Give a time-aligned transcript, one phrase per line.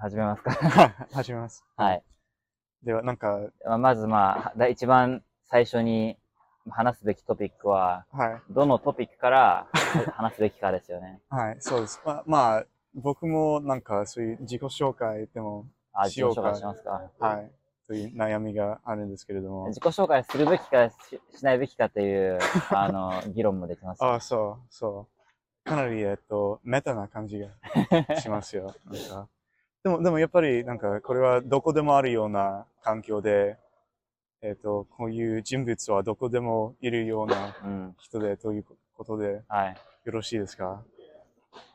[0.00, 0.50] 始めますか。
[1.12, 1.62] 始めます。
[1.76, 2.02] はい。
[2.82, 3.38] では、なんか、
[3.78, 6.16] まずまあ、だ一番最初に
[6.70, 8.42] 話すべきトピックは、はい。
[8.48, 9.66] どのトピックから
[10.14, 11.20] 話すべきかですよね。
[11.28, 12.00] はい、そうです。
[12.02, 17.10] まあ、まあ、僕もなんかそういう自己紹介でも、あ、自己しようか紹介しますか。
[17.18, 17.52] はい、
[17.86, 19.66] という悩みがあるんですけれども。
[19.66, 22.38] 自己紹介するべきかししないべきかという、
[22.74, 24.02] あの、議論もできます。
[24.02, 25.68] ああ、そう、そう。
[25.68, 27.50] かなり、えっと、メタな感じが
[28.18, 28.74] しますよ。
[28.86, 29.28] なんか
[29.82, 33.56] でも、でもやっぱり、なんか、これはどこでもあるような環境で、
[34.42, 37.96] えっと、こういう人物はどこでもいるようなうん。
[37.98, 38.64] 人でという
[38.96, 39.76] ことではい。
[40.04, 40.82] よろしいですか？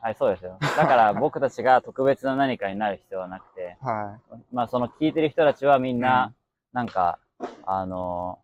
[0.00, 0.58] はい、そうですよ。
[0.60, 4.18] だから 僕たちが特別な何かになる必要はなくて、は
[4.52, 6.34] まあその聞いてる人たちはみんうなん、
[6.72, 7.18] なんか、
[7.64, 8.40] あの、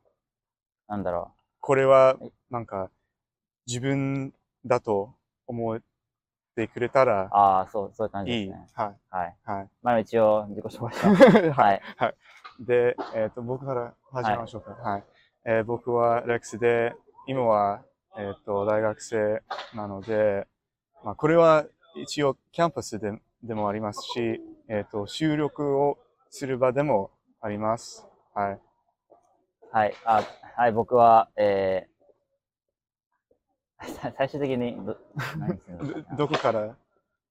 [0.89, 1.41] なんだろい。
[1.61, 2.17] これは、
[2.51, 2.91] なんか、
[3.67, 4.33] 自分
[4.65, 5.15] だと
[5.48, 5.81] 思っ
[6.55, 7.29] てくれたらう。
[7.33, 8.47] ああ、そう、そういう感じいい。
[8.47, 8.66] ですね。
[8.74, 8.97] はい。
[9.11, 9.37] はい。
[9.45, 9.69] はい。
[9.83, 11.51] まあ一応自己紹介します。
[11.51, 11.80] は はいい。
[11.97, 12.15] はい。
[12.61, 14.72] で、えっ、と、僕から始めましょうか。
[14.72, 15.05] はい。
[15.44, 16.94] えー僕はレックスで、
[17.27, 17.83] 今は、
[18.17, 19.42] えっ、と、大学生
[19.75, 20.47] なので、
[21.03, 21.64] まあ、これは
[21.97, 25.98] 一応キャンパスででもありますし、えっ、と、収録を
[26.31, 28.06] する場でもあります。
[28.34, 28.61] はい。
[29.72, 29.94] はい。
[30.05, 30.22] あ、
[30.56, 31.89] はい、僕は、え
[34.16, 34.97] 最終的にど、
[35.38, 36.77] 何するのかどなどこから？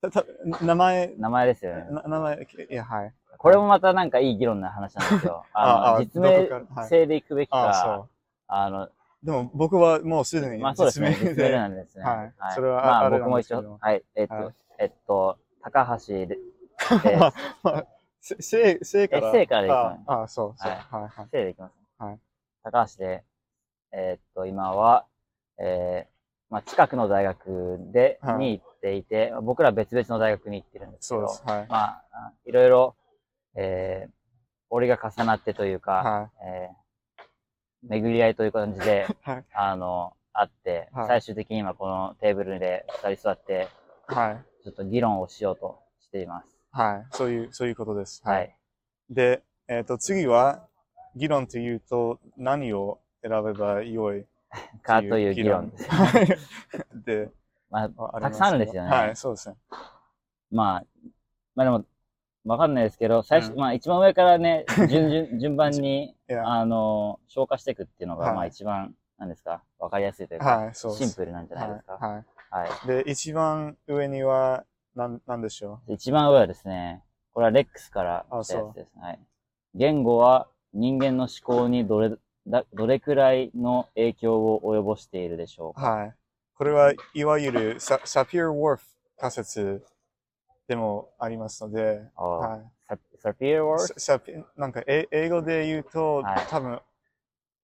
[0.01, 0.25] たた
[0.65, 1.87] 名前、名前ですよね。
[1.91, 3.13] な名前、いや、はい。
[3.37, 5.45] これもまたなんかいい議論な話なんですよ。
[5.53, 6.55] あの実どこから？
[6.55, 8.09] はい名制でいくべきああ、か、そ
[8.47, 8.91] あの、う。
[9.23, 12.03] でも僕はもうすでにまあそうですね、実名でなんですね。
[12.03, 16.37] はいそれはまあ僕も一なんですけど応、はい、えっと、はいえっと、高橋で、
[17.05, 17.85] えまあまあ
[18.19, 19.29] せせせいから？
[19.29, 20.71] えせいからでいいかああ、そうそう。
[20.71, 21.27] はいはいはい。
[21.31, 21.75] せいでいきます。
[21.99, 22.19] はい
[22.63, 23.23] 高橋で、
[23.91, 25.05] えーっと、今は、
[25.57, 26.10] えー
[26.51, 31.25] まあ、近くの大学で、はいに行っていて、僕ら別々の大学に行ってるんですけど。
[31.25, 31.31] は
[31.63, 31.67] い。
[31.69, 32.95] まあ、あいろいろ、
[33.55, 34.11] えー、
[34.69, 36.81] 折が重なってというか、はえー
[37.83, 43.67] 巡り合いという感じで、 はいあの、あって、はい最終的に今このテーブルで二人座って、
[44.09, 44.13] い。
[44.13, 44.63] はい。
[44.63, 46.59] ちょっと議論をしようとしています。
[46.71, 47.07] はい。
[47.11, 48.21] そういう、そういうことです。
[48.23, 48.55] はい。。
[49.09, 50.67] で、えっ、と、次は、
[51.15, 54.25] 議論というと、何を選べばよい
[54.83, 55.89] かという議論です。
[55.89, 56.37] はい
[57.05, 57.29] で、
[57.69, 58.89] まあ、あたくさんあるんですよね。
[58.89, 59.55] はい、そうですね。
[60.51, 60.85] まあ、
[61.55, 61.85] まあでも、
[62.43, 70.93] わかんないですけど、最初、うんまあ一番上からね、 順順順番に、あの、消化していくっていうのが、はいまあ一番、なんですか、わかりやすいというか、はい、そう。
[70.93, 71.93] シンプルなんじゃないですか？
[71.93, 72.01] はい。
[72.01, 72.69] ははい。
[72.83, 72.87] い。
[72.87, 77.03] で、一番上には、なん、なんでしょで一番上はですね、
[77.33, 78.93] これはレックスからあ来たやつです。
[78.99, 79.19] はい。
[79.75, 82.11] 言語は人間の思考にどれ、
[82.51, 85.73] だどれくらいの影響を及ぼしているでしょうう。
[85.81, 85.89] か？
[85.89, 86.13] はい。
[86.53, 88.85] これはいわゆるササピア・ウォーフ
[89.17, 89.83] 仮説
[90.67, 92.61] でもありますので、あはい。
[92.87, 96.79] ササピアワーササピなんかえ英語で言うと、はい多分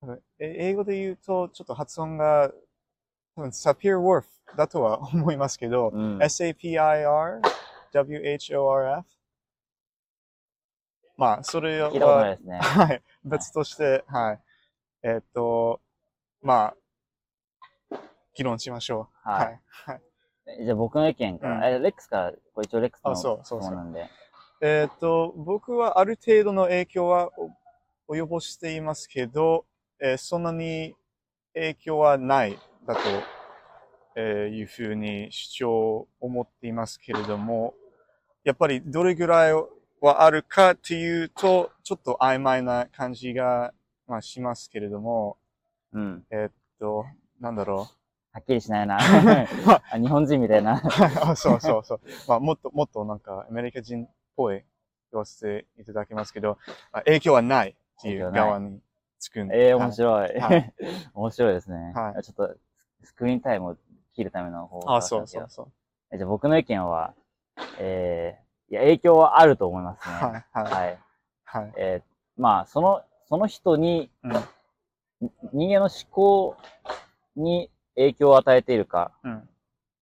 [0.02, 2.52] 多分え英語で言うとちょっと発音が
[3.36, 6.18] 多分サピア・ウォーフだとは思いますけど、うん。
[6.20, 9.04] SAPIR-WHORF
[11.18, 12.60] まあ、それは、聞いね。
[12.60, 14.40] はい、別として、はい。
[15.08, 15.80] えーっと、
[16.42, 16.74] ま
[17.94, 17.98] あ、
[18.36, 19.30] 議論しましょう。
[19.30, 20.02] はいはい。
[20.66, 24.10] じゃあ僕の意見から、うんえレックスから、これ一応レックスのあそうそうそう質問なんで。
[24.60, 27.32] えーっと、僕はある程度の影響は
[28.10, 29.66] お及ぼしていますけど、
[30.02, 30.94] えーそんなに
[31.54, 33.00] 影響はないだと、
[34.18, 37.76] えーいうふうに主張思っていますけれども、
[38.44, 39.54] やっぱりどれぐらい
[40.02, 43.74] はあるかっていうと、ちょっと曖昧な感じが、
[44.08, 45.38] まあ、しますけれども、
[45.94, 46.26] うん。
[46.32, 47.06] えーっと、
[47.40, 47.88] なんだろ
[48.32, 48.98] はっきりしないな。
[49.66, 50.76] まああ 日本人みたいな。
[50.78, 50.80] う。
[51.24, 52.00] あそうそうそう。
[52.28, 54.64] まあ、もっともっとなんかアメリカ人っぽい
[55.12, 56.58] 言わせていただきますけど、
[56.92, 58.80] あ影響はないっていう側に
[59.20, 59.58] つくんで。
[59.58, 60.40] ええ面白い。
[60.40, 60.74] はい
[61.14, 61.94] 面白いですね。
[61.96, 62.56] はいちょっと、
[63.04, 63.78] スクリーンタイムを
[64.14, 65.72] 切るための方法あ、そうそうそう。
[66.12, 67.14] えじゃあ僕の意見は、
[67.80, 70.16] えー、いや、影響はあると思いますね。
[70.16, 71.00] はい、はい、はい。
[71.46, 71.74] はい。
[71.78, 74.32] えー、まあ、その、その人に、うん
[75.52, 76.58] 人間の思考
[77.36, 79.50] に影響を与えているか、うん。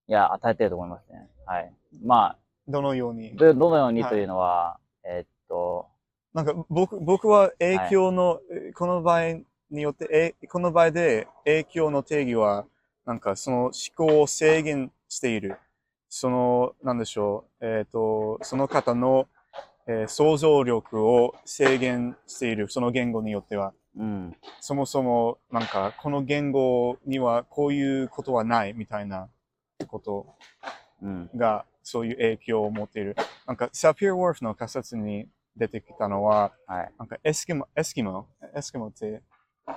[0.09, 1.29] いや、与えていると思いますね。
[1.45, 1.73] はい。
[2.03, 2.35] ま
[2.67, 3.31] どのように？
[3.31, 5.87] あ、どどのようにはいというのは、えーっと、
[6.33, 9.35] なんか僕僕は影響の、えこの場合
[9.71, 12.65] によって、えこの場合で影響の定義は、
[13.05, 15.57] なんかその思考を制限している。
[16.09, 19.29] その、なんでしょう、えっ、と、その方の、
[19.87, 23.73] えー想像力を制限している、その言語によっては。
[23.97, 24.35] うん。
[24.59, 29.29] そもそも、なんか、この言語にはこういうことはないみたいな
[29.87, 30.27] こと
[31.01, 31.29] うん。
[31.35, 33.15] がそういう影響を持っている。
[33.45, 36.93] なんか、サピア・ウォーフの仮説に出てきたのは、はい。
[36.97, 39.21] なんかエスキモ、エスキモ、エスキモって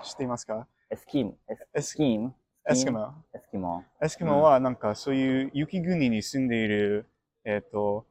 [0.02, 0.66] 知っていますか？
[0.90, 1.36] エスキーム、
[1.74, 2.34] エスキーム
[2.68, 3.14] エスキモ。
[3.32, 3.84] エスキモ。
[4.02, 7.06] エスキモはなんかそういう雪国に住んでいる、
[7.44, 8.04] えっ、と、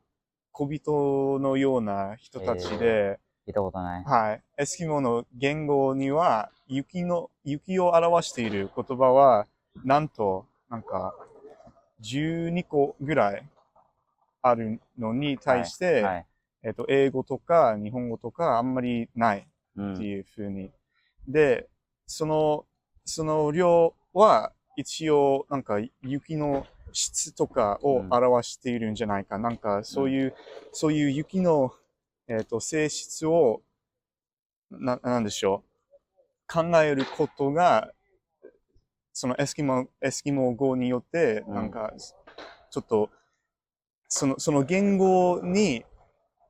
[0.57, 4.03] 小人のような人たちで、聞いたことない。
[4.03, 4.41] はい。
[4.57, 9.45] エスキモの言語には、雪の、雪を表している言葉は、
[9.83, 11.13] なんと、なんか、
[12.01, 13.43] 12個ぐらい
[14.41, 16.25] あるのに対して、はい。
[16.63, 19.93] えっ、と、英語とか日本語とかあんまりないうん。
[19.93, 20.71] っていうふうに。
[21.27, 21.69] で、
[22.07, 22.65] その、
[23.05, 29.37] その量は一応なんか雪の質とかを表しているんじゃないか。
[29.37, 30.33] なんかそういう、
[30.71, 31.73] そういう雪の、
[32.27, 33.61] えっ、と、性質を、
[34.69, 36.53] な、なんでしょう。
[36.53, 37.91] 考えることが、
[39.13, 41.91] そのエスキモ、エスキモ語によって、うんなんか、
[42.69, 43.09] ちょっと、
[44.07, 45.85] その、その言語に、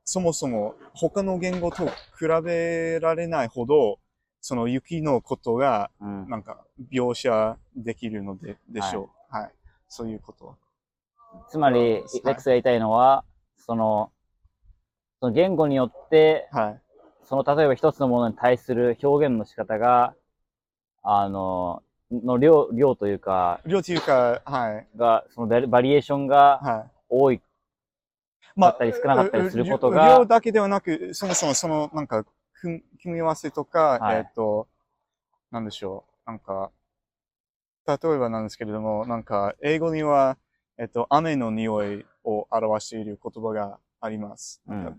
[0.04, 1.86] そもそも他の言語と
[2.18, 4.00] 比べられないほど、
[4.42, 6.30] その雪のことが、うん。
[6.30, 9.36] なんか、描写できるので、でしょう。
[9.36, 9.52] はい。
[9.88, 10.58] そういうこと。
[11.50, 13.24] つまり、レックスが言いたいのは、
[13.58, 14.12] その、
[15.20, 16.82] その言語によって、はい。
[17.24, 20.14] その例えば一つのものに対する表現の仕方が、
[21.04, 24.88] あの、の量、量というか、量というか、はい。
[24.98, 26.92] が、そのバリエーションがはい。
[27.10, 27.42] 多い、
[28.56, 34.68] まだったり少なかったりすることうが量だけではなく、そもそもその、なんか、組組み合わせとか、はいえっ、と、
[35.52, 36.30] なんでしょう。
[36.30, 36.72] なんか、
[37.88, 40.38] 例えばなんですけれども、なんか、英語には、
[40.78, 44.62] えっ、と、雨の匂いを表している言葉があります。
[44.68, 44.98] うん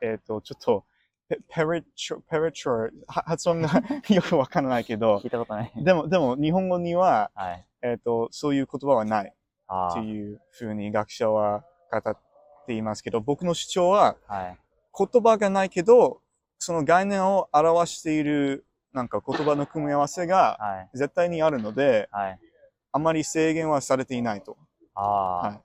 [0.00, 0.84] えっ、と、ちょっと、
[1.28, 5.72] ペペレチョ、ペレチョ、は発音がよくわからないけど聞、いたことない。
[5.76, 7.66] でも、でも、日本語には、はい。
[7.82, 9.34] えっ、と、そういう言葉はない。
[9.66, 12.18] あっていうふうに学者は語っ
[12.66, 14.34] ていますけど、僕の主張はあ。
[14.34, 14.58] はい。
[14.96, 16.22] 言葉がないけど、
[16.58, 20.96] その概念を表しているなんか言葉の組み合わせがはい。
[20.96, 22.38] 絶対にあるので、はい。
[22.92, 24.56] あまり制限はされていないと。
[24.94, 25.60] はい。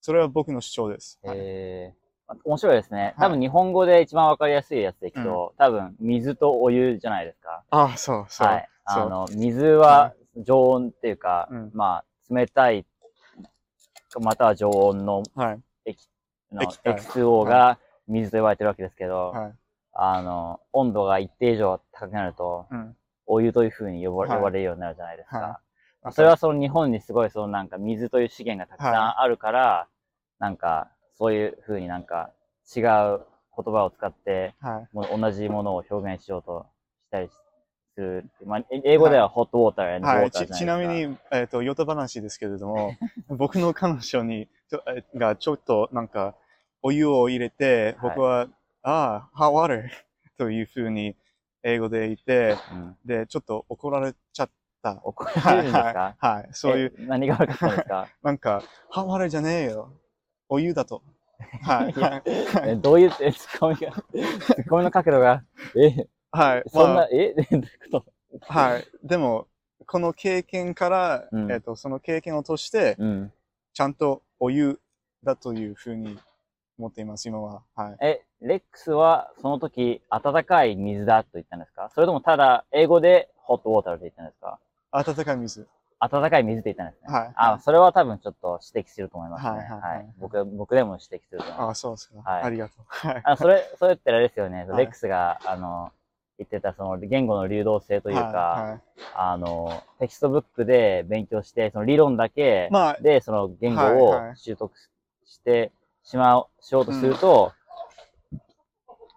[0.00, 1.18] それは僕の主張です。
[1.24, 2.00] はいえー
[2.44, 3.00] 面白いですね。
[3.00, 7.64] はい多分日本語で一番わかりやすいやつでいくと、多分水とお湯じゃないですか。
[7.70, 8.46] ああ、そうそう。
[8.46, 8.68] はい。
[8.84, 12.86] あの、水は常温っていうか、うんまあ、冷たい、
[14.20, 15.60] または常温のはい。
[16.52, 19.52] の液体 X2O が水と言われてるわけですけど、はい。
[19.92, 22.96] あの、温度が一定以上高くなると、うん。
[23.26, 25.60] お湯というふうに呼ば,、はい呼ばれるようになるじゃないですか。
[26.02, 29.88] はそれはその日本にすごいそのなんか水という資源がたくさんあるから、
[30.38, 32.30] なんかそういうふうになんか
[32.74, 34.96] 違う言葉を使ってはい。
[34.96, 36.66] もう同じものを表現しようと
[37.06, 38.24] したりする。
[38.46, 40.54] まあ、え英語では hot water and はい、water じゃないですか。
[40.54, 42.96] ちちなみに、えっ、と、ヨタ話ですけれども、
[43.28, 44.48] 僕の彼女に、
[45.14, 46.34] がちょっとなんか、
[46.82, 48.48] お湯を入れて、はい僕は、
[48.82, 49.88] ああ、hot water
[50.38, 51.16] というふうに
[51.62, 54.50] 英語で言って、うん、で、ちょっと怒られちゃっ
[54.82, 55.00] た。
[55.04, 56.16] 怒られるんですか？
[56.18, 56.48] はい、はい。
[56.52, 58.08] そういう、え何が悪かったんですか？
[58.22, 58.62] なんか、
[58.92, 59.92] hot water じゃねえよ。
[60.48, 61.02] お湯だと。
[61.62, 61.92] はい。
[61.92, 62.22] はい
[62.70, 65.44] えどういう、えツッコミが、ツッコミの角度が、
[65.76, 66.62] え、はい。
[66.68, 67.34] そんな、まえ？
[67.34, 67.62] どういう
[67.92, 68.04] こと？
[68.48, 68.84] あ、はい。
[69.02, 69.46] でも、
[69.86, 73.32] この経験から、うんえっ、と、その経験を通して、うん。
[73.72, 74.80] ちゃんとお湯
[75.22, 76.18] だというふうに
[76.78, 77.62] 思っています、今は。
[77.74, 77.96] はい。
[78.00, 81.90] え、レックスはその時、温かい水だと言ったんですか？
[81.94, 84.58] それともただ、英語で hot water と言ったんですか？
[84.92, 85.66] 温かい水。
[86.02, 87.12] 温かい水って言ったんですね。
[87.12, 89.50] はいあ、それは多分ちょっと指摘すると思いますね。
[89.50, 91.80] はいはいはい僕、僕でも指摘すると思いああ、ます。
[91.82, 92.30] そうですか。
[92.30, 92.84] はいありがとう。
[92.88, 93.20] はい。
[93.24, 94.64] あそれ、それってあれですよね。
[94.64, 95.92] はいレックスが、あの、
[96.38, 98.80] 言ってたその言語の流動性というか、はいはい
[99.14, 104.72] あの、テキストブックで勉強して、その理論だけまあで、その言語を習得
[105.26, 105.70] して
[106.02, 107.52] しまう、しようとすると、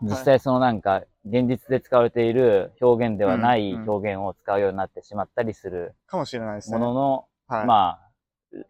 [0.01, 6.77] 実際そのなんか、現実で使われている表現ではない表現を使うようになってしまったりするかもしれないですね。
[6.77, 7.65] ものの、はい。
[7.65, 8.13] まあ、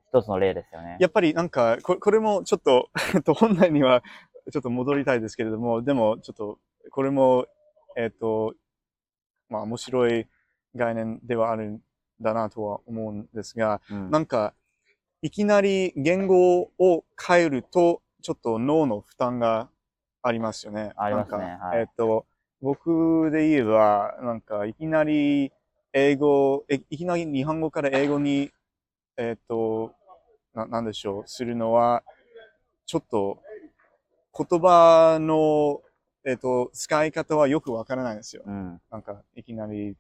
[0.09, 0.97] 一つの例ですよね。
[0.99, 4.03] やっぱりなんか、ここれもちょっと、えっと、本来には
[4.51, 6.59] ちょっと戻りたいですけれども、でもちょっと、
[6.91, 7.47] これも、
[7.97, 8.53] えっと、
[9.49, 10.27] まあ面白い
[10.75, 11.79] 概念ではあるん
[12.21, 14.53] だなとは思うんですが、うんなんか、
[15.21, 19.69] いきなり言語を変えると、ちょっと脳の負担が
[20.23, 20.93] ありますよね。
[20.95, 22.25] ありますねはいえっと、
[22.61, 25.51] 僕で言えば、なんか、いきなり
[25.91, 28.51] 英語、えいきなり日本語から英語に、
[29.17, 29.93] えっと、
[30.53, 32.03] な、なんでしょう、するのは、
[32.85, 33.39] ちょっと、
[34.35, 35.81] 言葉の、
[36.25, 38.43] えっと、使い方はよくわからないんですよ。
[38.45, 38.81] うん。
[38.89, 39.97] なんか、いきなり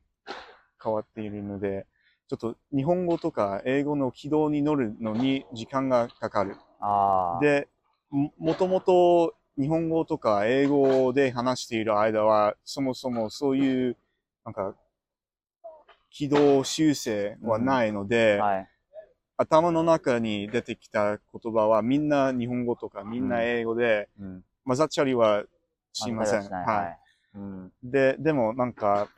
[0.81, 1.85] 変わっているので、
[2.29, 6.55] ちょっと日本語とか英語の軌道に乗るのに時間がかかる。
[6.79, 7.39] ああ。
[7.41, 7.67] で、
[8.09, 13.97] ももともと日本語とか英語で話している間は、そもそもそういう、
[14.45, 14.75] なんか、
[16.09, 18.67] 軌道修正はないので、はい。
[19.37, 24.43] 頭の中に出てきた言葉はみんな日本語とかみんな英語で、うん。
[24.65, 25.43] 混ざっちゃりは
[25.91, 26.43] しません。
[26.43, 26.99] しないははい。
[27.35, 27.71] うん。
[27.83, 27.91] い。
[27.91, 29.09] で、でもなんか、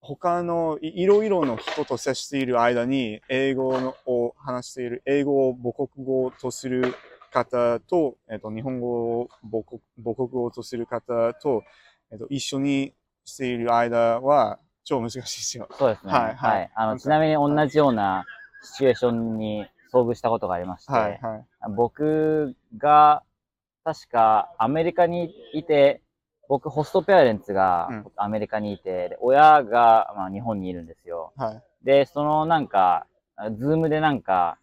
[0.00, 6.98] 他のいいろいろの人と接している間に、英語のを話している、英語を母国語とする
[7.32, 11.62] 方と、えっと、日本語を母国母国語とする方と、
[12.10, 15.68] えっと、一緒にしている間は、超難しいですよ。
[15.72, 16.12] そうですね。
[16.12, 18.24] はいはいあの、ちなみに同じような
[18.62, 21.46] シチュエーションに遭遇したことがありまして、はい、はい。
[21.74, 23.22] 僕が、
[23.84, 26.02] 確かアメリカにいて、
[26.48, 31.32] 僕、ホストペアレンツがうんアメリカにいて、で親が、まあ、日本にいるんですよ。
[31.36, 31.62] はい。
[31.84, 33.06] で、そのなんか、
[33.58, 34.58] ズームでなんか、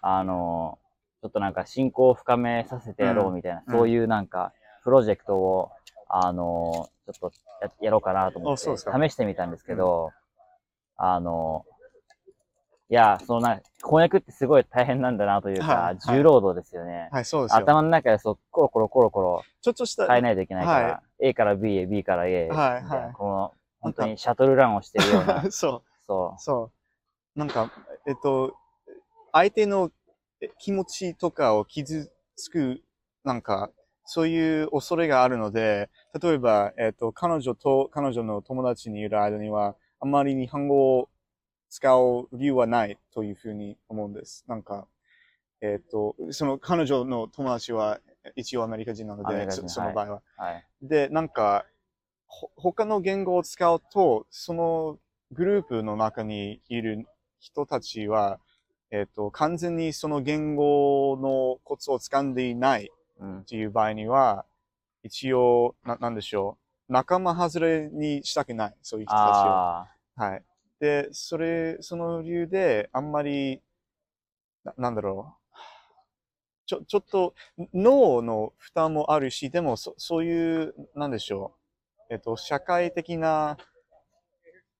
[0.00, 0.78] あの、
[1.20, 4.52] ちょっとなんか信仰を深めさせてやろうみたいな、うんそういうなんか、
[4.84, 5.70] プロジェクトを、
[6.08, 8.66] あの、ちょっとややろうかなと思って、試
[9.12, 10.12] してみたんですけど、
[10.96, 11.64] あの、
[12.90, 17.08] いや、そのな、翻訳ってすごい大変なんだなというか、はいはい重労働ですよね。
[17.12, 17.58] はい、そうですよ。
[17.58, 25.82] 頭の中でそう、コロコロコロコロちょっとした、変えないといけないから、は A から B へ、B から A はいはいこの、本当にシャトルランをしてるような、 そう。
[26.06, 26.70] そそ
[27.36, 27.38] う。
[27.38, 27.70] なんか、
[28.06, 28.54] えっと、
[29.32, 29.90] 相手のえ
[30.58, 32.82] 気持ちとかを傷つく、
[33.24, 33.70] なんか、
[34.04, 35.90] そういう恐れがあるので、
[36.20, 41.10] 例えば、えっと、彼女と彼女の友達にいる間には、あんまり日本語を
[41.68, 44.44] 使う理由はないというふうに思うんです。
[44.48, 44.86] なんか、
[45.60, 48.00] えっと、その彼女の友達は
[48.36, 50.22] 一応アメリカ人なので、そその場合は。
[50.38, 50.42] う。
[50.42, 50.64] はい。
[50.82, 51.66] で、なんか、
[52.26, 54.98] ほ他の言語を使うと、その
[55.32, 57.06] グループの中にいる
[57.40, 58.38] 人たちは、
[58.90, 62.90] えっ、と、完全にその言語のコツを掴んでいない
[63.20, 63.44] うんっ。
[63.44, 64.46] ていう場合には、
[65.02, 66.56] 一応、な、なんでしょ
[66.88, 66.92] う。
[66.92, 68.74] 仲間外れにしたくない。
[68.82, 69.28] そういう人たちを。
[69.28, 70.44] あはい。
[70.80, 73.60] で、それ、その理由で、あんまり、
[74.64, 75.56] ななんだろう。
[76.66, 77.34] ちょ、ちょっと、
[77.74, 81.54] 脳の負担もあるし、でも、そそういう、なんでしょ
[82.10, 82.14] う。
[82.14, 83.58] えっと、社会的な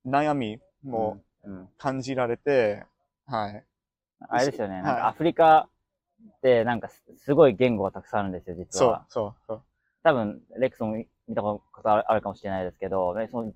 [0.06, 0.88] 悩みあ。
[0.88, 1.68] もうん、うん。
[1.78, 2.84] 感じられて、
[3.26, 3.64] はい。
[4.28, 4.74] あれですよね。
[4.74, 5.68] はいなんかアフリカ
[6.38, 9.62] ってなんかすすごい言語がたくさんあるんですよ、実そうは。、そう、そう。
[10.02, 13.52] 多分、レックスも見見たことあるかもしれないですけど、ねその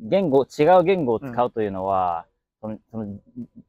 [0.00, 2.26] 言語、違う言語を使うというのは、
[2.60, 3.18] そのその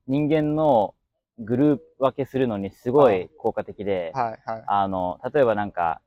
[0.08, 0.96] 人間の
[1.40, 4.64] グループ分けするのにすごい効果的で、はい、はい。
[4.66, 6.02] あの、例えばなんか、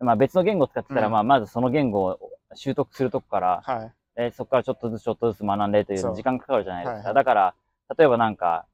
[0.00, 2.18] まあ別の言語を使ってたら、うんまあまずその言語を
[2.54, 3.92] 習得するとこから、はい。
[4.18, 6.96] えそこからちょっとずつちょっとずつ学んでという時間かかるじゃないですか。
[6.96, 7.54] はいはいだから、
[7.96, 8.66] 例えばなんか、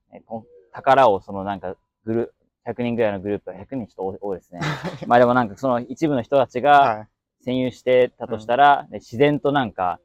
[0.72, 2.34] 宝をそのなんかグル
[2.66, 4.60] 100人ぐらいのグループ、100人ちょっと多いですね。
[5.06, 7.08] まあでもなんかその一部の人たちがはい。
[7.44, 9.98] 占有してたとしたら、で自然となんか、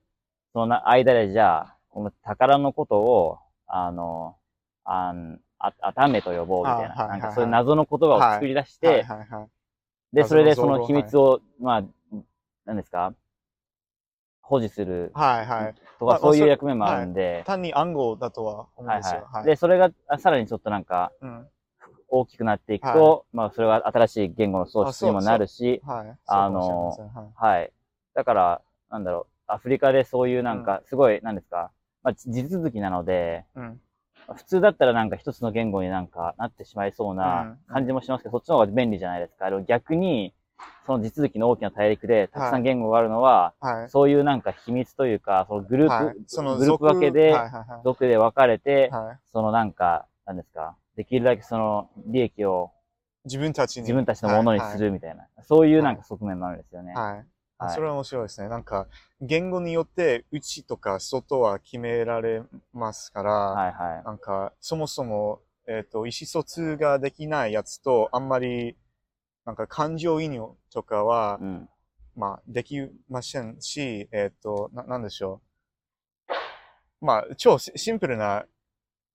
[0.53, 4.35] その間でじゃあ、この宝のことを、あの、
[4.83, 9.47] あん、あ、あためと呼ぼうみたいな、あはいはいはいなんかそういう謎の言葉を作り出して、はい、はい、はい。
[10.13, 11.83] で、謎それでその秘密を、まあ、
[12.65, 13.13] 何ですか？
[14.47, 15.75] 保持するはい、はい。
[15.99, 19.27] とか、まあそういう役目もあるんで、単に暗号だとは思うんはいですよ。
[19.31, 19.45] はい。
[19.45, 21.47] で、それがあさらにちょっとなんかうん。
[22.09, 26.17] 大きくなっていくと、まあ、それは新しい言語の創出にもなるし、はい。
[26.25, 26.97] あの
[27.35, 27.73] はいはい。
[28.13, 31.71] だから、なんだろう、アフリカでそういうなんか、すごい、なんですか、
[32.03, 33.81] まあ、地地続きなので、うん。
[34.35, 39.49] 普通だったらなんか一つの言語になんかなってしまいそうな感じもしますけど、そっちの方が便利じゃないですか。
[39.63, 40.33] 逆に、
[40.85, 43.89] その地続きの大きな大陸でたくさん言語があるのは、はい。
[43.89, 52.71] そういうなんか秘密というか、そのグループ、はい、そのグループ分けで、はいはいはい族で分かれて、はい、そのなんか、なんですか、できるだけその利益を
[53.25, 53.81] 自分たちに。
[53.83, 56.93] 自分たちのものにするみたいな、そういうなんか側面もあるんですよね。
[56.93, 57.03] はい。
[57.05, 57.15] はい。
[57.15, 57.27] はい
[57.73, 58.49] それは面白いですね。
[58.49, 58.87] なんか、
[59.19, 64.03] 言語によって内とか外は決められますから、はいはい。
[64.05, 68.77] なんか、そもそも、えっ、と、意思疎通ができないやつと、あんまり、
[69.47, 71.69] なんか感情移入とかはう、ん。
[72.17, 75.41] まあ、できませんし、えっ、と、な、なんでしょ
[77.01, 77.05] う。
[77.05, 78.45] まあ、超シシンプルな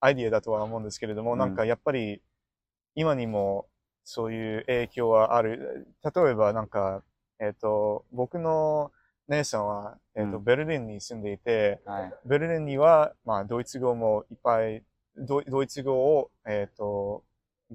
[0.00, 2.22] アイディアだとは思うんですけれども、うんなんかやっぱり、
[2.94, 3.66] 今にも
[4.04, 5.86] そういう影響はある。
[6.02, 7.02] 例えば、なんか、
[7.38, 8.90] えっ、と、僕の
[9.28, 12.14] 姉さんは、えっ、と、うんベルリンに住んでいて、はい。
[12.24, 14.82] ベルリンには、まあ、ドイツ語もいっぱい、
[15.14, 17.22] ドドイツ語を、えっ、と、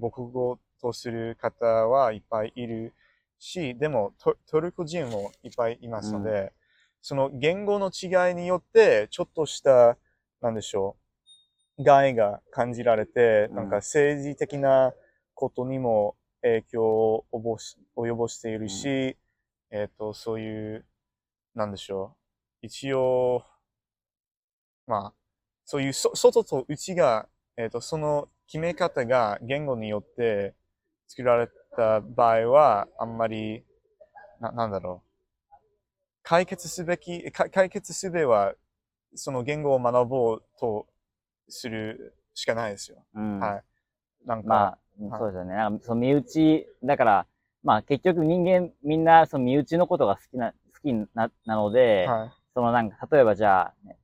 [0.00, 2.94] 母国語とする方はいっぱいいる
[3.38, 6.52] し、でもト、トルコ人もいっぱいいますので、
[7.00, 9.96] その言語の違いによって、ちょっとした、
[10.40, 10.96] なんでしょ
[11.78, 14.92] う、害が感じられて、うんなんか政治的な
[15.34, 19.16] ことにも、影響を及ぼし及ぼしているし、
[19.70, 20.86] えっ、と、そういう、
[21.54, 22.16] なんでしょ
[22.62, 22.66] う。
[22.66, 23.44] 一応、
[24.86, 25.14] まあ、
[25.64, 30.54] そういうそ外と内が、えっ、と、その決め方が言語によって
[31.08, 33.64] 作られた場合は、あんまり、
[34.40, 35.54] ななんだろう。
[36.22, 38.54] 解決すべき、か解決すべは、
[39.14, 40.86] その言語を学ぼうと
[41.48, 43.04] するしかないですよ。
[43.14, 43.40] うん。
[43.40, 43.64] はい。
[44.26, 44.78] なんか、まあ、は
[45.16, 45.54] いそうですよね。
[45.54, 47.26] なんかその身内、だから、
[47.62, 52.30] まあ結局人間みんなその身内のことが好きな、好きななので、はい。
[52.52, 53.96] そのなんか、例えばじゃあ、ね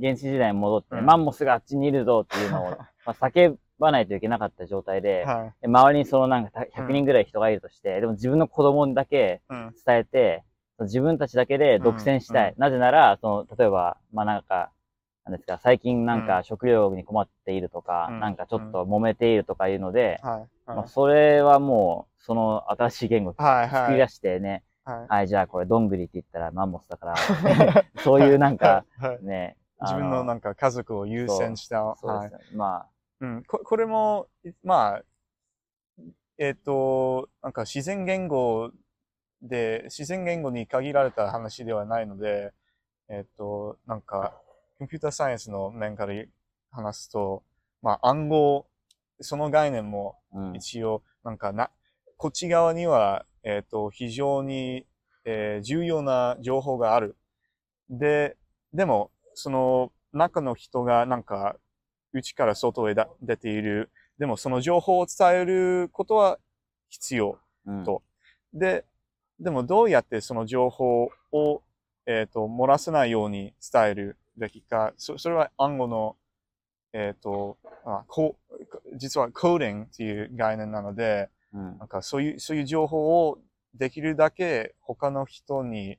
[0.00, 2.70] 原始時代に戻って、うんマンモスがあっちにいるぞっていうのを、
[3.06, 5.62] まあ、叫ばないといけなかった状態で、はい。
[5.62, 9.74] で周りにそのなんかた100人ぐらい人がいるとして、でも自分の子供にだけうん。
[9.84, 10.44] 伝えて、
[10.80, 12.52] 自分たちだけで独占したい。
[12.52, 14.70] うんなぜなら、その、例えば、まあなんか、
[15.24, 20.48] なんですか、最近なんか食料に困っているとか、うんなんかちょっと揉めているとかいうので、はい。
[20.66, 20.88] まあ、はい。
[20.88, 23.34] それはもう、その新しい言語。
[23.38, 25.06] 作り出してね、はい。
[25.08, 27.14] はい、じゃあこれどんぐりって言ったらマンモスだから、
[28.02, 31.84] そういうなんかはいね、自分のなんか、か家族を優先した。
[31.84, 32.34] はいそうです。
[32.52, 32.56] ね。
[32.56, 32.86] ま
[33.22, 33.44] うん。
[33.44, 34.28] ここれも、
[34.64, 35.02] まあ、
[36.38, 38.72] えっ、と、なんか自然言語
[39.40, 42.52] で、自然言語に限られた話ではないので、
[43.08, 44.34] えっ、と、なんか、
[44.78, 46.14] コンピューターサイエンスの面から
[46.72, 47.44] 話すと、
[47.80, 48.66] まあ暗号、
[49.20, 50.18] その概念も。
[50.54, 51.70] 一応、なんかな、
[52.16, 54.86] こっち側には、えっ、と、非常に、
[55.24, 57.16] えー重要な情報がある。
[57.88, 58.36] で、
[58.72, 61.56] でも、その中の人がなんか、
[62.12, 63.90] 内から外へだ出ている。
[64.18, 66.38] でも、その情報を伝えることは
[66.88, 67.38] 必要。
[67.66, 68.02] うんと
[68.54, 68.84] で、
[69.40, 71.62] でもどうやってその情報を、
[72.06, 74.92] えっ、と、漏らさないように伝えるべきか。
[74.96, 76.16] そそれは暗号の、
[76.92, 83.38] えっ、と、あこう実はコーディングっていう概念なので、うんなんかそういう、そういう情報を
[83.74, 85.98] できるだけ他の人に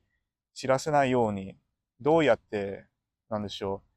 [0.54, 1.56] 知らせないように、
[2.00, 2.86] どうやって、
[3.28, 3.93] なんでしょう。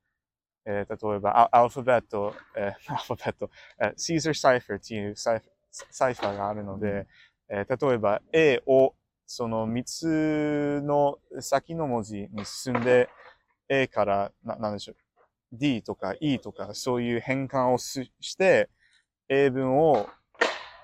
[0.68, 3.50] えー例えば、アアルファベット、えーアルファベット、
[3.82, 7.08] えー、シーザーサイファーっていうサイフサイファーがあるので、
[7.50, 8.94] えー例えば A を
[9.26, 13.10] その3つの先の文字に進んで
[13.70, 14.96] A から、ななんでしょう。
[15.54, 18.70] D とか E とかそういう変換をすして、
[19.30, 20.08] 英文を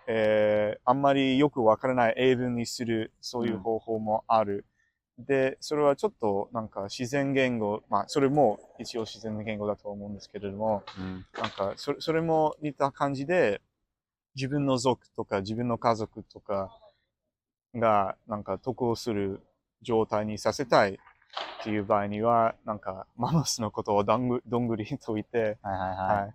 [0.07, 4.65] えーあんまりよくわからない英文にする、そういう方法もある。
[5.19, 13.61] で、それはちょっとなんか自然言語、まあそれも一応自然な言語だと思うんですけれども、うんなんかそれそれも似た感じで、
[14.35, 16.71] 自分の族とか自分の家族とか
[17.75, 19.41] がなんか得をする
[19.81, 20.97] 状態にさせたいっ
[21.63, 26.13] ていう場合には、なんかママスのことをどんぐどんぐりと言って、はいはいは。
[26.21, 26.33] はい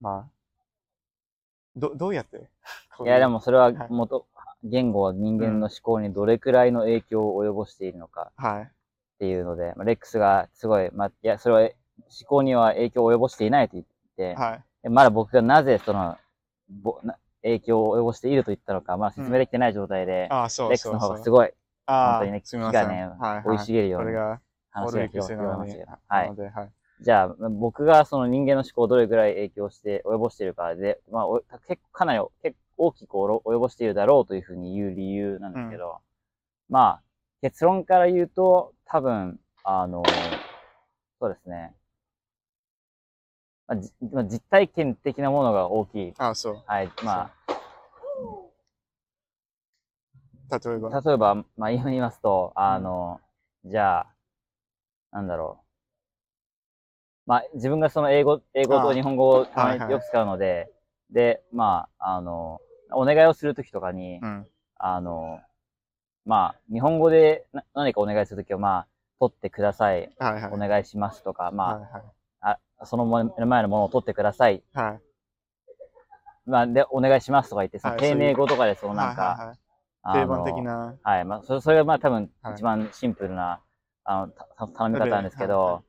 [0.00, 0.30] まあ、
[1.76, 2.36] ど、どうやって？
[3.00, 3.04] い。
[3.04, 4.26] いや、でもそれははい元、
[4.64, 8.62] 言語は人間の思考にどれくらいの影響を及ぼしているのかはい。
[8.62, 8.66] っ
[9.18, 11.70] ていうので、まあ、レックスがすごい、まあ、いや、それは思
[12.26, 13.84] 考には影響を及ぼしていないと言っ
[14.16, 14.64] て、はい。
[14.82, 16.16] でまだ僕がなぜその、
[16.68, 21.08] ぼな影響を及ぼしていると言ったのか、まあ説明できてない状態で、ああ、そックスのそうそう。
[21.10, 21.50] 方がすごい、
[21.86, 22.88] ああ本当にね、すみません。
[22.88, 23.66] ね、はい、生いはい。
[23.66, 24.40] 茂るよう話が
[24.86, 25.72] オルリク広がセなのに。
[25.72, 25.98] りましたけど。
[26.08, 26.36] はいなの。
[26.36, 26.72] で、はい。
[27.00, 36.00] じゃあ、僕がその人間の思考をどれくらい影響して、及ぼしているかで、まあ、お結構かなり結構大きく及ぼしているだろうというふうに言う理由なんですけど、
[36.68, 37.02] まあ、
[37.42, 40.42] 結論から言うと、多分、あの、
[41.20, 41.74] そうですね。
[43.66, 46.14] まあ、じまあ実体験的なものが大きい。
[46.18, 46.62] ああ、そう。
[46.66, 46.90] はい。
[47.02, 47.30] ま
[50.50, 50.96] 例えば？
[50.96, 53.20] あ、例えば、まあ、言いますと、あの、
[53.64, 54.06] じゃあ、
[55.12, 55.64] なんだろう。
[57.26, 59.46] まあ、自分がその英語、英語ああと日本語をよ
[59.98, 60.70] く使うので、
[61.10, 62.60] で、まあ、あの、
[62.96, 64.46] お願いをするときとかに、うん。
[64.76, 65.40] あの、
[66.24, 68.86] まあ、日本語でな何かお願いするときは、まあ、
[69.20, 70.52] 取ってください、はいはい。
[70.52, 72.02] お願いしますとか、まはいはい。
[72.40, 75.00] あ、あその目の前のものを取ってください、はい。
[76.46, 79.58] まあ、で、お願いしますとか言って、そのはい丁寧語とかで、そのなんはいか、はいはい
[80.06, 80.94] あの定番的な。
[81.02, 81.24] はい。
[81.24, 83.60] まあ、それそれがまあ多分はい一番シンプルな、
[84.04, 85.84] あの、たた頼み方なんですけはいはど、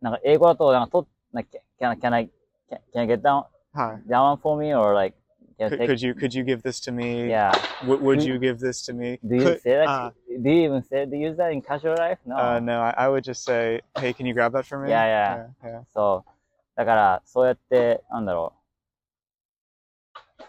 [0.00, 2.30] なんか英語だと、なんかと、なんか can, I- can I,
[2.70, 4.08] can, can I get down, はい。
[4.08, 5.16] down for me or like,
[5.58, 7.28] can Could, take, could you could you give this to me?
[7.28, 7.52] yeah.
[7.84, 9.18] Would, would Do- you give this to me?
[9.26, 9.88] Do you Could- say that?
[9.88, 12.18] uh, do you even say, do you use that in casual life?
[12.24, 12.36] No.
[12.36, 14.90] uh, no, I, I would just say, hey, can you grab that for me?
[14.90, 15.46] Yeah, yeah.
[15.64, 15.70] yeah.
[15.70, 15.80] yeah.
[15.92, 16.30] そう。
[16.76, 20.42] だから、そうやって、なんだろう。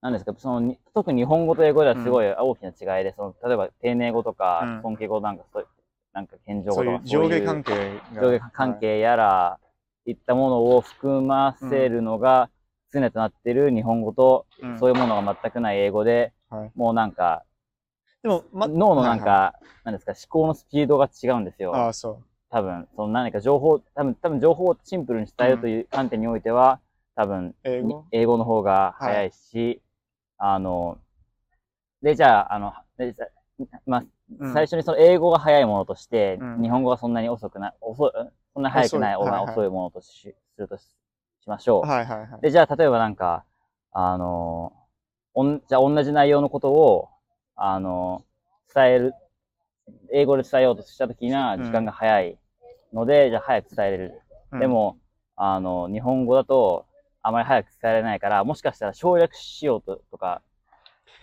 [0.00, 5.68] なんですか、その、に特に日本語と英語ではすごい大きな違いで、その、例えば、丁寧語とか、うん尊敬語なんか、そう
[6.14, 8.22] なんか、謙譲語とか上下関係が。
[8.22, 9.58] 上下関係やら、
[10.06, 12.48] いったものを含ませるのが
[12.92, 14.78] 常となっている日本語と、うん。
[14.78, 16.72] そういうものが全くない英語で、はい。
[16.74, 17.44] もうなんか、
[18.22, 21.74] でも、ま、脳のなんか、はいなんですか、思考のスピードが違うんですよ。
[21.74, 22.20] ああ、そ
[22.50, 26.80] 多分、その何か情報、多分、多分情報をシンプルに伝えるという観点においては、
[27.14, 27.54] 多分、う。
[27.64, 28.04] 英語？
[28.10, 29.80] 英語の方が早いし、
[30.36, 30.98] あの、
[32.02, 32.74] で、じゃあ、あの、
[33.86, 34.04] まあ、
[34.40, 34.52] うん。
[34.52, 36.62] 最初にその英語が早いものとして、うん。
[36.62, 38.10] 日本語がそんなに遅くない、遅い、
[38.52, 39.68] そんな早くない遅い。
[39.70, 40.76] ものとしすると
[41.48, 41.88] ましょう。
[41.88, 42.40] はいはいはい。
[42.42, 43.44] で、じゃあ、例えばなんか、
[43.92, 44.72] あの、
[45.34, 47.08] おんじゃあ同じ内容のことを、
[47.56, 48.24] あの、
[48.74, 49.14] 伝える、
[50.12, 52.38] 英語で伝えようとしたときには時間が早い
[52.92, 54.22] ので、じゃあ早く伝えれる。
[54.52, 54.98] うんで、も、
[55.36, 56.86] あの、日本語だと
[57.22, 60.42] あまり早く伝えられないから、もしかしたら省略しようととか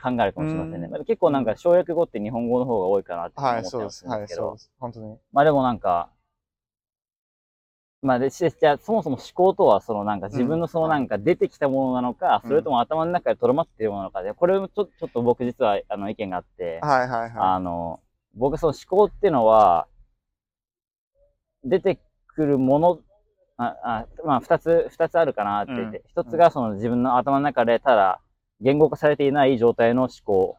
[0.01, 0.87] 考えるかもしれませんね。
[0.87, 4.07] うんまあ結構なんか省略語って日本語の方が多いかなって思はい、ってまそうですす。
[4.07, 4.71] はい、けどそうで、す。
[4.79, 5.17] 本当に。
[5.33, 6.09] まあでもなんか、
[8.01, 17.99] まあで、しじゃあそもそも思考とは、そのなんか自分のそのなんか出てきたものなのか、うんそれとも頭の中でとどまっているものなのかで、これもちょちょっと僕実はあの意見があって、はいはいはあの、
[18.35, 19.87] 僕その思考っていうのは、
[21.63, 22.99] 出てくるもの、
[23.57, 28.21] あ、あまあ二つ、二つあるかなって言って、一、つがその自分の頭の中でただ
[28.61, 30.57] 言語化されていない状態の思考。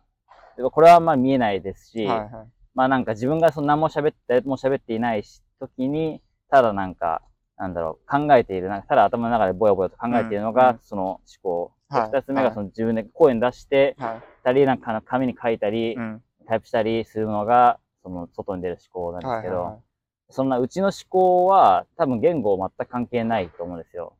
[0.56, 2.06] でこれはまあ見えないですし、い。
[2.06, 2.30] はいはい。
[2.74, 6.20] まあなんか自分がその何も喋って、誰とも喋っていないし時に、
[6.50, 7.22] ただなんか、
[7.56, 11.72] なんだろう、考えている、なんかただ頭の中でぼやぼやと考えているのがその思考。
[11.90, 14.22] ではい二つ目がその自分で声に出して、はい。
[14.42, 16.22] たり、なんか紙に書いたり、うん。
[16.46, 19.82] タイプしたりするのが、その外に出る思考なんですけど、
[20.30, 24.14] そんなうちの思考は多分言語全く関係ないと思うんですよ。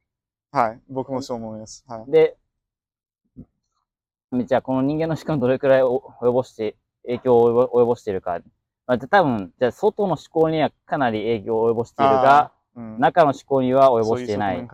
[0.51, 0.69] はい。
[0.71, 0.81] はい。
[0.89, 1.85] 僕もそう思います。
[1.87, 2.11] はい。
[2.11, 2.37] で、
[4.45, 8.41] じゃあこの人間の思考にどれくらいお及ぼして、影響を及ぼしているか。
[8.87, 14.69] まあ、多分、じゃあ外の思考にはかなり影響を及ぼしているが、うん、中の思考には及ぼしていないそういう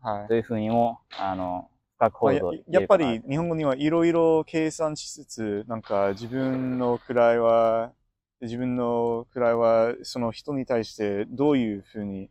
[0.00, 0.28] はい。
[0.28, 7.92] というふうにも、あの、深くまあや報道やっぱり日本語にはいろいろ計算しつつ、なんか自分の位は、
[8.40, 12.28] 自分の位はその人に対してどういうふうに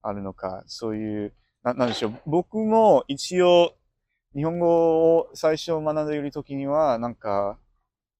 [0.00, 2.14] あるのか、そういう、ななんでしょう。
[2.24, 3.74] 僕も一応
[4.34, 7.58] 日本語を最初学んでいるときには、なんか、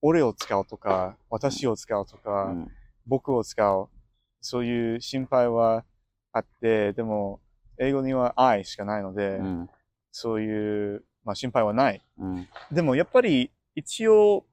[0.06, 2.70] 俺を使うとか、私を使うとか、うん
[3.06, 3.88] 僕を使う、
[4.40, 5.84] そういう心配は
[6.32, 7.40] あって、でも、
[7.78, 9.70] 英語には I しかないので、うん
[10.10, 12.02] そういう、まあ、心配はない。
[12.18, 14.46] うんでも、やっぱり、一応、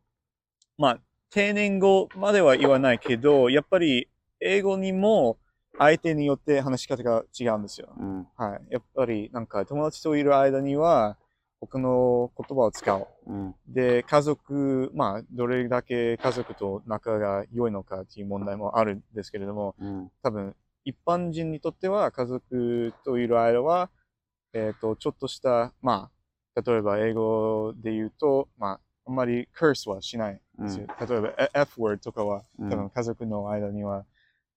[0.78, 4.10] まあ、定年語までは言わないけど、やっぱり、
[4.42, 5.38] 英語にも、
[5.78, 7.94] 相手によって話し方が違うんですよ。
[7.98, 8.62] うんはい。
[8.70, 11.18] やっぱり、なんか、友達といる間には、
[11.62, 13.08] 他の言葉を使う。
[13.28, 23.90] うんで、家族、まあ、どれだけ家族と仲が良いのかっていう問題もあるんですけれども、うん多分、一般人にとっては家族といる間は、
[24.54, 26.10] えっ、と、ちょっとした、ま
[26.56, 30.88] あ、例えば英語で言うと、まあ、あんまり curse はしないんですよ。
[31.08, 34.06] 例えば、え F word とかは、うん多分家族の間には、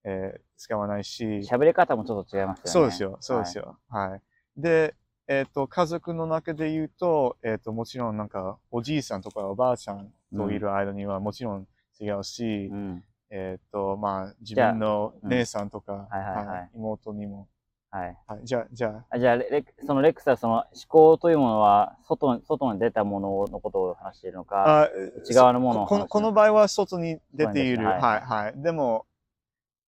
[0.04, 2.70] えー使わないし、喋り方もちょっと違いますよね。
[2.70, 3.76] そうですよ、そうですよ。
[3.88, 4.22] はい。
[4.56, 4.94] で、
[5.26, 11.66] えっ、と、家族の中で言うと、えっ、と、もちろんなんか、おじいさんとかおばあちゃんといる間にはもちろん
[11.98, 13.04] 違うし、うん。
[13.30, 17.48] えっ、と、まあ、自分のうん姉さんとか、はいはいはい妹にも。
[17.90, 18.18] はい。
[18.26, 24.88] はい、じゃあ、じゃあじゃあレ、レそのレックスはその思考というものは、外に、外に出たもののことを話しているのあ、か、あ
[25.22, 27.86] 内側のものをこのこの場合は外に出ている。
[27.86, 28.62] はいはい、はい。
[28.62, 29.06] でも、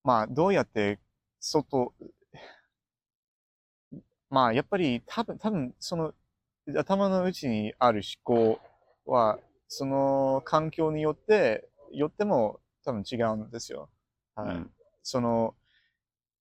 [0.02, 0.98] まあ、どうやって
[1.40, 1.92] 外、
[4.30, 6.14] まあ、やっぱり多分、多分、その、
[6.76, 8.60] 頭の内にある思考
[9.04, 13.88] は、その環境によって、よっても多分違うんですよ。
[14.34, 14.56] はい。
[14.56, 14.70] うん
[15.08, 15.54] その、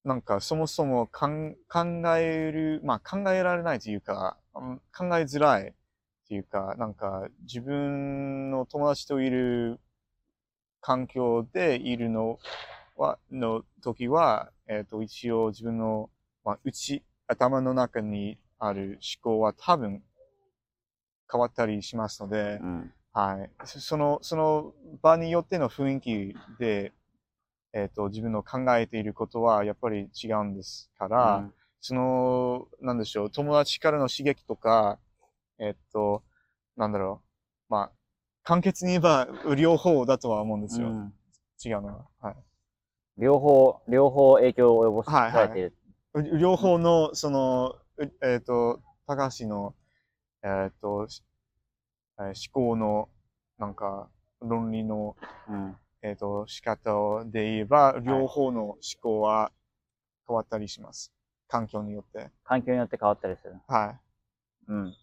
[0.04, 1.86] なんかそもそもかん考
[2.18, 5.74] える、まあ考えられないというか、うん考えづらいっ
[6.28, 9.80] ていうか、なんか自分の友達といる
[10.82, 12.40] 環境でいるの
[12.96, 16.10] は、の時は、えっ、と、一応自分の、
[16.44, 20.04] まあ、内、頭の中にある思考は多分
[21.32, 22.94] 変わったりしますので、うん。
[23.14, 23.52] はい。
[23.66, 26.94] そその、その場によっての雰囲気で、
[27.74, 34.98] えっ、と、自分の考えていることはやっぱり違うんですから、うんその、なんでしょう、友達からの刺激とか、
[35.60, 36.24] えっ、と、
[36.76, 37.22] なんだろ
[37.70, 37.92] う、まあ、
[38.44, 40.88] 簡潔に言えば両方だとは思うんですよ。
[40.88, 41.14] うん
[41.64, 42.06] 違うのは。
[42.22, 42.36] はい。
[43.18, 45.74] 両方、両方影響を及ぼしてはいはい
[46.22, 49.76] 両方の、その、うえっ、と、高橋の、
[50.44, 51.24] えっ、と、し
[52.20, 52.34] えー思
[52.70, 53.10] 考の、
[53.58, 55.16] なんか、論理の、
[55.50, 55.76] うん。
[56.02, 59.52] えっ、と、仕方で言えば、両方の思考は
[60.28, 61.12] 変わったりします。
[61.48, 62.32] 環境によって。
[62.44, 63.56] 環境によって変わったりする。
[63.68, 63.96] は
[64.68, 64.72] い。
[64.72, 64.96] うん。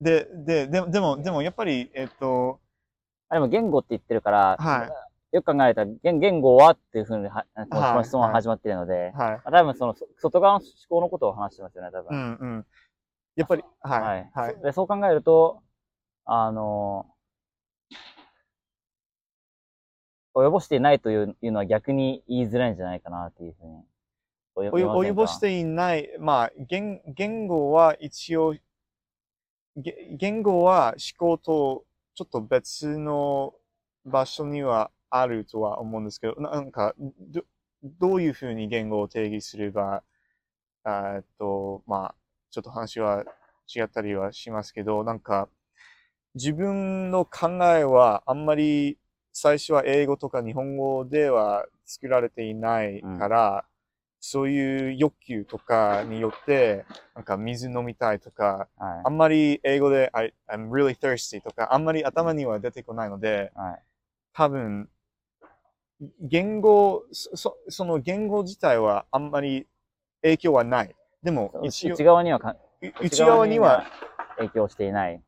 [0.00, 2.60] で、で、ででも、でもやっぱり、えっと、
[3.28, 4.90] あ、でも言語って言ってるから、は
[5.32, 9.40] よく考えたら、言言語はっていうふうには、この質問は始まっているので、はい。
[9.44, 12.18] 多分その、そ外側の思考のことを話してますよね、多う分。
[12.18, 12.66] んうん。
[13.36, 14.30] やっぱり、はい。
[14.34, 14.60] はい。
[14.60, 15.62] でそう考えると、
[16.24, 17.06] あの、
[20.34, 23.84] 及ぼしていないといういうのは逆に言いづらいんじゃないかなっていうふうに。
[24.56, 28.56] 及及ぼしていない、まあ、言言語は一応、
[29.76, 33.54] げ言語は思考とちょっと別の
[34.04, 37.42] 場所にはあるとは思うんですけど、ななんか、ど
[37.82, 40.02] どういうふうに言語を定義すれば、
[40.86, 42.14] えっと、まあ、
[42.50, 43.24] ちょっと話は
[43.74, 45.48] 違ったりはしますけど、なんか、
[46.34, 48.98] 自分の考えはあんまり
[49.32, 53.64] 最初は英語とか日本語では作られていないから、
[54.20, 63.82] そういう欲求とかによって、なんか水飲みたいとか、はいあんまり英語で I, I'm really thirsty とか、あんまり頭には出てこないので、はい。
[64.34, 64.88] 多分、
[66.20, 69.66] 言語、そそその言語自体はあんまり
[70.22, 70.94] 影響はない。
[71.22, 72.56] でも、一応内、側にはか
[73.02, 73.84] 内側には、
[74.36, 75.22] 影響していない。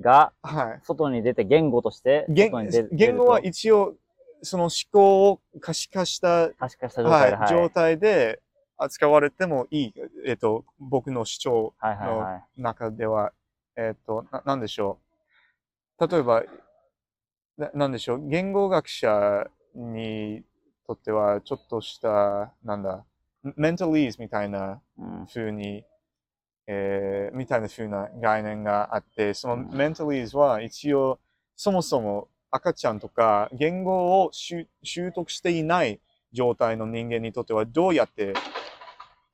[0.00, 0.80] が、はい。
[0.82, 3.94] 外に出て言語として、言外に出言語は一応、
[4.42, 8.42] その思考を可視化したと可視化した状態で、はい、状態で
[8.76, 9.94] 扱われてもいい、
[10.26, 12.60] えっと、僕の主張のい。
[12.60, 13.32] 中では、
[13.76, 14.98] えっと、ななんでしょ
[16.00, 16.08] う。
[16.08, 16.42] 例えば、
[17.56, 18.28] ななんでしょう。
[18.28, 20.42] 言語学者に
[20.86, 23.04] とっては、ちょっとした、なんだ、
[23.56, 25.26] メンタリーズみたいなうん。
[25.26, 25.84] 風に、
[26.66, 29.70] えーみたいな風な概念があって、そのうん。
[29.76, 31.18] メンタリーズは一応、
[31.56, 36.00] そもそも赤ちゃんとか言語を習習得していない
[36.32, 38.34] 状態の人間にとってはどうやって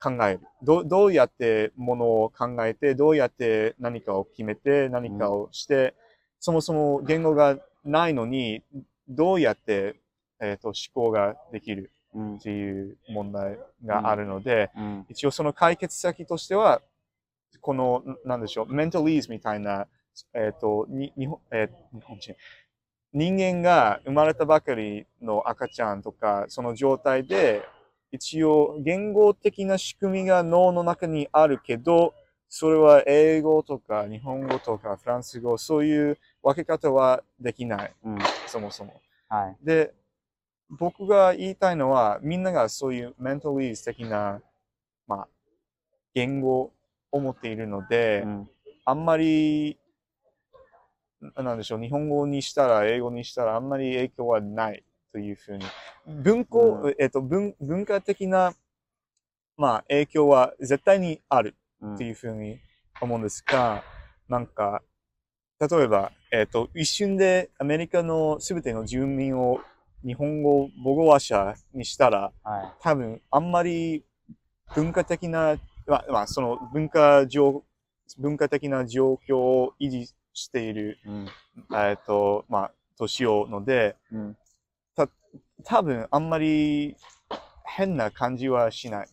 [0.01, 0.41] 考える？
[0.63, 5.95] どどうやってものを考えて、どうやって何かを決めて、何かをして、
[6.41, 8.63] そもそも言語がないのに、
[9.09, 9.97] どうやって、
[10.41, 12.37] えー、と思考ができるうん。
[12.37, 15.07] っていう問題があるので、うん。
[15.09, 16.81] 一応その解決先としては、
[17.61, 19.87] この、んなんでしょう、メンタリーズみたいな、
[20.35, 22.35] えっ、と、に日本、えー日本人、
[23.13, 27.63] 人間が生まれたばかりの赤ちゃんとか、その状態で、
[28.11, 32.15] 一応言語的な仕組みが脳の中にあるけど、
[32.49, 38.19] それは英語とか日本語とかフランス語、そういう分け方はできない、うん。
[38.47, 39.01] そもそも。
[39.29, 39.57] はい。
[39.63, 39.93] で、
[40.71, 44.41] 僕が言いたいのは、みんながそういうメンタリーズ的な、
[45.07, 45.29] まあ、
[46.15, 46.73] 言語
[47.11, 48.51] を持っているので、うん。
[48.85, 49.79] あんまり、
[51.21, 55.65] ななんでしょう、日本語にしたら、英語にしたら、あんまり影響はないというふうに。
[56.07, 58.55] 文法、うえっと文、文化的な、
[59.57, 61.95] まあ、影響は絶対にあるうん。
[61.95, 62.59] っていうふうに
[63.01, 63.83] 思うんですが、
[64.29, 64.83] なんか、
[65.61, 69.61] 例えば、えっ、と、一瞬でアメリカのすべての住民を
[70.05, 74.05] 日本語母語話者にしたら、は多分あんまり
[74.75, 75.57] 文化的な、
[75.87, 77.65] まあ、まあ、その文化上、
[78.19, 81.09] 文化的な状況を維持している、い。
[81.09, 81.29] うん
[81.75, 84.37] えっ、と、まあ、年をので、うん
[85.65, 86.97] 多分あんまり
[87.65, 89.09] 変な感じはしない。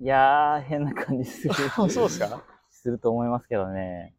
[0.00, 1.54] いやー、変な感じする。
[1.74, 2.42] そうですか？
[2.70, 4.14] すると思いますけどね。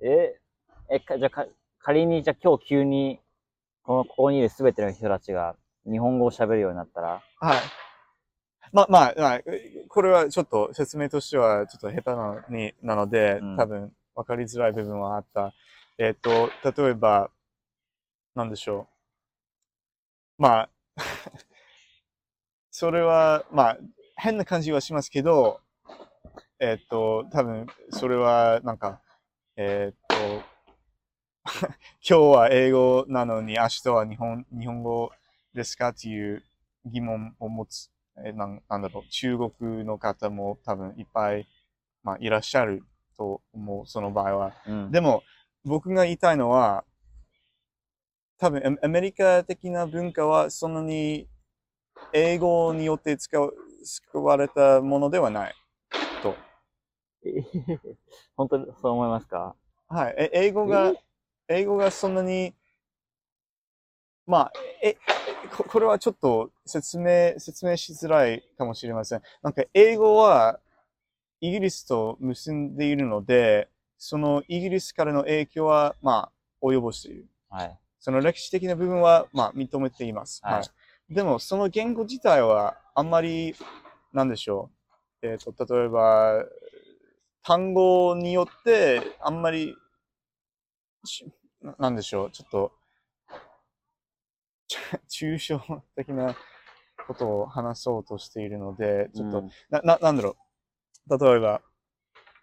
[0.00, 0.40] え、
[0.88, 1.46] え、かじゃあか、
[1.82, 3.20] 仮に、じゃあ今日急に、
[3.82, 5.56] この、ここにいるすべての人たちが、
[5.90, 7.58] 日本語を喋るようになったら、はい。
[8.72, 9.40] まあまあ、まあ、
[9.88, 15.54] これはちょっと説明としてはちょっと下手なのになので、うん多分分かりづらい部分はあった。
[15.98, 16.50] えっ、と、
[16.82, 17.30] 例えば、
[18.34, 18.88] なんでしょ
[20.38, 20.42] う。
[20.42, 20.70] まあ、
[22.70, 23.78] それは、まあ、
[24.16, 25.60] 変な感じはしますけど、
[26.58, 29.00] えっ、と、多分それはなんか、
[29.56, 30.49] えっ、と、
[32.06, 35.10] 今日は英語なのに明日は日本日本語
[35.54, 36.42] ですかっていう
[36.84, 41.46] 疑問を持つ、えーなんなんだろう、中国の方も多分いっぱい、
[42.02, 42.82] まあ、いらっしゃる
[43.16, 44.52] と思う、その場合は。
[44.66, 44.90] うん。
[44.90, 45.22] でも、
[45.64, 46.84] 僕が言いたいのは、
[48.38, 51.26] 多分アアメリカ的な文化はそんなに
[52.12, 55.54] 英語によって使う使われたものではない
[56.22, 56.36] と。
[58.36, 59.54] 本当にそう思いますか？
[59.88, 60.14] はい。
[60.18, 60.92] え英語が、
[61.50, 62.54] 英語がそんなに、
[64.24, 64.52] まあ、
[64.84, 64.96] え、
[65.56, 69.22] ここれはちょっと説明、説明しづらいかもしれません。
[69.42, 70.60] なんか英語は
[71.40, 76.30] イギリスと結んでいるので、そのイギリスからの影響は、ま
[76.62, 77.26] あ、及ぼしている。
[77.50, 77.78] はい。
[77.98, 80.40] その歴史的な部分は、まあ、認めています。
[80.44, 81.14] はいはい。
[81.14, 83.56] でも、その言語自体は、あんまり、
[84.12, 84.70] なんでしょ
[85.22, 85.26] う。
[85.26, 86.44] えっ、と、例えば、
[87.42, 89.76] 単語によって、あんまり、
[91.04, 91.26] し
[91.62, 92.72] ななんでしょう、ちょっと、
[94.66, 94.78] ち
[95.36, 96.34] 抽象的な
[97.06, 100.36] ことを話そうとしているので、ちょっと、うんな、な、なんだろ
[101.08, 101.18] う？
[101.18, 101.60] 例えば、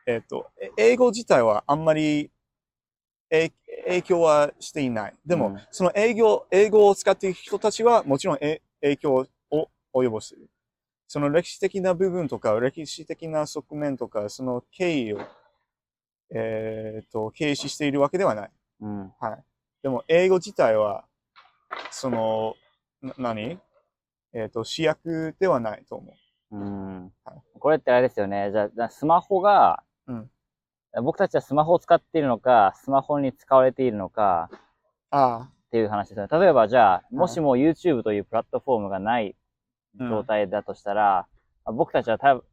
[0.05, 2.31] えっ、と、え英語自体はあんまり
[3.29, 3.51] え
[3.85, 5.15] 影響はしていない。
[5.25, 10.37] でも、うんその英語、英語を使っている人たちはもちろんえ影響を及ぼす。
[11.07, 15.19] その歴史的な部分とか、歴史的な側面とか、その経緯を、
[16.35, 18.51] えっ、と、軽視しているわけではない。
[18.81, 19.13] うん。
[19.19, 19.43] はい。
[19.83, 21.05] でも、英語自体は、
[21.91, 22.55] その、
[23.01, 23.59] な何？
[24.33, 26.15] えっ、と、主役ではないと思う。
[26.49, 28.51] うんはいこれってあれですよね。
[28.51, 30.29] じゃあスマホが、うん
[31.03, 34.49] 僕たちはスマホを使っているのか、スマホに使われているのか
[35.11, 36.39] あっていう話ですよね。
[36.39, 39.35] 例えばじゃあ、いもしも YouTube というプラットフォームがない
[39.99, 41.27] あ、状態だとしたら、
[41.65, 42.43] まあ僕たちは多分、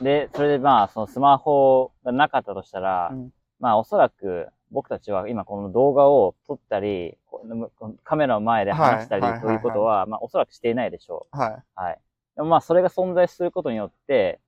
[0.00, 7.16] で、それでまあ、そのスマホがなかったとしたら、うんまあおそらく僕たちは今この動画を撮ったり、
[8.02, 11.38] カメラの前で話したりということは、まあおそらくしていないでしょう。
[11.38, 11.62] はい。
[11.76, 12.00] はい。
[12.34, 14.40] でもまあ、それが存在することによって、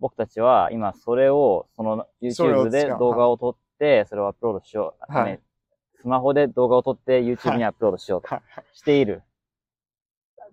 [0.00, 5.12] 僕たちは今それを、その YouTube で動画を撮って、それをアップロードしよう。
[5.12, 5.40] はいね
[6.00, 8.42] スマホで動画を撮って YouTube にアップロードしようとはい。
[8.74, 9.22] している。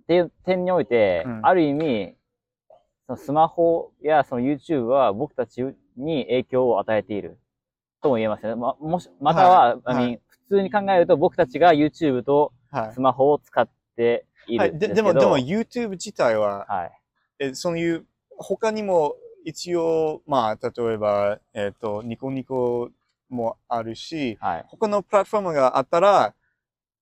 [0.03, 2.15] っていう点において、うんある意味、
[3.05, 5.61] そのスマホやその YouTube は僕たち
[5.97, 7.37] に影響を与えている。
[8.01, 8.55] とも言えますね。
[8.55, 12.99] ま、もし、または、はい I mean 普通に考えると僕たちが YouTube とはいス。
[12.99, 15.13] マホを使っていはい、でるんですけど。
[15.13, 16.91] でも、でも YouTube 自体は、はい。
[17.39, 18.05] えそういう、
[18.37, 22.89] 他にも一応、まあ、例えば、えっ、と、ニコニコ
[23.29, 24.65] もあるし、はい。
[24.67, 26.33] 他のプラットフォームがあったら、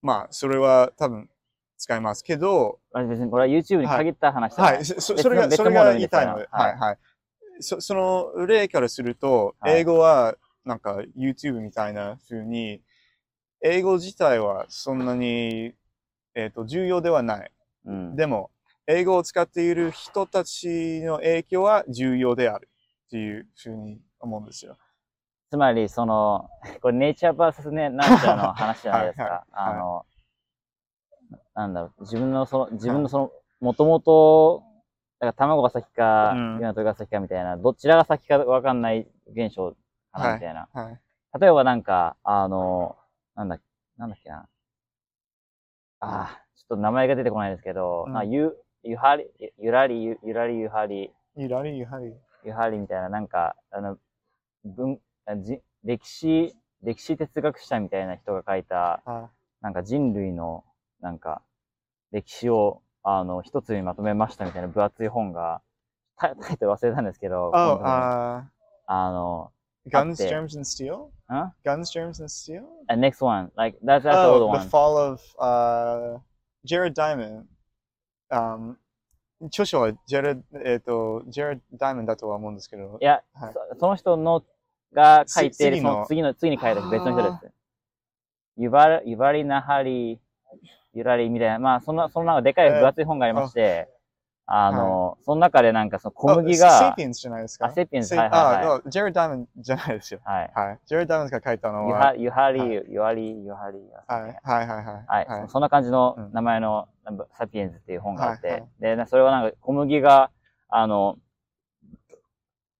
[0.01, 1.29] まあ、それは多分
[1.77, 4.75] 使いますけど、まあ別にこれは YouTube に限った話じゃない。
[4.75, 6.97] はい、そそれが、別それが言いたいので、ですからはい、はい。
[7.61, 10.35] そその例からすると、はい英語は、
[10.69, 12.83] なんか YouTube みたいな風に、
[13.61, 15.73] 英語自体はそんなに、
[16.35, 17.51] えっ、と、重要ではない。
[17.85, 18.15] うん。
[18.15, 18.51] でも、
[18.85, 22.69] 英語を使っている人たちの影響は重要である
[23.07, 24.77] っていうふうに思うんですよ。
[25.49, 26.47] つまり、その、
[26.81, 29.23] これネイチャーバーサスね、なんちゃらの話じゃないですか。
[29.25, 30.05] はいはいあの、
[31.55, 34.63] なんだろう、自分のその、自分のその、もともと、
[35.19, 36.35] だから卵が先か、う
[36.83, 39.75] が先かみたいな、どちらが先かわかんない現象
[40.11, 40.67] かな、はいみたいな。
[40.73, 40.99] はい。
[41.39, 42.97] 例えばなんか、あの、
[43.35, 43.59] なんだ、
[43.97, 44.47] なんだっけな。
[45.99, 52.13] ああ、ちょっと名前が出てこないですけど、うんなんかゆ、ゆはり、ゆゆらり、ゆゆらりゆはり、ゆらりゆはり。
[52.43, 53.97] ゆはりみたいな、なんか、あの、
[54.63, 59.29] 文、あじ歴史、歴史哲学者みたいな人が書いた、あ
[59.61, 60.63] なんか人類の、
[61.01, 61.41] なんか、
[62.11, 65.61] 歴史を、あの、一つにまとめましたみたいな分厚い本が、
[66.15, 67.51] タタイトル忘れたんですけど、
[68.87, 69.51] あの、
[69.89, 71.09] Guns, Germs and Steel?
[71.31, 72.63] ん Guns, Germs and Steel?
[72.87, 74.63] And next one, like, that's, that's the old Oh, one.
[74.63, 76.19] The Fall of uh,
[76.65, 77.45] Jared Diamond.
[78.31, 78.77] Um,
[79.47, 84.43] 著書はジェレ、えっ、と、ジェレ・ダイモンだとは思うんですけどい、や、はいそその人の
[84.93, 87.53] が書いている、次のその次の、次に書いた別の人です。
[88.57, 90.19] ゆばら、ゆばりなはり、
[90.93, 93.87] ゆらりみたいな、まあ、そんな、そのなんかでかい分厚い本がありまして、
[94.51, 97.67] あの、その中でなんかその小麦あセがピ、エンスじゃないですか？
[97.67, 100.21] あセピエンスセはいはいはいあ、ジェレ・ダイモンじゃないですよ。
[100.25, 100.51] はい。
[100.55, 100.79] はい。
[100.87, 103.79] ジェレ・ダイモンが書いたのは、ゆは、り、ゆわり、ゆはり。
[104.07, 105.25] はい、はい、はい、はい。
[105.27, 106.87] はい、そそんな感じのうん名前の、
[107.37, 110.31] サピエンズっていう本があって、はいはいで、なそれはなんか小麦が、
[110.67, 111.17] あの、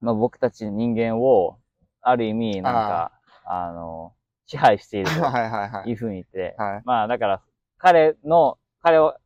[0.02, 1.60] まあ、僕たち人間を、
[2.02, 3.12] ある意味、なんか、
[3.46, 4.14] あの、
[4.48, 5.84] 支配しているはい、はい、はい。
[5.84, 6.82] というふうに言って、はい。
[6.86, 7.42] まあだから、
[7.78, 9.18] 彼の、彼は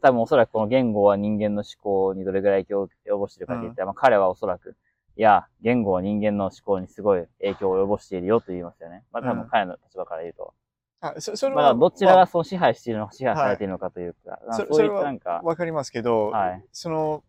[0.00, 4.76] 多分おそらくこの言語は人間の思考にどれぐらい影響を及ぼしているかって言ったら、まあ彼はおそらく、
[5.16, 9.04] いや、言語は人間の思考にすごい影響を及ぼしているよと言いますよね。
[9.12, 10.54] まあ多分うん彼の立場から言うと。
[11.00, 16.64] あそそれまあは、どちらがその支配しているのか、支配されているのかというか、まあそういっそそれはたなんか、わかりますけど、はい。
[16.72, 17.24] その、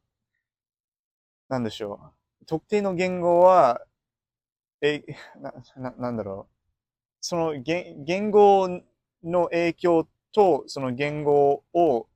[1.49, 1.99] なんでしょ
[2.41, 2.45] う。
[2.45, 3.81] 特定の言語は、
[4.81, 5.03] え、
[5.39, 6.55] な、ななんだろう。
[7.21, 8.81] その言言語
[9.23, 12.07] の影響と、その言語を、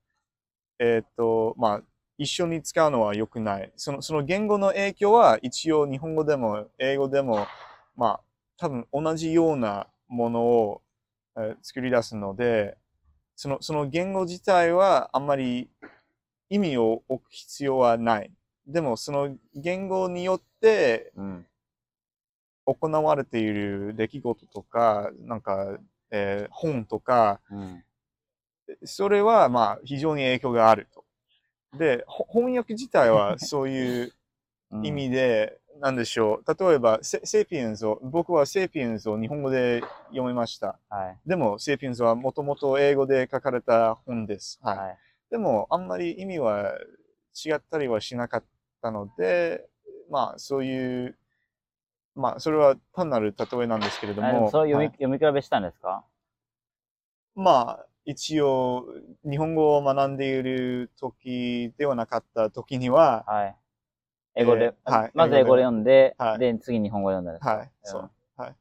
[0.84, 1.81] えっ、と、まあ、
[2.17, 3.71] 一緒に使うのは良くない。
[3.77, 7.47] その、その言語の影響は一応日本語でも英語でも、
[7.95, 8.21] まあ、
[8.57, 10.81] 多分同じようなものを、
[11.38, 12.77] えー作り出すので、
[13.38, 15.69] その、その言語自体はあんまり
[16.49, 18.31] 意味を置く必要はない。
[18.67, 21.45] でも、その言語によってうん。
[22.65, 25.77] 行われている出来事とか、なんか、
[26.11, 27.84] えー本とか、うん。
[28.84, 31.03] それはまあ非常に影響があると。
[31.78, 34.14] で、ほ翻訳自体は そういう、うん
[34.82, 36.66] 意味で、なんでしょう。
[36.68, 40.80] 例えば、セセピエンスを、僕はセピエンスを日本語で読みました。
[40.89, 41.30] はい。
[41.30, 44.59] でも、セピエンスはもともと英語で書かれた本です。
[44.64, 44.78] はい。
[44.80, 44.97] はい。
[45.30, 46.76] でも、あんまり意味は
[47.45, 48.43] 違ったりはしなかっ
[48.82, 49.70] たので、
[50.09, 51.18] まあ、そういう、
[52.16, 56.03] まあ、それは単なる例えなんですけれども、もそれ読み、はい読み比べしたんですか？
[57.36, 58.85] まあ、一応、
[59.23, 63.55] 日本語を学んでいる時ではなかった時には、はい。
[64.35, 68.11] 英語で、えーはいまず英語で読んで、はいで、次日本語で読んだはい、そう。
[68.35, 68.55] はい。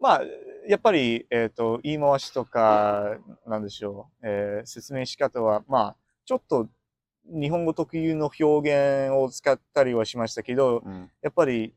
[0.00, 0.22] まあ、
[0.66, 3.16] やっぱり、えっ、と、言い回しとか、
[3.46, 6.68] なんでしょう、えー説明仕方は、まあ、ちょっと
[7.26, 11.10] 日本語特有の表現を使ったりはしましたけど、うん。
[11.22, 11.74] やっぱり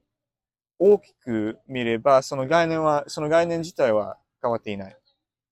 [0.79, 4.97] 大きく見れば、その概念は、その概念自体は変わっていない。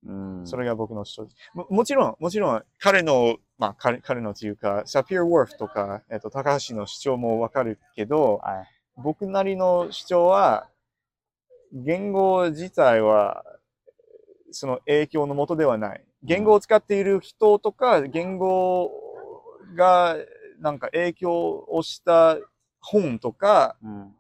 [0.06, 0.48] うん。
[0.48, 1.28] それが僕の主張。
[1.54, 8.68] ももちろん、もちろん、彼の、まあ、彼彼のというか、サピア・ウォーフとか、えっ、と、高橋の主張もわかるけど、はい。
[8.98, 10.68] 僕なりの主張は、
[11.72, 13.46] 言語自体は、
[14.52, 16.04] その影響のもとではない。
[16.24, 18.92] 言語を使っている人とか、言語
[19.76, 20.18] が
[20.60, 22.38] なんか影響をした
[22.80, 24.16] 本とか、うん。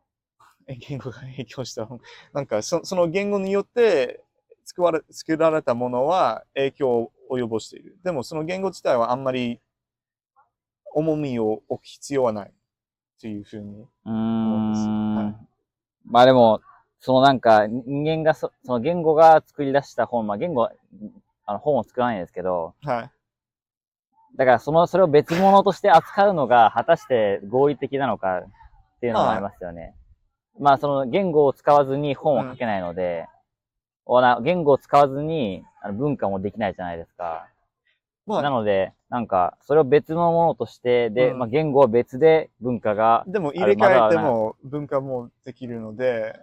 [0.67, 1.99] え言語が影響した本、
[2.33, 4.23] なんかそその言語によって
[4.71, 7.97] 作られ作られたものは影響を及ぼしている。
[8.03, 9.59] でもその言語自体はあんまり
[10.93, 12.53] 重みを置く必要はない
[13.19, 13.87] というふうに。
[14.05, 15.15] 思うんですん。
[15.15, 15.51] はい
[16.05, 16.61] まあでも、
[16.99, 20.69] そのなんか、人間がそ、その言語が作り出した本、まあ言語、
[21.45, 23.11] あの本を作らないんですけど、はい。
[24.37, 28.43] だからその、それを別物として扱うのが果たして合理的なのかっ
[28.99, 29.95] ていうのもありますよね。
[30.59, 33.40] まあその言語を使わずに本を書けないので、お
[34.07, 37.47] な言語を使わずにあの文化もできないじゃないですか。
[38.25, 38.41] まあ。
[38.41, 41.39] なので、なんか、それを別のものとして、で、うん。
[41.39, 46.39] まあ言語は別で文化が、でも入れ替えても文化もできるので、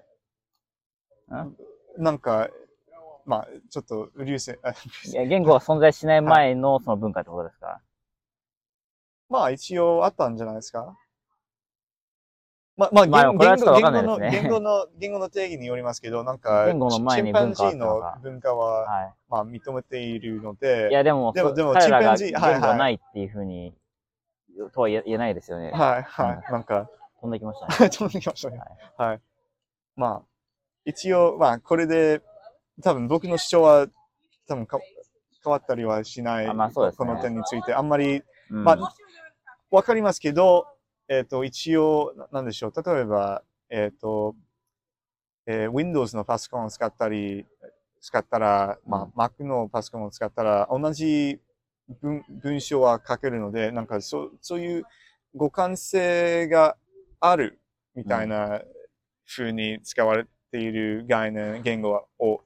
[1.97, 2.49] なんか、
[3.27, 7.83] まあ、ちょっと、流星、あいや言語が存在しない前のその文化ってことですか、
[9.29, 10.97] まあ一応あったんじゃないですか？
[12.79, 20.57] まあ、まあ、まあ言これはちょっとわかんない言語の、ですね言語の、言語の定義によりますけど、なんか、言語の前にチンパンジーの文化は、はまあ認めているのい。
[20.61, 23.75] で、いや、でも、そでもでもチン言パンジーはいはい語ないっていうふうに、
[24.73, 25.73] とは言えないですよね。
[25.73, 26.89] はい、はい、なんか、
[27.21, 27.91] 飛んできましたね。
[27.91, 28.61] 飛んできましたね。
[28.97, 29.21] はい。
[29.97, 30.23] まあ、
[30.85, 32.23] 一応、まあ、これで、
[32.83, 33.89] 多分僕の主張は、
[34.47, 34.79] 多分か
[35.45, 37.75] 変わったりはしない、あまあそうですねこの点について。
[37.75, 38.95] あんまり、うんまあ、
[39.71, 40.67] わかりますけど、
[41.09, 42.73] えっ、と、一応、ななんでしょう。
[42.83, 44.37] 例えば、えっ、と、
[45.47, 47.47] えー Windows のパソコンを使ったり、
[48.01, 51.41] 使ったら、まあ、Mac のパソコンを使ったら、同じ
[52.03, 54.85] 文文章は書けるので、なんかそう、そういう
[55.33, 56.77] 互換性が
[57.21, 57.59] ある
[57.95, 58.61] みたいな
[59.27, 62.43] 風に使われている概念、言語を、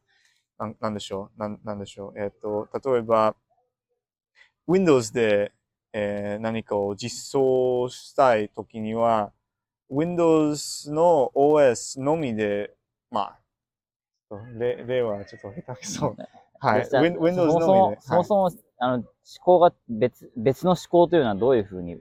[0.58, 1.40] なんなんでしょう。
[1.40, 2.20] なんなんでしょう。
[2.20, 3.34] えっ、と、例えば、
[4.68, 5.52] Windows で、
[5.92, 9.32] えー何かを実装したいときには、
[9.90, 12.74] Windows の OS のみで、
[13.10, 13.36] ま
[14.30, 16.16] あ、例例はちょっと下手くそ。
[16.60, 16.88] はい。
[16.90, 17.96] Windows そもそのみで。
[17.96, 19.04] も、そもそも、あの、思
[19.44, 21.98] 考が別、別の思考というのはどういうふうに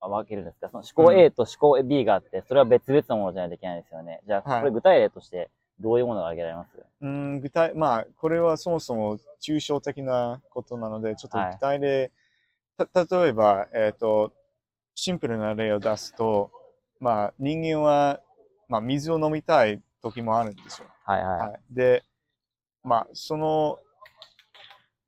[0.00, 0.68] 分けるんですか？
[0.70, 4.20] その思考 A と思考 B があって、それは別々のものじゃないといけないですよね。
[4.26, 6.70] じゃあ、はいこれ具体例としてどういうものが挙げられます？
[7.00, 12.14] うん、具体、まあ、これはそもそも抽象的なことなので、ちょっとはい具体例、た、
[12.78, 14.32] 例えば、えっ、と、
[14.94, 16.50] シンプルな例を出すと、
[17.00, 18.20] まあ、人間は、
[18.68, 20.88] まあ、水を飲みたい時もあるんですよ。
[21.04, 21.40] はいはい。
[21.40, 21.60] はい。
[21.70, 22.04] で、
[22.82, 23.78] まあ、その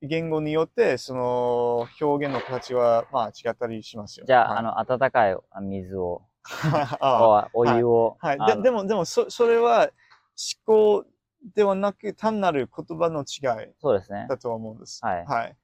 [0.03, 4.27] 言語によって、その表現の形は、まあ、違ったりしますよ。
[4.27, 6.23] じゃあ、はいあの、温かい水を、
[7.01, 8.37] あおお湯を、はい。
[8.39, 9.91] あのででも、でもそ、それは
[10.67, 11.05] 思考
[11.55, 14.27] ではなく、単なる言葉の違いそうですね。
[14.29, 15.05] だと思うんです。
[15.05, 15.57] はいはい。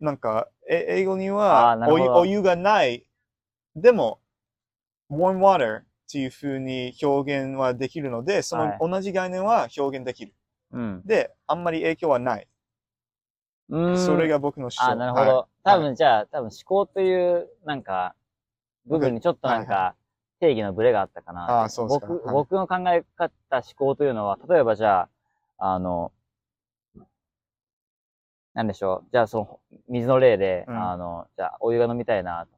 [0.00, 3.06] なんか、え英語にはお湯お湯がない。
[3.76, 4.20] でも、
[5.10, 10.34] warm water っていうふうに表現はできるので、そはいの同じ概念は表現できる。
[10.72, 11.02] うん。
[11.04, 12.48] で、あんまり影響はない。
[13.68, 13.98] うーん。
[13.98, 14.84] それが僕の主張。
[14.90, 15.48] あ、なるほど。
[15.62, 18.14] 多分、じゃあ、多分思考という、なんか、
[18.86, 19.94] 部分にちょっとなんはいか、
[20.40, 21.62] 定義のブレがあったかな。
[21.62, 25.08] あーそうですか僕、はい僕の考え方、思考というのは、例えばじゃ
[25.58, 26.12] あ、あの、
[28.60, 29.08] なんでしょう。
[29.10, 32.50] じゃあ、その、水の例で、うんあの、じゃあ、お湯が飲みたいな、と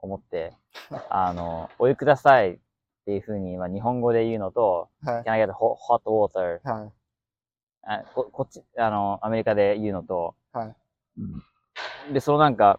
[0.00, 0.52] 思って、
[1.10, 2.58] あの、お湯くださいっ
[3.04, 5.22] ていうふうに、まあ、日本語で言うのと、はい。
[5.24, 6.60] can I get hot hot water?
[6.62, 6.92] はい。
[7.82, 12.12] あここっち、あの、アメリカで言うのと、はい。
[12.12, 12.78] で、そのなんか、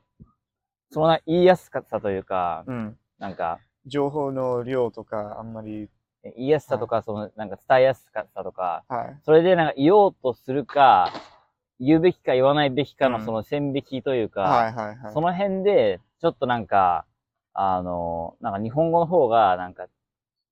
[0.91, 2.97] そのな言いやすかさというか、うん。
[3.19, 5.89] なんか、情報の量とかあんまり、
[6.23, 9.19] 言いやすさとか、その、なんか伝えやすさとか、はい。
[9.25, 11.11] それでなんか言おうとするか、
[11.81, 15.13] 言うべきか言わないべきかうんのその線引きというか、はいはいはい。
[15.13, 17.05] その辺で、ちょっとなんか、
[17.53, 19.87] あの、なんか日本語の方が、なんか、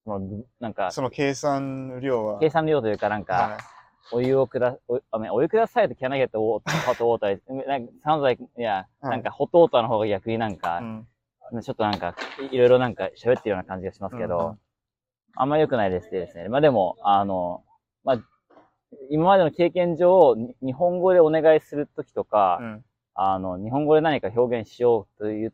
[0.04, 2.40] その、なんか、その計算量は。
[2.40, 3.58] 計算量というか、なんか、はい
[4.12, 10.80] お湯をくだ、おあめお湯くださいと聞かなきゃって、お、ホトウォーター、なんか、like, いや、はいなんか、ホットウォーターの方が逆になんか
[11.52, 12.16] う、んちょっとなんか、
[12.52, 14.60] いいろいろなんか喋ってるような感じがしますけど、うんうん
[15.36, 16.50] あんま良くないですですね。
[16.50, 17.64] まあでも、あの、
[18.04, 18.18] まあ、
[19.10, 22.86] 今までの経験上、に日本語でお願いするときとか、うん。
[23.14, 25.54] あの、日本語で何か表現しようという、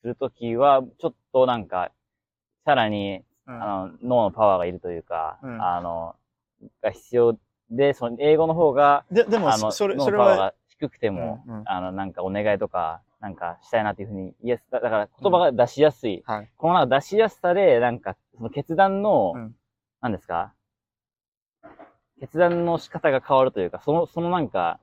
[0.00, 1.90] するときは、ちょっとなんか、
[2.64, 3.62] さらに、うん。
[3.62, 5.62] あの、脳のパワーがいるというか、うん。
[5.62, 6.16] あの、
[6.82, 7.38] が必要
[7.70, 11.62] で、その英語の方が、ででもあの、それ脳それは、のパワーが低くても、うんうん。
[11.66, 16.22] あの、なんかお願いとか、なんかしたいなっていうふうに言え、だだから言葉が出しやすい。
[16.26, 16.50] はい。
[16.56, 19.54] このなんか出しやすさで、なんか、その決断の、うん。
[20.00, 20.52] 何ですか
[22.20, 24.78] 決断の仕方が変わるというか、その、そのなんか、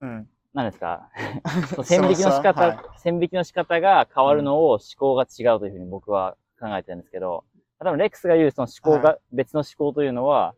[0.00, 0.28] うん。
[0.52, 1.08] 何ですか？
[1.82, 7.44] 線引きの仕方、その差線引きの仕方が変わるのを思考が違うというふうに僕は考えてるんですけど、
[7.80, 10.54] 多分レックスが言うその思考が、は別の思考というのは、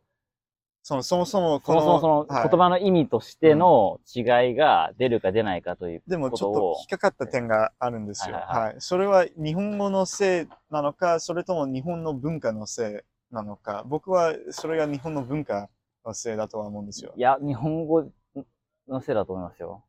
[0.82, 4.20] そもそもそもそのはい言葉の意味としての違
[4.52, 8.36] いが出るか出ないかというでもちょっと引っかかった点があるんですよ。
[8.36, 8.74] はいはいはい。
[8.78, 13.82] それは日本語のせいなのか、それとも日本の文化のせいなのか。
[13.86, 15.68] 僕はそれが日本の文化
[16.07, 17.20] のせいだとは思うんですよい。
[17.20, 18.04] や、日本語
[18.88, 19.84] のせいだと思いますよ。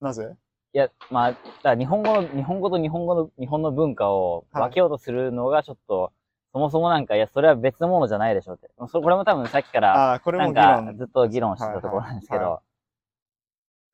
[0.00, 0.34] なぜ？
[0.74, 6.12] いや、まあ、だから日本語の、日本語と日本語の、日本の文化をはい分けようとするのがちょっと、
[6.52, 8.70] そもそもなんか、いや、それは別のものじゃないでしょって。
[8.88, 12.62] そこれも多分さっきから、ああ、これなんか、ずっと議論してたところなんですけはいは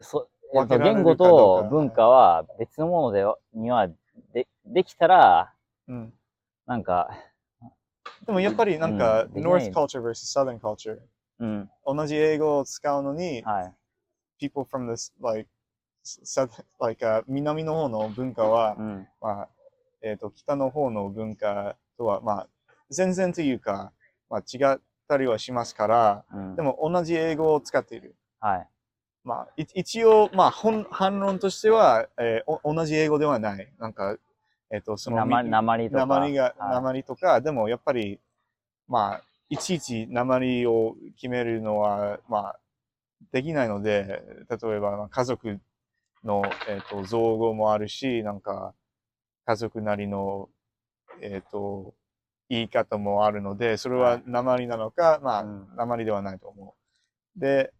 [0.00, 3.88] ど、そ、えっと言語とか文化は別のものでは、には、
[4.32, 5.52] で、できたら、
[5.88, 6.12] うん。
[6.66, 7.10] なんか、
[8.26, 10.98] でもやっぱりなんか、North culture versus Southern culture。
[11.40, 13.74] うん、同じ英語を使うのに、はい。
[14.38, 15.48] people from this, like,
[16.04, 16.50] south,
[16.80, 19.48] like, uh, 南の方の文化は、うん、まあ、
[20.02, 22.48] えっ、と、北の方の文化とは、まあ、
[22.90, 23.92] 全然というか、
[24.30, 26.56] まあ、違ったりはしますから、うん。
[26.56, 28.16] でも同じ英語を使っている。
[28.40, 28.68] はい。
[29.24, 33.72] まあ、い一応、まあ、本反論としては、えーお同じ英語ではない。
[33.78, 34.16] なんか、
[34.70, 36.06] えっ、と、その、なまり、なまりとか。
[36.06, 38.20] 鉛が、はい鉛とか、でもやっぱり、
[38.86, 42.60] まあ、いちいち鉛を決めるのは、まあ、
[43.32, 45.60] できないので、例えば、まあ家族
[46.24, 48.74] の、えっ、と、造語もあるし、なんか、
[49.46, 50.48] 家族なりの、
[51.20, 51.94] えっ、と、
[52.48, 56.74] 言い方もあるので、それははい鉛なのか、まあ、うん鉛ではないと思
[57.36, 57.40] う。
[57.40, 57.72] で、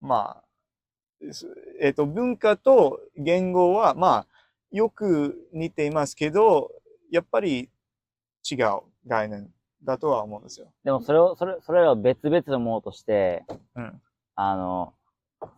[0.00, 1.46] まあ、す
[1.80, 4.26] えっ、と、文化と言語は、まあ、
[4.70, 6.70] よく似ていますけど、
[7.10, 7.70] やっぱり
[8.50, 9.50] 違う概念
[9.84, 10.72] だとは思うんですよ。
[10.84, 13.44] でもそれを、それ、それらを別々のものとして、
[13.74, 14.00] うん。
[14.34, 14.92] あの、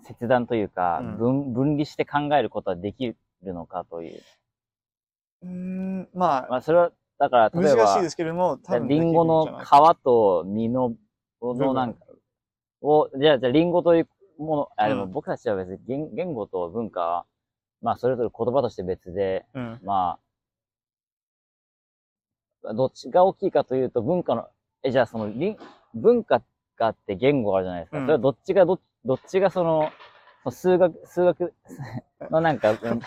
[0.04, 4.22] 切断というか、うん分、分離して考えることはできるのかという。
[5.42, 10.94] うーん、まあ、まあ、それは、だから、例えば、難しいですけれども、多分リンゴの皮と実の、
[11.42, 12.00] のなんか、
[12.82, 17.26] を、じゃあ、じゃあ、リンゴというもの、あ、でもうん僕たちは別に言言語と文化は、
[17.82, 19.80] まあ、それぞれ言葉として別で、うん。
[19.82, 20.18] ま
[22.64, 24.48] あ、どっちが大きいかというと、文化の、
[24.82, 25.32] え、じゃあその、
[25.94, 26.42] 文化
[26.76, 27.98] があって言語があるじゃないですか。
[27.98, 29.90] うんそれはどっちがど、どっちがその、
[30.50, 31.54] 数学、数学
[32.30, 33.02] のなんか、うんうん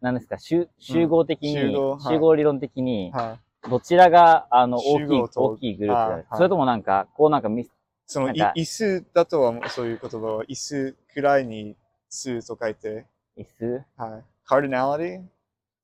[0.00, 3.70] なんですか、集集合的に、集合はい集合理論的に、はい。
[3.70, 7.72] どちらが、あの、大きい、大きいグループはいそれともなんか、こうなんかミス、
[8.06, 11.76] その、い椅子だとはそういう言葉は、椅子くらいに
[12.08, 13.06] 数と書いて、
[13.38, 13.84] 椅子？
[13.96, 14.24] はい。
[14.46, 15.22] cardinality?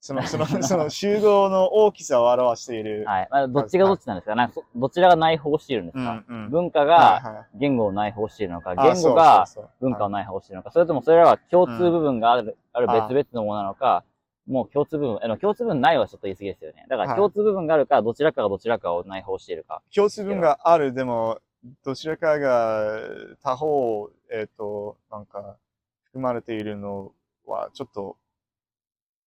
[0.01, 3.05] その、その、 その集合の大きさを表している。
[3.07, 3.29] はい。
[3.31, 4.35] まあ、どっちがどっちなんですか？
[4.35, 6.97] なんかそどちらが内包しているんですか、うんうん文化はいが
[7.31, 14.05] はい言語を内包しているのか、あ言語がそうそうそう文化をはい内包しているのか、それともそれらは共通部分がある、あるあ別々のものなのか、
[14.47, 16.85] もう共通部分、あの共通部分ないはちょっと言い過ぎですよね。
[16.91, 19.81] だかはいら共通部分があるか、どちらかがどちらかを内包しているか。
[19.95, 21.39] 共通分がある、でも、
[21.83, 23.01] どちらかが
[23.43, 25.57] 他方、えっ、と、なんか、
[26.05, 27.13] 含まれているの
[27.47, 28.17] は、ちょっと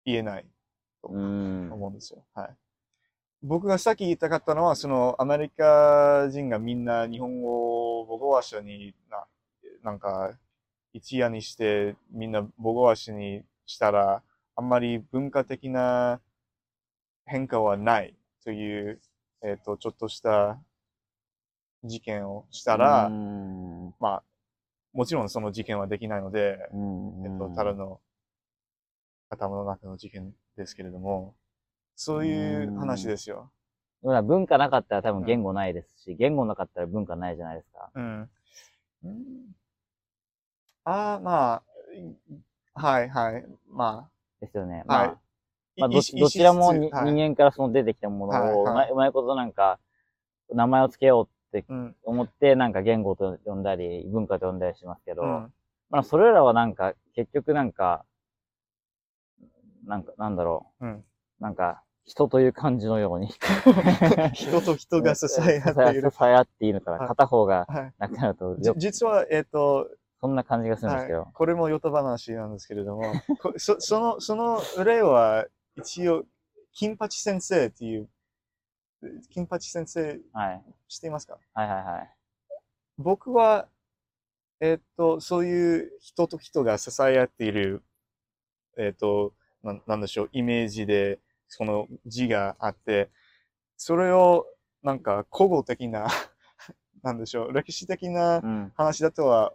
[0.06, 0.46] 言えない
[1.02, 1.10] と。
[1.10, 2.24] 思うんですよ。
[2.34, 2.56] はい。
[3.44, 9.26] 僕がさっき言いたかったのは、その、アメリカ人がみんな日本語を母語話者にな、
[9.84, 10.38] なんか、
[10.94, 14.24] 一夜にして、みんな母語話者にしたら、
[14.56, 16.20] あんまり文化的な
[17.26, 19.00] 変化はないという、
[19.44, 20.60] えっ、と、ちょっとした
[21.84, 23.10] 事件をしたうら
[24.00, 24.24] まあ、
[24.94, 28.00] もちろんその事件はできないので、うんえっと、ただの
[29.30, 31.36] 頭の中の事件ですけれども、
[31.96, 33.52] そういう話ですよ。
[34.02, 37.92] 文化なかったら多分言語ないですし、言語なかったら文化ないじゃないですか。
[37.96, 38.30] うん。
[40.84, 41.62] ああ、ま
[42.76, 43.46] あ、はいはい。
[43.70, 44.10] ま
[44.40, 44.84] ですよね。
[44.88, 45.18] あ、はいまあ、。
[45.78, 49.80] まあ、どどちらもはい人間からその出てきたものを、はいうはいまいうまいことなんか、
[50.54, 51.96] 名前を付けようってうん。
[52.04, 55.54] 思って、なんか言語と呼んだり、文化と呼んだりしますけど、うん。
[55.90, 58.06] まあ、それらはなんか、結局なんか、
[59.88, 60.94] なんか、なんだろうん。
[60.96, 61.04] う、
[61.40, 63.28] なんか、人という感じのように。
[64.34, 66.12] 人と人が支え合っている。
[66.12, 67.94] 支え合っているから、はい片方がはい。
[67.98, 71.20] なくなると、じよ実は、えっ、と、そんな感じがするんですけど。
[71.22, 73.04] はい、これもヨタ話なんですけれども、
[73.42, 76.26] こそその、その例は、一応、
[76.74, 78.10] 金八先生っていう、
[79.30, 80.64] 金八先生はい。
[80.88, 81.38] 知っていますか？
[81.54, 82.14] はいはいはい。
[82.98, 83.68] 僕は、
[84.60, 87.84] えっ、と、そういう人と人が支え合っている、
[88.78, 89.34] えっ、と
[89.64, 93.10] な、なんでしょう、イメージで、その字があって、
[93.78, 94.46] それを、
[94.84, 96.08] なんか、古語的な、
[97.04, 98.74] なんでしょう、歴史的なうん。
[98.76, 99.54] 話だとは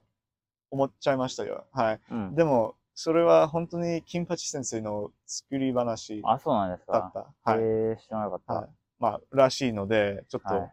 [0.71, 1.67] 思っちゃいましたよ。
[1.73, 2.01] はい。
[2.11, 2.35] うん。
[2.35, 7.35] でも、それは本当に金八先生の作り話あ、そうなんですだっか。
[7.45, 7.51] た。
[7.53, 7.61] はい。
[7.61, 8.53] へえ、知らなかった。
[8.55, 10.73] はい、まあ、らしいので、ちょっと、はい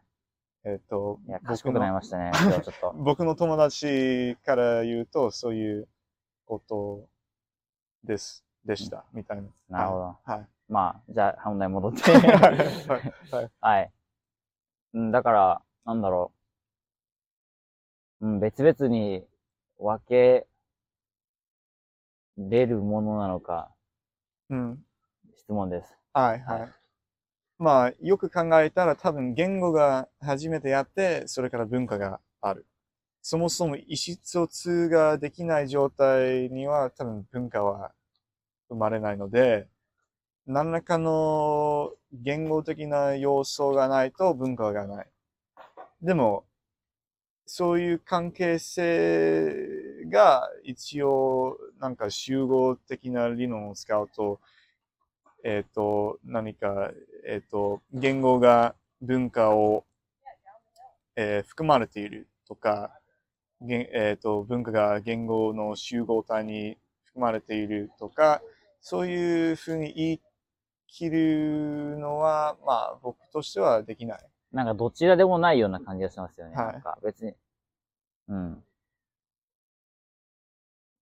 [0.66, 2.92] えっ、といや、、僕賢くなりの、ましたね、今日ちょっと。
[3.00, 5.88] 僕の友達から言うと、そういう
[6.46, 7.08] こと
[8.04, 9.50] です、でした、みたいな。
[9.68, 10.32] なるほど。
[10.32, 10.48] はい。
[10.68, 12.02] まあ、じゃあ、本題戻って。
[12.12, 13.50] はい。
[13.60, 13.92] はい。
[14.94, 16.32] うん、だから、なんだろ
[18.22, 18.28] う。
[18.28, 19.26] うん、別々に
[19.80, 20.46] 分け
[22.38, 23.72] れるものなのか、
[24.50, 24.86] うん。
[25.36, 25.98] 質問です。
[26.14, 26.40] はい。
[26.42, 26.70] はい。
[27.58, 32.68] まあ、よく考えたら多分言語が初めてやって、それから文化がある。
[33.24, 37.92] そもそも意思疎通ができない状態には多分文化は
[38.70, 39.68] 生まれないので、
[40.48, 45.08] 何らかの言語的な要素がないと文化がない。
[46.02, 46.46] でも、
[47.46, 54.40] そういう関係性が一応なんか集合的な理論を使うと、
[55.44, 56.92] えっ、と、何か、
[57.26, 59.86] えっ、と、言語が文化を、
[61.16, 62.92] えー含まれているとか、
[63.68, 68.42] えっ、と、文化が言語の集合体に含まれているとか、
[68.82, 70.22] そういうふうに言い
[70.88, 74.20] 切るのは、まあ、僕としてはできない。
[74.52, 76.56] なんかどちらでもないような感じがしますよね。
[76.56, 77.34] はいなんか別に。
[78.30, 78.64] うん。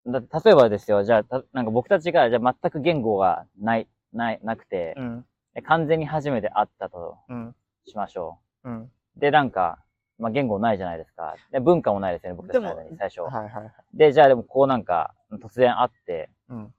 [0.06, 5.26] だ例えばですよ、じゃあ、たなんか僕たちが、じゃあ全く言語がない、ない、なくて、うん、
[5.66, 7.56] 完全に初めて会ったとうん、
[7.86, 8.82] しましょうん。
[8.84, 8.92] う。
[9.18, 9.80] で、なんか、
[10.18, 11.36] まあ言語ないじゃないですか。
[11.52, 13.22] で、文化もないですよね、僕たちの間に、最初。
[13.22, 13.72] はいはいはい。
[13.94, 16.74] で、じゃあでもこうなんか、突然会って、うん。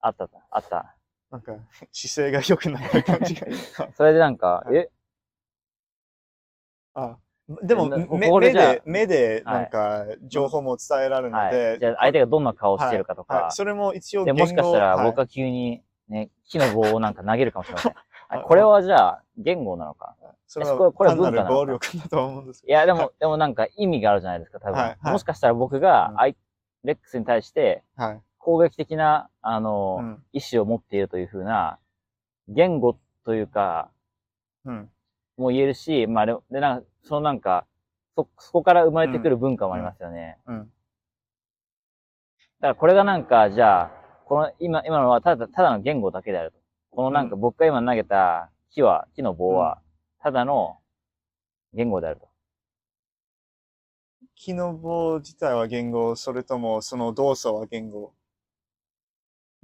[0.00, 0.94] 会ったと、会った。
[1.30, 1.52] なんか、
[1.92, 3.46] 姿勢が良くなる感じが。
[3.94, 4.90] それでなんか、はいえ、
[6.94, 7.16] あ
[7.62, 17.94] でも、な目で目で、なんか、情報も伝えられるのはでい。、じゃあ相手がどんな顔してるかとか、はい、それも一応で、もしかしたら僕はは急にね、木の棒をなんか投げるかもしれません。
[18.42, 20.16] これはじゃあ言語なのか。
[20.20, 25.12] い、それはこれは文化なのか暴力だと思うんですけいや、でも、でもなんか意味があるじゃないですか、多分。
[25.12, 26.12] もしかしたら僕が
[26.82, 28.04] レックスに対してど。
[28.04, 28.22] はい。
[28.46, 30.22] 攻撃的な、あの、うん。
[30.32, 31.80] 意思を持っているというふうな、
[32.46, 33.90] 言語というか、
[34.64, 34.88] うん。
[35.36, 37.66] も言えるし、まあ、で、でなんか、そのなんか、
[38.14, 40.38] そ、そこから生まれてくる文化もありますよね。
[40.46, 40.58] うん。
[40.60, 40.64] だ
[42.60, 43.90] からこれがなんか、じゃあ、
[44.26, 46.58] この、今、今のはただ、ただの言語だけであると。
[46.90, 49.82] このなんかう僕が今投げた木は、木の棒は、
[50.22, 50.78] ただの
[51.74, 52.28] 言語であると。
[54.36, 58.14] 木の棒自体は言語、それともその動作は言語？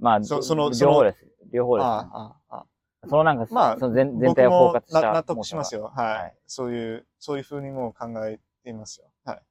[0.03, 1.25] まあ、そどその両方です。
[1.51, 2.65] 両方です、ああ、ああ。
[3.07, 5.13] そのなんか、まあその全全体を包括した。
[5.13, 5.93] 納得しますよ。
[5.95, 6.05] はい。
[6.05, 9.07] はいそういう、そういうふうにも考えていますよ。
[9.23, 9.41] はい。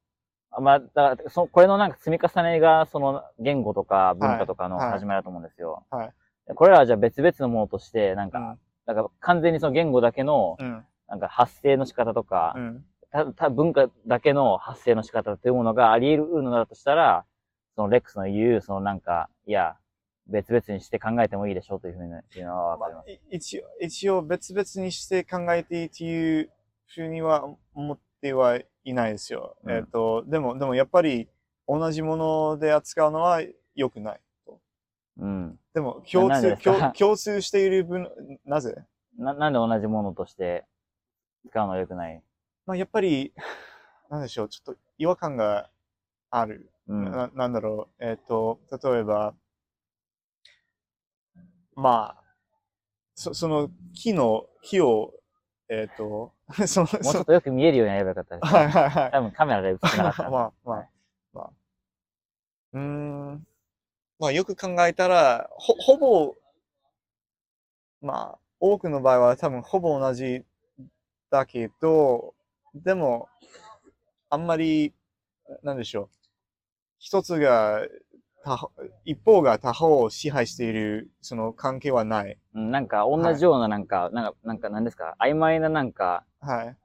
[0.51, 5.87] あまあ、だから、そこれのなんか積み重ねが、その言語とか文化とかのはいはい始まりだと思うんですよ。
[5.91, 6.13] はい
[6.47, 8.59] でこれらはじゃあ別々のものとして、なんか、うん。
[8.85, 10.85] だから完全にその言語だけの、うん。
[11.09, 12.85] なんか発声の仕方とかう、ん。
[13.11, 17.25] た、た、文化だけの発声の仕方というものがあり得るのだとしたら、
[17.75, 19.77] そのレックスの言う、そのなんか、いや、
[20.33, 23.11] 別々にして考えてもいいでしょうというふうにいうのはわかります。
[23.11, 26.51] い一応、一応別々にして考えていいという
[26.87, 29.57] ふうには思ってはいないですよ。
[29.65, 31.29] うんえっ、と、でも、でもやっぱり
[31.69, 33.43] 同じもので扱うのは
[33.75, 34.61] 良くないと。
[35.19, 35.59] うん。
[35.75, 38.09] でも共通、共共通している分、
[38.45, 38.75] なぜ？
[39.19, 40.65] な、なんで同じものとして
[41.49, 42.23] 使うのは良くない？
[42.67, 43.33] まあやっぱり、
[44.11, 45.69] なんでしょう、ちょっと違和感が
[46.31, 46.71] ある。
[46.89, 47.11] うん。
[47.11, 49.35] ななんだろう、えっ、と、例えば、
[51.75, 52.23] まあ、
[53.15, 55.13] そその木の、木を、
[55.69, 56.33] えっ、と、
[56.67, 59.11] その、もうちょそっとよく見えるようにやればよかったです、はいはいはい。
[59.11, 60.23] 多分カメラで映ってなかった。
[60.31, 60.89] まあまあ、
[61.33, 61.51] まあ。
[62.73, 63.47] うーん。
[64.19, 66.37] まあよく考えたら、ほ、ほぼ、
[68.01, 70.45] まあ、多くの場合は多分ほぼ同じ
[71.31, 72.35] だけど、
[72.75, 73.29] でも、
[74.31, 74.93] あんまり、
[75.63, 76.09] なんでしょう。
[76.99, 77.87] 一つが、
[79.05, 82.39] 一方が他方を支配している、その関係はない。
[82.55, 85.17] うんなんか同じようななんか、なんか、なんか何ですか？
[85.21, 86.77] 曖昧ななんか、はい。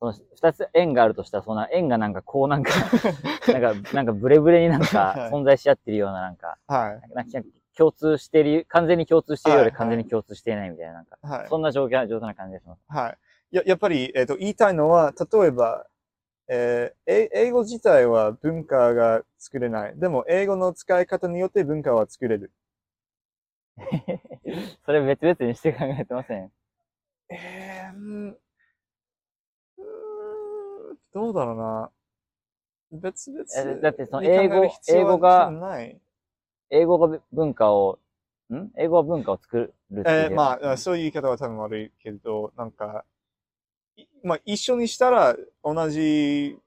[0.00, 2.70] その二つ円があるとしたら、そんな円がなんかこうなんか、
[3.52, 7.14] なんか、なんかブレブレになんかはい存在し合ってるようななんか、はい。
[7.14, 7.40] なんか
[7.76, 11.48] 共通してる、完全に共通してるようではい完全に共通していないみたいな、なんか、はい。
[11.48, 12.82] そんな状況、状態な感じがします。
[12.88, 13.56] はい。
[13.56, 15.86] ややっぱり、えっ、と、言いたいのは、例えば、
[16.48, 19.98] えーえ英語自体は文化が作れない。
[19.98, 22.50] でも、英語の使い方によって文化は作れる。
[24.84, 26.50] それ別々にして考えてません？
[27.30, 27.98] えー、う
[28.32, 28.38] ん
[31.12, 31.90] どうだろうな。
[32.92, 35.52] 別々えだってその英語英語が。
[36.70, 37.98] 英語が文化を、
[38.50, 38.70] ん？
[38.76, 40.04] 英語は文化を作るっていう。
[40.06, 43.17] えーまあ、そういう言い方は多分悪いけど、なんか、い
[44.22, 46.58] まあ、一緒にしたら同じ、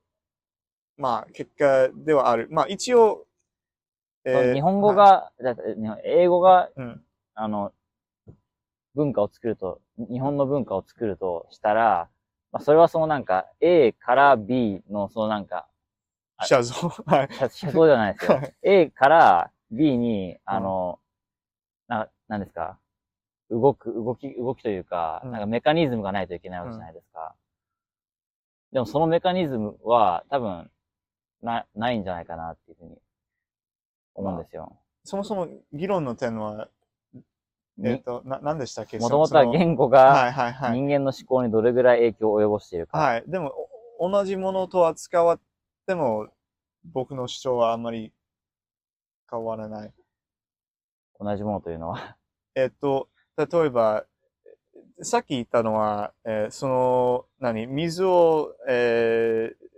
[0.97, 2.47] まあ、結果ではある。
[2.51, 3.25] まあ、一応、
[4.25, 7.03] その日本語はいが、だって日本英語が、うん
[7.34, 7.73] あの、
[8.93, 12.09] 文化を作ると、日本の文化を作るとしたら、
[12.51, 15.67] まあ、それはそのなんか A から B のそのなんか、
[16.38, 16.73] あ写像。
[17.05, 17.29] はい。
[17.34, 18.43] 写写像ではないですよは。
[18.43, 20.99] い A から B に、あの、
[21.88, 22.77] な、なんですか？
[23.52, 27.36] 動く、動き、動きというか、うんなんかメカニズムがないといけないわけじゃないですか。
[28.72, 30.72] でもそのメカニズムは多分、
[31.41, 32.97] な、ないんじゃないかなっていうふうに
[34.16, 34.78] 思うんですよ。
[35.04, 36.70] そもそも議論の点は、
[37.84, 38.99] えっ、にと、な、何でしたっけ？
[38.99, 40.80] もともとは語言語はがいはいはい。
[40.80, 42.97] 人間の思考にどれぐらい影響を及ぼしているか。
[42.97, 43.24] はい。
[43.28, 43.54] でも、
[43.99, 45.39] お同じものと扱わっ
[45.88, 46.30] ても、
[46.86, 48.14] 僕の主張はあんまり
[49.30, 49.93] 変わらない。
[51.20, 52.16] 同じものというのは？
[52.56, 53.10] えっと、
[53.48, 54.06] 例えば、
[55.02, 59.72] さっき言ったのは、えーその、何、水を、えー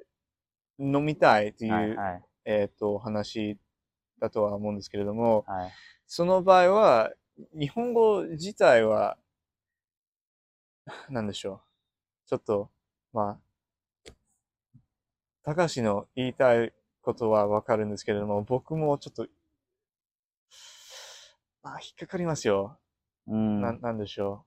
[0.80, 2.24] 飲みたいっていう、はいはい。
[2.46, 3.58] えっと、話
[4.20, 5.72] だとは思うんですけれども、はい。
[6.08, 7.14] その場合は、
[7.54, 9.18] 日本語自体は、
[11.10, 11.62] なんでしょ
[12.26, 12.30] う。
[12.30, 12.72] ちょっと、
[13.14, 13.40] ま
[14.08, 14.14] あ、
[15.44, 19.28] 高橋の言いたいことはわかるんですけれども、僕もちょっと、
[21.62, 22.78] まあ、引っかかりますよ。
[23.28, 23.62] うん。
[23.62, 24.46] な、なんでしょ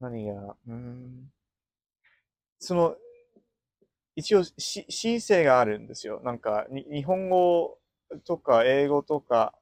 [0.00, 0.04] う。
[0.04, 1.32] 何が、うん。
[2.58, 2.96] その、
[4.16, 6.20] 一応し、申請があるんですよ。
[6.24, 7.78] なんか、に日本語
[8.24, 9.54] とか英語とか、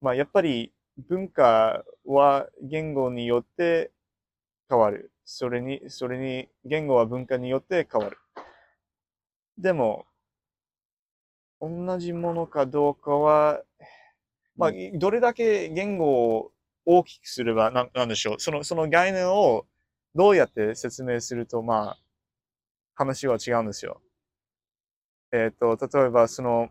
[0.00, 0.72] まあ、やっぱり
[1.08, 3.90] 文化は言語によって
[4.68, 5.12] 変わる。
[5.24, 8.18] それに、それに、言語は文化によって変わる。
[9.58, 10.06] でも、
[11.60, 13.62] 同じものかどうかは、
[14.56, 16.52] まあ、どれだけ言語を
[16.84, 18.40] 大きくすれば、なんなんでしょう。
[18.40, 19.66] その、その概念を
[20.14, 21.98] どうやって説明すると、まあ、
[22.94, 24.00] 話は違うんですよ。
[25.32, 26.70] えっ、と、例えば、その、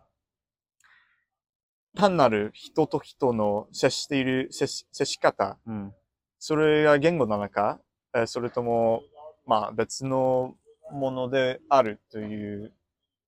[1.96, 5.94] 単なる人と人の接している接し接し方、うん。
[6.38, 7.80] それが言語なのか、
[8.16, 9.02] えそれとも、
[9.46, 10.56] まあ、別の
[10.92, 12.74] ものであるという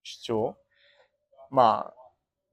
[0.04, 0.58] 主張？
[1.50, 2.02] まあ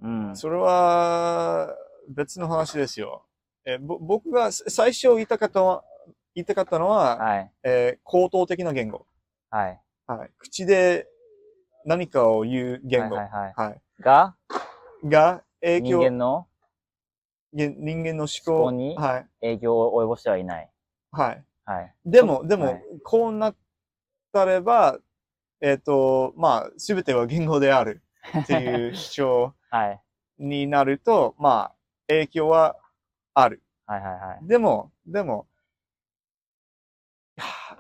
[0.01, 0.37] うん、。
[0.37, 1.75] それは
[2.09, 3.28] 別の話ですよ。
[3.69, 5.85] えーぼ僕が最初言いたかったのは、
[6.35, 7.53] 言いたかったのは、はい。
[7.63, 9.07] えー口頭的な言語。
[9.51, 9.81] はい。
[10.07, 10.31] はい。
[10.39, 11.07] 口で
[11.85, 13.17] 何かを言う言語。
[13.17, 13.69] はいはいはい。
[13.69, 13.81] はい。
[14.01, 14.37] が、
[15.05, 16.47] が影響、人間の？
[17.53, 19.27] 人人間の思考にはい。
[19.43, 20.71] 影響を及ぼしてはいない。
[21.13, 21.45] はい。
[21.67, 21.95] はい。
[22.07, 23.57] でも、でも、はいこうなっ
[24.33, 24.99] たれば、
[25.61, 28.03] えっ、と、まあ、すべては言語である
[28.39, 30.01] っていう主張 はい。
[30.39, 31.75] になると、まあ、
[32.07, 32.77] 影響は
[33.35, 33.63] ある。
[33.87, 34.47] はいはいはい。
[34.47, 35.47] でも、でも、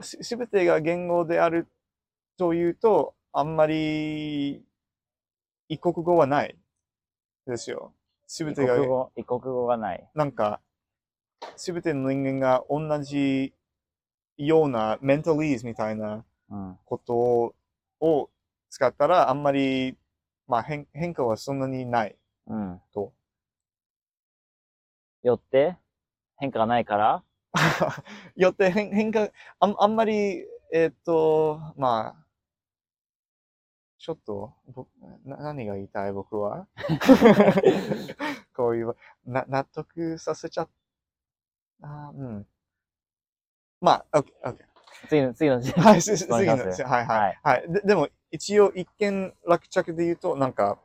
[0.00, 1.66] すすべてが言語である
[2.36, 4.62] というと、あんまり
[5.68, 6.56] 異国語はない
[7.46, 7.92] ですよ。
[8.26, 10.08] すべ異てが国語、異国語がない。
[10.14, 10.60] なんか、
[11.56, 13.52] すべての人間が同じ
[14.36, 16.78] ようなメンタリーズみたいなうん。
[16.84, 17.54] こと
[18.00, 18.30] を
[18.70, 19.96] 使ったら、あんまり、
[20.46, 22.80] まあ変変化はそんなにないうん。
[22.92, 23.12] と。
[25.22, 25.76] よって、
[26.36, 27.24] 変化がないから、
[28.36, 29.28] よって変変化、
[29.60, 32.26] あんあんまり、えーっと、まあ、
[33.98, 34.88] ちょっと、僕
[35.24, 36.12] な何が言いたい？
[36.12, 36.66] 僕は？
[38.54, 38.96] こういう、
[39.26, 40.68] な納得させちゃっ
[41.82, 42.46] あーうん。
[43.80, 44.56] まあ、OK、OK。
[45.08, 47.38] 次の、次の、はい、す次の、お願いはいははいい。
[47.42, 47.72] はい。
[47.72, 50.78] ででも、一応一見落着で言うと、なんか、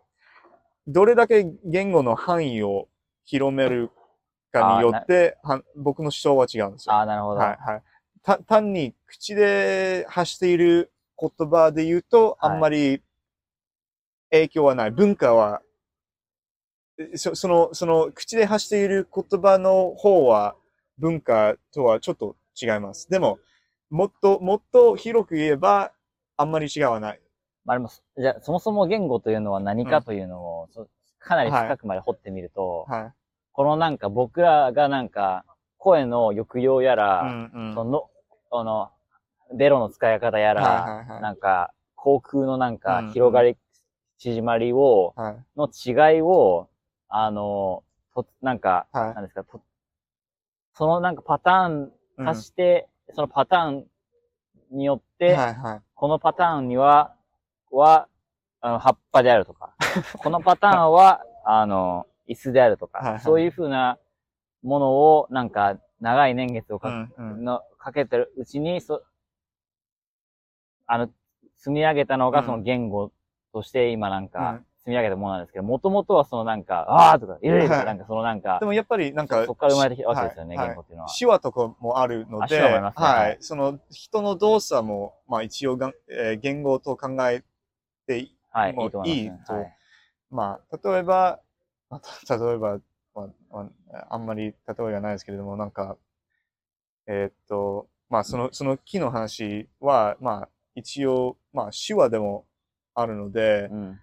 [0.88, 2.90] どれだけ言語の範囲を
[3.26, 3.92] 広める
[4.54, 6.94] かによって、は僕の主張は違うんですよ。
[6.94, 7.40] ああ、なるほど。
[7.40, 7.84] はいはい。
[8.22, 13.02] た単に口で発している言葉で言うと、はいあんまり
[14.32, 14.92] 影響はない。
[14.92, 15.62] 文化は、
[16.98, 20.56] えそその、その、口で発している言葉の方は、
[20.98, 23.10] 文化とはちょっと違います。
[23.10, 23.40] でも、
[23.90, 25.92] もっと、もっと広く言えば、
[26.36, 27.22] あんまり違わない。
[27.66, 30.88] まあ、でも、じゃあ、そもそも言語というのは何かというのを、そ
[31.20, 33.14] かなり深くまで掘ってみると、はい。
[33.54, 35.46] このなんか僕らがなんか、
[35.78, 37.74] 声の抑揚やら、うんうん。
[37.76, 38.10] その、
[38.52, 38.92] あの、
[39.56, 41.22] ベロの使い方やら、はいはいはい。
[41.22, 43.56] なんか、航空のなんかうんうん、広がり、
[44.18, 45.46] 縮まりを、はい。
[45.56, 46.68] の違いを、
[47.10, 47.84] あの、
[48.16, 49.14] と、なんか、はい。
[49.14, 49.62] なんですか、と
[50.74, 52.28] そのなんかパターンうん。
[52.30, 53.86] 足して、そのパターン
[54.72, 55.82] によって、はいはい。
[55.94, 57.14] このパターンには、
[57.70, 58.08] は、
[58.62, 59.76] あの、葉っぱであるとか、
[60.18, 63.22] このパターンは、あの、椅子であるとか、はいはい。
[63.22, 63.98] そういうふうな
[64.64, 69.04] ものを、なんか、長い年月をか,、のかけてるうちに、そ、
[70.86, 71.10] あの、
[71.58, 72.46] 積み上げたのがうん。
[72.46, 73.12] その言語
[73.54, 77.86] として今なんうかん、積み上げたものなんですけど、もともとはそのなんか、あーとか、いるいるとか、はい。
[77.86, 81.10] なんかそのなんかで、もやっぱりなんか、そから生まれてきたわけですよね、はい言語っていうのは。
[81.18, 83.34] 手話とかもあるので、ははい。
[83.36, 83.38] い。
[83.40, 87.44] その人の動作も、まあ一応がん、えー言語と考え
[88.08, 89.68] て、はい、もういいと。
[90.30, 91.40] まあ、例えば、
[91.94, 92.80] まあ、た 例えば、
[93.16, 95.98] まあまあ、あんまり例えがないですけれども、なんか、
[97.08, 102.46] えーっと、まあ、その、その木の話は、まあ、一応、まあ、手話でも
[102.96, 104.00] あるので、うん。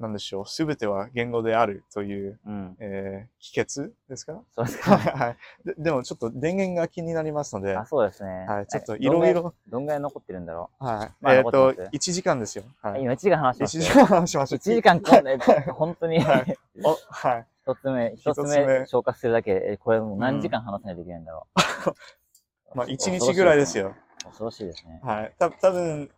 [0.00, 2.76] なんでしょう、すべては言語であるという、うん。
[2.80, 4.40] えー、帰結ですか？
[4.56, 5.10] そうですはいか。
[5.12, 5.36] はい。
[5.64, 8.46] ででもちょっと電源が気になりますので、あ、そうですね。
[8.48, 9.34] はい、ちょっとえいろい。
[9.34, 11.12] ろ、どんぐらい残ってるんだろはい。
[11.20, 12.64] まあえっ、と、残ってます1時間ですよ。
[12.82, 12.86] う。
[12.88, 13.02] はい。
[13.02, 13.84] 今1時間話しま1したよ。
[13.84, 14.58] 時間話しましょう。
[14.58, 15.38] 1時間こんで、
[15.72, 17.46] 本当に、はいお、はい。
[17.62, 22.74] 一つ目、一つ目目消化するだけこれもう何時間話さないといけないんだろう。
[22.74, 23.88] まあ、1日ぐらいですよ。
[23.88, 23.94] よ。
[24.24, 25.00] 恐ろしいですね。
[25.02, 25.34] はい。
[25.38, 26.10] た多分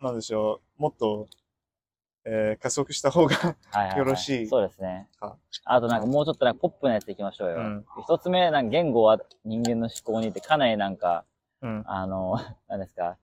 [0.00, 1.28] なんでしょう、もっと、
[2.24, 5.36] えー加速した方が、はいはいはいよろしいそうですねか。
[5.64, 7.56] あとなんかもうちょっとなんかポップなやついきましょうよ。
[7.56, 11.24] うん一つ目、なんか言語は人間の思考にってかなりなんか、
[11.62, 11.82] うん。
[11.86, 13.16] あの、なんですか、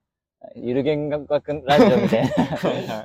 [0.55, 2.29] ゆる言語学ラジオみたい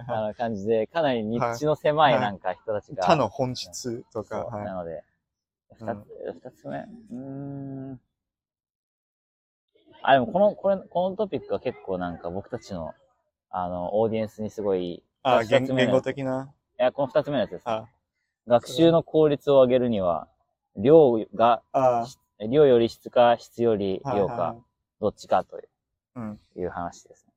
[0.06, 3.04] な 感じで、かなりニッチの狭いなんか人たちが。
[3.04, 5.04] 他の本質とか、なので、
[5.80, 6.78] 二うんつ、二つ目？
[6.78, 7.16] うー
[7.94, 8.00] ん。
[10.02, 12.92] あ、でもこの、これ、このトピックは結構なんか僕たちの、
[13.50, 17.68] あの、オーディエンスにすごい、あ言言語的な、いや、この二つ目のやつです。
[17.68, 17.86] あ
[18.46, 20.26] 学習の効率を上げるには、
[20.76, 22.06] 量が、あ
[22.40, 24.62] 量より質か質よりはい量か、はい
[25.00, 25.68] どっちかという
[26.14, 26.40] うん。
[26.56, 27.32] いう話ですね。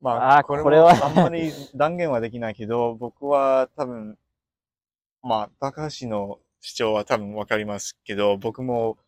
[0.00, 4.18] まあーあ、これこれははあんまり断言はできないけど、僕は多分、
[5.22, 8.98] まあ、高橋の主張は多分わかりますけど、僕も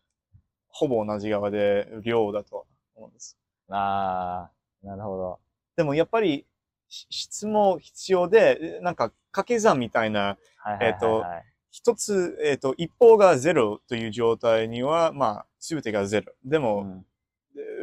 [0.69, 3.37] ほぼ同じ側で量だと思うんです。
[3.69, 5.44] あー、なるほど。
[5.77, 6.47] でもやっぱり
[6.89, 10.37] し質も必要で、なんか掛け算みたいな。
[10.81, 11.25] えっと
[11.71, 16.33] 一つ、えっ、と、一方がゼロという状態には、まあ、すべてがゼロ。
[16.45, 17.07] でうも、ん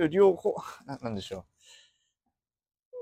[0.02, 1.46] え両方、ななんでしょ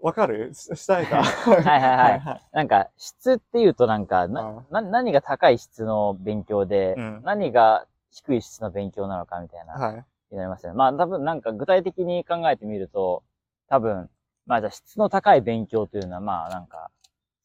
[0.01, 0.05] う。
[0.07, 0.51] わかる？
[0.87, 1.21] 伝えた？
[1.23, 2.41] はいはいはいはい。
[2.53, 10.05] なんか、質っていうとなんか、あな、な何が高い質の勉強で、うん何が低い質の勉強なのかみたいな、はい。
[10.31, 10.75] になりますよね。
[10.77, 13.21] まあ多分なんか具体的に考えてみると、
[13.67, 14.09] 多分、
[14.49, 16.89] まあじゃあ質の高い勉強というのはまあなんか、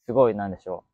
[0.07, 0.85] すごいなんでしょ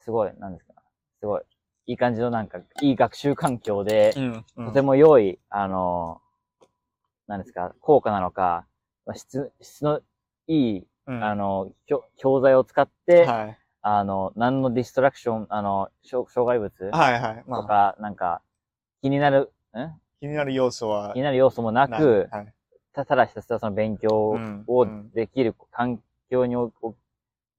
[0.00, 0.04] う。
[0.04, 0.74] すごい、なんですか。
[1.20, 1.42] すごい、
[1.86, 4.44] いい感じのなんか、いい学習環境で、うん。
[4.58, 6.20] うんとても良い、あの、
[7.26, 8.66] なんですか、効果なのか、
[9.06, 10.02] まあ質、質の
[10.48, 13.58] いい、うんあの、教教材を使って、はい。
[13.80, 17.44] あの、何のディストラクション、あの、障障害物はいはい。
[17.46, 18.42] まあ、とか、なんか、
[19.00, 19.98] 気になる、ん？
[20.20, 22.54] 気になる要素は気になる要素もなく、はい。
[22.94, 25.10] たただひたすらその勉強うんをうん。
[25.14, 26.94] できる環境におく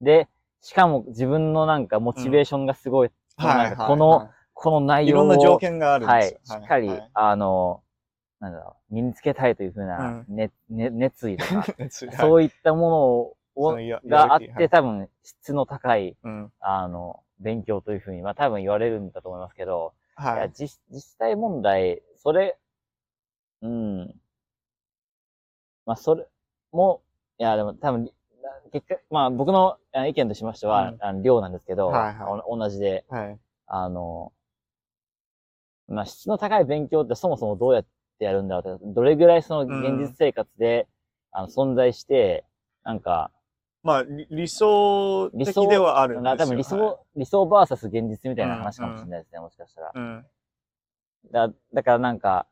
[0.00, 0.28] で、
[0.60, 6.28] しかも自分のなんかモチベーションがすごい、このはいこの内いろ容を、んな条件があるんはい。
[6.28, 7.82] しっかり、はいあの、
[8.40, 10.24] なんだろう、身につけたいというふううなん。
[10.28, 11.90] ね、ね、熱意とか、 はい。
[12.16, 13.76] そういったものを、
[14.06, 16.52] があって、多分質の高い、うん。
[16.60, 20.22] あの、勉強というふうに、まあ多分言われるんだと思いますけど、い。
[20.22, 20.38] はい。
[20.42, 22.56] や実実際問題、それ、
[23.60, 24.14] うん。
[25.86, 26.26] まあ、それ
[26.72, 27.02] も、
[27.38, 28.10] いや、でも多分、
[28.72, 33.38] 結果、まあ僕のあ意見としましては、うんあの量なんですけど、はいはいお同じで、はい。
[33.66, 34.32] あの、
[35.88, 37.86] まあ質の高い勉強ってそもそもどうや、っ
[38.18, 40.88] てやるんだろうとか、どれぐらいその現実生活で、
[41.30, 42.44] あの存在して、
[42.84, 43.30] なんか、
[43.82, 46.36] まあ、理理想理想的ではあるんですよ。
[46.36, 49.92] な多分理想、はい理想バーサス現実みたいな話かもしれないですね、もしかしたら。
[49.94, 50.26] うん。
[51.30, 52.46] だだからなんか、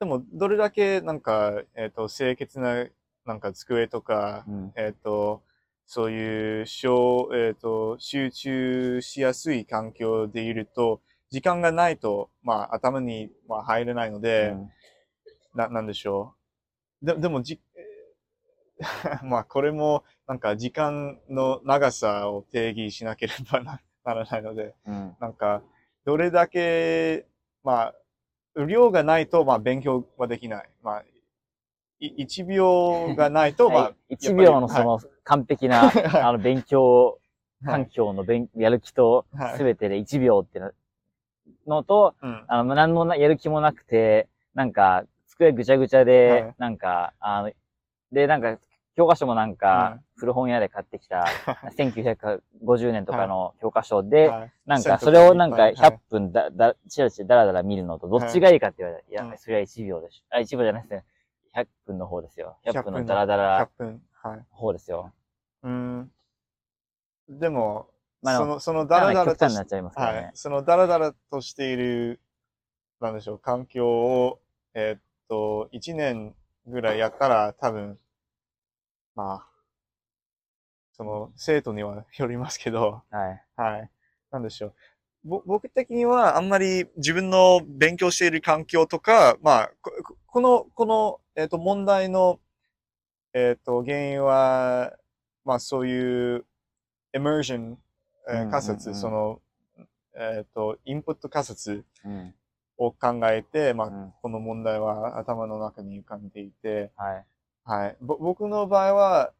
[0.00, 2.86] でも、どれだけ、なんか、えっ、と、清潔な、
[3.26, 5.42] なんか、机とか、うん、えっ、と、
[5.84, 14.70] そういう、小えっ、と、集中しやすい環境でいると、時間がないと、まあ、頭に、まあ、入れないので、うん。
[15.54, 16.34] な、なんでしょ
[17.02, 17.06] う。
[17.06, 18.82] ででも、じ、え
[19.22, 25.62] ーまあ、これも、なんか、時間の長さを定義しなければなならないので、うん、なんか、
[26.06, 27.26] どれだけ、
[27.62, 27.94] まあ、
[28.66, 30.68] 量がないと、まあ、勉強はできない。
[30.82, 31.04] まあ、
[32.00, 37.18] い1秒がないと、まあ、1秒のその完璧な、はいあの勉強
[37.64, 40.74] 環境の勉やる気と、すべてで1秒っていう
[41.66, 47.52] のと、うんあの、何もやる気もなくて、なんか、机ぐちゃぐちゃで、はいなんか、あの、
[48.12, 48.58] で、なんか、
[48.96, 51.24] 教科書もなんか、古本屋で買ってきた、
[51.78, 60.36] 1950年とかの教科書で、はいなんか、それをなんかはい100分だ、だ、ちらちらだらだら見るのと、どっちがいいかって言われたら、いや、うんそれは1秒でしょ。
[60.36, 61.04] あ、1秒じゃないですね。
[61.54, 62.58] 100分の方ですよ。
[62.64, 64.02] 100 100分のだらだら100分。
[64.12, 64.46] はい。
[64.50, 65.12] 方ですよ。
[65.62, 66.12] うん。
[67.28, 67.88] でも、
[68.22, 70.18] まあその、そのダラダラとし極端になっちゃいますからね。
[70.18, 70.30] はい。
[70.34, 72.20] そのダラダラとしている、
[73.00, 74.40] なんでしょう、環境を、
[74.74, 76.34] えーっと、1年
[76.66, 77.98] ぐらいやったら、多分、
[79.14, 79.49] まあ、
[81.00, 83.42] その、生徒にはよりますけど、はい。
[83.56, 83.90] はい。
[84.30, 84.74] なんでしょう。
[85.24, 89.92] ぼ僕的にはあんまり自分の勉強している環境とか、まあ、こ
[90.26, 92.38] この、この、えっ、と、問題の、
[93.32, 94.92] えっ、と、原因は、
[95.46, 96.44] まあ、そういう、
[97.14, 97.76] immersion、
[98.28, 99.40] えうんうんうんー仮説、その、
[100.14, 102.34] えっ、と、インプット仮説うん。
[102.76, 107.26] を考えて、まあ、うんこの問題は頭の中に浮かんでいて、はい。
[107.64, 107.96] はい。
[108.02, 109.32] ぼ僕の場合は、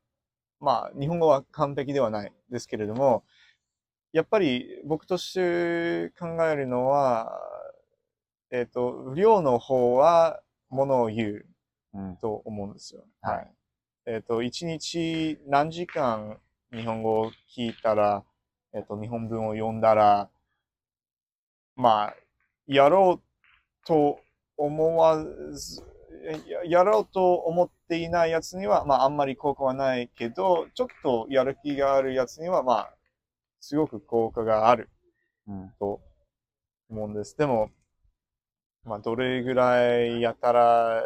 [0.60, 3.24] まあ、日本語は完璧ではないですけれども、
[4.12, 7.40] やっぱり僕として考えるのは、
[8.50, 11.46] えっ、と、量の方はものを言う
[11.92, 12.16] うん。
[12.18, 13.04] と思うんですよ。
[13.20, 13.52] はいはい。
[14.06, 16.38] えっ、と、一日何時間
[16.72, 18.24] 日本語を聞いたら、
[18.72, 20.28] えっ、と、日本文を読んだら、
[21.76, 22.14] まあ、
[22.66, 24.20] やろうと
[24.56, 25.18] 思わ
[25.52, 25.82] ず、
[26.46, 32.94] ややろうと思っていないやつには、まあ、あんまり効果はないけど、ちょっとやる気があるやつには、まあ、
[33.60, 34.88] すごく効果がある
[35.46, 35.72] うん。
[35.78, 36.00] と
[36.88, 37.36] 思うんです。
[37.36, 37.70] でも、
[38.84, 41.02] まあ、どれぐらいやったら、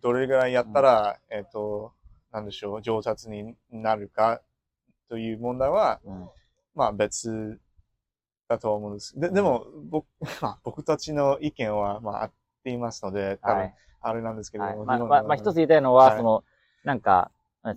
[0.00, 1.92] どれぐらいやったら、えっ、と、
[2.32, 4.42] なんでしょう、上達になるか
[5.08, 6.28] という問題は、うん。
[6.74, 7.58] まあ別
[8.48, 9.18] だと思うんです。
[9.18, 10.06] で、でも、僕、
[10.42, 12.30] まあ僕たちの意見は、まあ合
[12.66, 13.74] っていますので、多分はい。
[14.00, 14.76] あれなんですけどはい。
[14.76, 16.44] も、まあ、まあ、まあ、一つ言いたいのは、はいその、
[16.84, 17.30] なんか、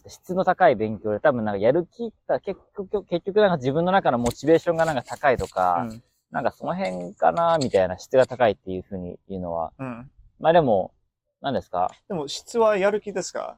[0.08, 6.04] 質の高い勉強で、多分なんかやる気が結局、結局なんか自分の中のモチベーションがなんか高いとか、うん。
[6.32, 9.72] なんかその辺かな、みたいな質が高いっていうふうに言うのは。
[9.80, 10.12] うん。
[10.40, 10.94] まあでも、
[11.42, 11.90] 何ですか？
[12.08, 13.58] でも質はやる気ですか？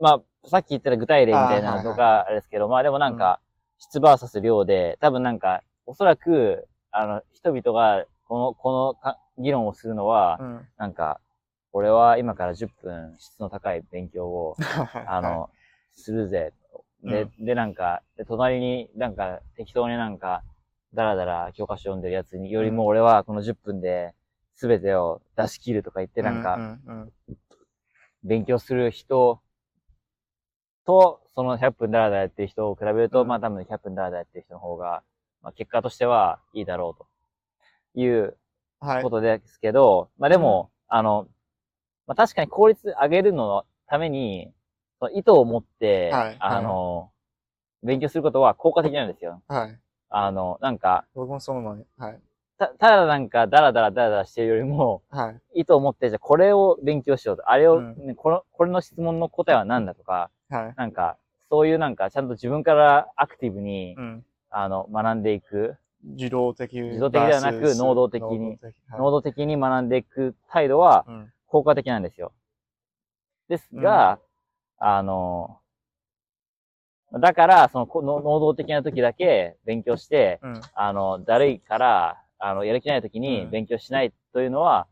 [0.00, 3.40] まあ、さっき言った具体例みたいなのとか、あれですけど、まあでもなんか、
[3.78, 10.68] 質バーサス量で、多分なんか、おそらく、あの、人々が、この、このか議論をするのは、うん。
[10.76, 11.20] なんか、
[11.72, 14.56] 俺は今から10分質の高い勉強を、
[15.06, 15.50] あの、
[15.92, 16.52] するぜ。
[17.02, 20.42] で、で、なんか、で、隣になんか適当になんか、
[20.94, 24.14] だらだら教科書読んでるやつによりも俺はこの10分で
[24.54, 27.12] 全てを出し切るとか言ってなんか、うんうん。
[28.22, 29.40] 勉強する人
[30.86, 33.28] と、その100分だらだらやってる人を比べると、うん。
[33.28, 35.02] まあ多分100分だらだらやってる人の方が、
[35.42, 37.04] まあ結果としてはいいだろう
[37.94, 38.36] という
[39.02, 39.10] こ。
[39.10, 41.26] とですけど、まあでも、あの、
[42.06, 44.50] まあ確かに効率上げるののために、
[44.98, 47.10] その意図を持って、はいあの、
[47.82, 49.42] 勉強することは効果的なんですよ。
[49.48, 49.78] はい。
[50.08, 51.86] あの、なんか、僕もそう思う。
[51.98, 52.20] はい。
[52.56, 55.60] た、ただなんかダラダラダラダラしてるよりも、はい。
[55.60, 57.50] 意図を持って、じゃあこれを勉強しようと。
[57.50, 60.74] あれを、うんねこの、これの質問の答えは何だとか、はい。
[60.76, 61.16] なんか、
[61.50, 64.24] そういうなんか、ちゃんと自分からアクティブに、うん。
[64.50, 66.80] あの、学んでいく、自動的。
[66.80, 68.58] 自動的ではなく能動的に
[68.98, 71.32] 能動的に学んでいく態度はうん。
[71.46, 72.32] 効果的なんですよ。
[73.48, 74.18] ですが、
[74.78, 75.60] あの、
[77.20, 80.60] だから、その、能動的な時だけ勉強して、うん。
[80.74, 84.88] あの、だるいから、あの、やる気ない時にうん勉強しないというのは、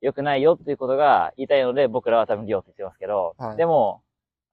[0.00, 4.02] 良くないよっていうことが言いたいので、僕らは多分量って言ってますけど、はいでも、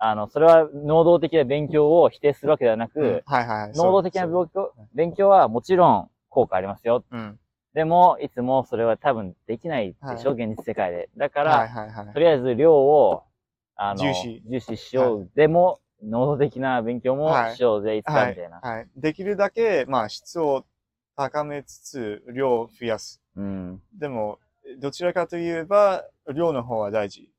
[0.05, 3.77] あの、それは能動的な勉強を否定するわけではなく、うんはいはい。
[3.77, 7.05] 能動的な勉強勉強はもちろん効果ありますよ。
[7.09, 7.39] うん。
[7.73, 11.09] でも、いつもそれは多分できないでしょ、は現実世界で。
[11.15, 12.19] だから、はいはいはいと。
[12.19, 13.23] りあえず量を、
[13.77, 15.29] あの、重視重視しよう。
[15.35, 18.59] でも、能動的な勉強もはいしようぜ、いつかはいみたいな。
[18.61, 18.87] はい。
[18.97, 20.65] できるだけ、まあ、質を
[21.15, 23.21] 高めつつ、量を増やす。
[23.37, 23.81] うん。
[23.97, 24.39] でも、
[24.79, 26.03] どちらかといえば、
[26.35, 27.32] 量の方は大事。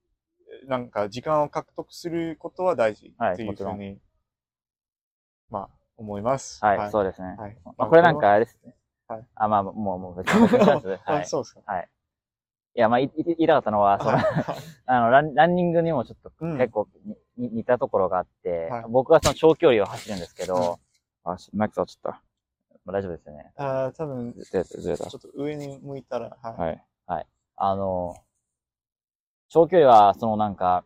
[0.68, 3.14] なんか、時間を獲得することは大事。
[3.18, 3.98] はいっていうふうに、
[5.50, 6.64] まあ、思います。
[6.64, 7.36] はい、そうですね。
[7.38, 7.56] はい。
[7.64, 8.74] まあ、これなんかあれですね。
[9.06, 11.26] はいあ、まあ、もう、もう別にはあい。
[11.26, 11.60] そうですか。
[11.66, 11.88] はい。
[12.76, 14.24] いや、まあ、いい言いたかったのは、その、は い
[14.86, 16.88] あのラン、ランニングにもちょっとうん結構
[17.36, 20.80] 似たところがあって、はい僕はその長距離を走るんですけど、
[21.24, 22.22] あ、しマイク触っちゃった。
[22.84, 23.52] まあ、大丈夫ですよね。
[23.56, 25.18] あー多分、ずれた、ずれたちょ。
[25.18, 26.52] っと上に向いたら、はい。
[26.60, 26.84] はい。
[27.06, 27.26] はい。
[27.56, 28.16] あの、
[29.48, 30.84] 長距離は、そのなんか、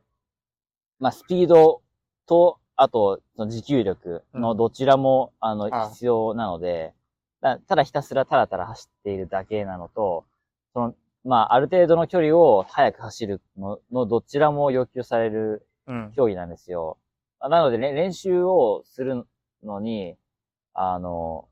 [0.98, 1.82] まあ、スピード
[2.26, 6.94] と、あと、その持久力のどちらも、あの、あ必要なので、
[7.40, 10.24] だただひたすらたらたら走っているだけなのと、
[10.72, 10.94] その、
[11.24, 16.12] まあ、ある程度の距離を速く走るののどちらも要求されるうん。
[16.14, 16.98] 競技なんですよ。
[17.40, 19.26] なので、ね、練習をする
[19.62, 20.16] のに、
[20.74, 21.48] あの、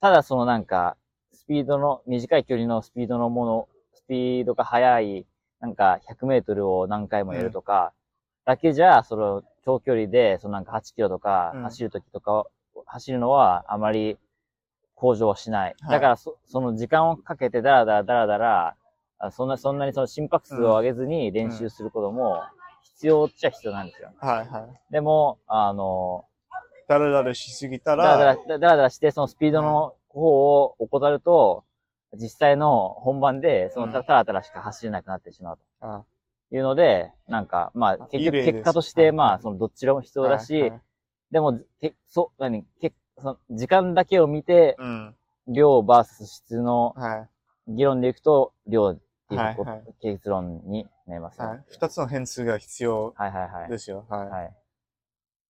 [0.00, 0.96] ただそのなんか、
[1.32, 5.26] スピードの、短い距離のスピードのもの、スピードが速い、
[5.60, 7.92] なんか100メートルを何回もやるとか、
[8.44, 12.46] だけじゃ、その長距離で、そのなんか8キロとかうん走るときとか、
[12.86, 14.18] 走るのはあまり
[14.94, 15.76] 向上しない。
[15.80, 18.76] はいだからそ、その時間をかけてダラダラダラダラ、
[19.18, 22.42] あそんな、そんなにその心拍数を上げずに練習することも
[22.82, 24.10] 必要っちゃ必要なんですよ。
[24.18, 24.92] はいはい。
[24.92, 26.24] でも、あの、
[26.88, 31.64] だらだらしすぎたダラダら、ラ、ダラダラして、そのスピードの方を怠ると、
[32.14, 36.04] 実際の本番で、そのたらたらしか走れなくなってしまうあ
[36.50, 40.72] というので、なんか、まあ、結局、結果として、はいまあ、そのどっちらも必要だし、
[41.30, 45.14] でも、け、そ、何、け、その時間だけを見て、うん。
[45.48, 47.28] 量バース質のは
[47.68, 47.74] い。
[47.74, 48.98] 議論でいくと、量っ
[49.28, 51.48] ていう結論になりますよ。
[51.48, 51.64] はい。
[51.68, 53.70] 二つの変数が必要はいはいはい。
[53.70, 54.06] ですよ。
[54.08, 54.28] はい。
[54.28, 54.56] はい。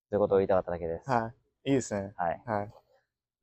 [0.10, 1.10] ということを言いたかっただけです。
[1.10, 1.32] は
[1.66, 1.70] い。
[1.70, 2.14] いいですね。
[2.16, 2.42] はい。
[2.46, 2.72] はい。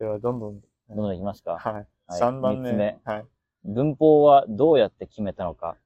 [0.01, 0.61] では、どんどん。
[0.89, 1.59] どんどんいきますか。
[1.59, 1.87] はい。
[2.07, 2.99] はい三番目。
[3.05, 3.27] はい。
[3.65, 5.77] 文法はどうやって決めたのか。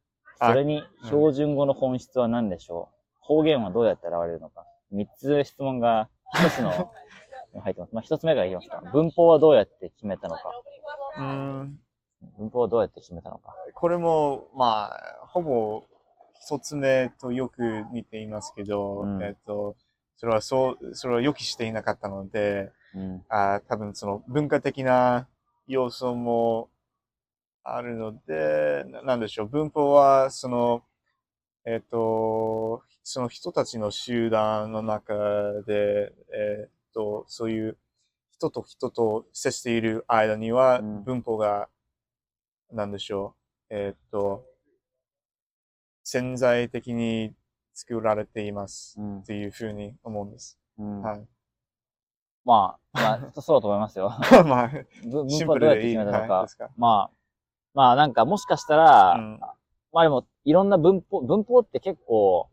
[0.40, 2.94] あそれに標準語の本質は何でしょう。
[3.20, 4.64] 方言はどうやって現れるのか。
[4.90, 6.70] 三つ質問が一つの
[7.60, 7.94] 入ってます。
[7.94, 8.82] まあ一つ目からいきますか。
[8.92, 10.50] 文法はどうやって決めたのか。
[11.18, 11.80] うーん。
[12.38, 13.54] 文法はどうやって決めたのか。
[13.74, 15.84] これも、まあ、ほぼ
[16.40, 19.76] 一つ目とよく似ていますけど、うんえっと、
[20.16, 23.24] それはそう、それは予期していなかったので、うん。
[23.28, 25.28] あ多分その文化的な
[25.68, 26.70] 要素も
[27.62, 30.82] あるので、ななんでしょう、文法はその、
[31.64, 35.14] えっ、と、その人たちの集団の中
[35.66, 37.78] で、えっ、と、そういう
[38.32, 41.04] 人と人と接している間にはうん。
[41.04, 41.68] 文法が、
[42.72, 43.34] なんでしょ
[43.70, 44.46] う、えっ、と、
[46.04, 47.34] 潜在的に
[47.74, 49.18] 作られていますうん。
[49.20, 50.58] っていうふうに思うんです。
[50.78, 51.02] うん。
[51.02, 51.26] はい。
[52.44, 54.12] まあ、まあ、そうだと思いますよ。
[54.46, 54.70] まあ、
[55.04, 55.82] 文法はどうやって。
[55.82, 56.34] 決めたのか。
[56.34, 56.70] はい、か。
[56.76, 57.10] まあ、
[57.74, 59.40] まあなんかもしかしたら、うん
[59.92, 62.48] まあでもいろんな文法、文法って結構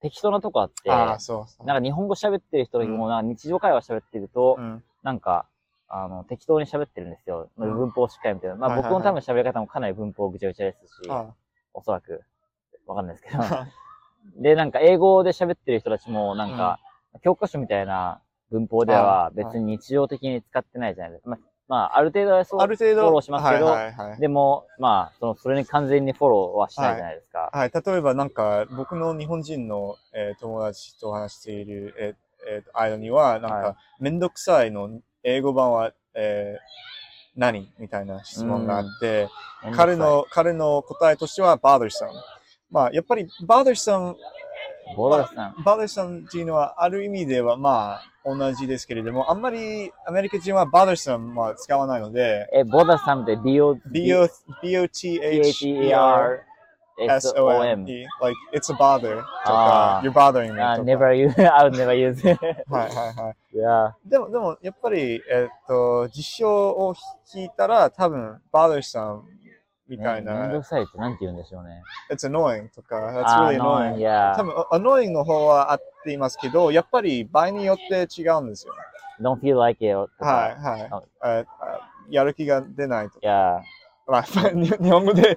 [0.00, 1.66] 適当なとこあって、ああ、そうそう。
[1.66, 5.46] なんか日本語喋ってる人も、なんか日常会話喋ってると、うん、なんか、
[5.88, 7.50] あの、適当に喋ってるんですよ。
[7.56, 8.56] うん文法をしっかり見てる。
[8.56, 11.34] まあはいはいはい僕の多分喋り方もかなり文法ぐちゃぐちゃですし、あ
[11.74, 12.22] おそらく、
[12.86, 13.42] わかんないですけど。
[13.42, 13.66] あ
[14.36, 16.78] で、なんか英語で喋ってる人たちも、なんか、
[17.22, 18.20] 教科書みたいな
[18.52, 21.30] 文法ではあ別に日常的に使ってないじゃないですか。
[21.30, 21.38] まあ、
[21.68, 24.20] まあ、ある程度はそう、ある程度、フォローしますけどはいはいはい。
[24.20, 27.50] でも、まあ、その、それに完全にフォローはしないじゃないですか。
[27.52, 32.14] はい、例えばなんか、僕の日本人の、えー友達と話している、えー
[32.48, 36.82] えーと間には、なんはか、めんどくさいの英語版は、えー
[37.34, 39.28] 何みたいな質問があって、
[39.74, 42.10] 彼の、彼の答えとしては、bothersome。
[42.70, 44.16] まあ、やっぱり、bothersome
[44.96, 45.62] ボーダーさん。
[45.64, 54.28] バーデさんっていうのはある意味ではまあ同じですけれども、あんまりアメリカ人はバーデさんは使わないので、え、ボーダーさんって B-O- B-O-
[54.62, 56.44] B-O-T-H-E-R
[56.98, 57.86] B-H-E-R-S-O-M。
[58.20, 60.90] like it's a bother とか、you're bothering me あ、とか。
[60.92, 62.22] never use, I would never use.
[62.70, 63.56] はいはいはい。
[63.56, 66.94] いや、でも、でもやっぱり、えっと、実証を
[67.26, 69.24] 聞いたら多分、バーデさん
[69.88, 71.82] みたいねめんどな、くさいってなんて言うんでしょうね。
[72.10, 74.00] it's annoying とか、that's あ really の annoying い。
[74.00, 78.72] や多、分、annoying の方は合っていますけど、やっぱり場合によって違うんですよ。
[79.20, 80.26] don't feel like it とか。
[80.26, 81.46] はいはい
[82.10, 83.64] やる気が出ないとか。
[84.06, 85.36] まあ、に日本語で、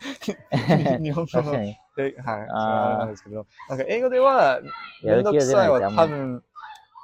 [0.99, 2.97] 日本語のはい。
[2.97, 4.59] なんですけど、なんか英語では、
[5.03, 6.43] めんどくさいは多分、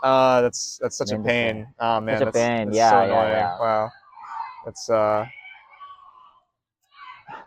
[0.01, 1.67] ああ、that's, that's such a pain.
[1.77, 3.31] ああ、man, that's, that's Yeah, so yeah, annoying.
[3.31, 3.59] yeah.
[3.59, 3.89] Wow.
[4.65, 5.25] That's, uh,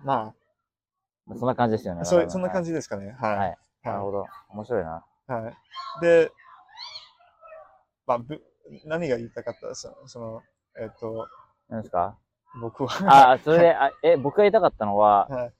[0.05, 0.33] ま
[1.39, 2.03] そんな感じですよね。
[2.03, 2.69] あ、そうそんな感じ。
[2.69, 3.17] じですかね。
[3.19, 3.39] はい。
[3.39, 3.57] はい。
[3.83, 4.27] なるほど。
[4.51, 5.05] 面白いな。
[5.27, 6.03] はい。
[6.03, 6.31] で、
[8.07, 8.43] まあ、ぶ
[8.85, 9.75] 何が言いたかった？
[9.75, 10.43] そその、
[10.79, 11.27] えっ、と、
[11.69, 12.17] 何ですか？
[12.61, 15.53] 僕は、あ、それで、あえ、僕が言いたかったのは、はい、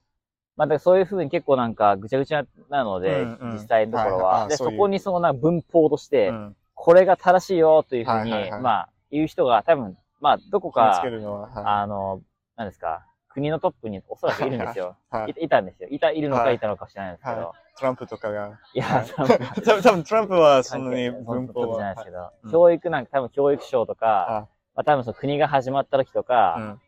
[0.55, 4.21] まあ、そういうふうに結構なんかぐちゃぐちゃなので、うんうん実際のところは。
[4.21, 11.63] で、はいはいあそういうそこにそのな文法として、うん、これが正しいよというふうに、はいはいはいまあ、言う人が多分、まあ、どこかはい。
[11.65, 12.21] あの、
[12.55, 13.05] 何ですか、
[13.35, 14.95] 国のトップにおそらくいるんですよ。
[15.11, 15.35] はい。
[15.37, 15.43] い。
[15.45, 15.89] いたんですよ。
[15.91, 16.55] いた、いるのかはい。
[16.55, 17.77] いたのか知らないですけど。、はい。
[17.77, 18.59] トランプとかが。
[18.73, 19.07] い、や、はい。
[19.11, 21.75] 多分多分トランプはそんなに文法は。
[21.75, 22.51] じゃないですけど、うん。
[22.51, 26.81] 教育なんか多分教育省とか、あまあ多分その国が始まった時とうかん、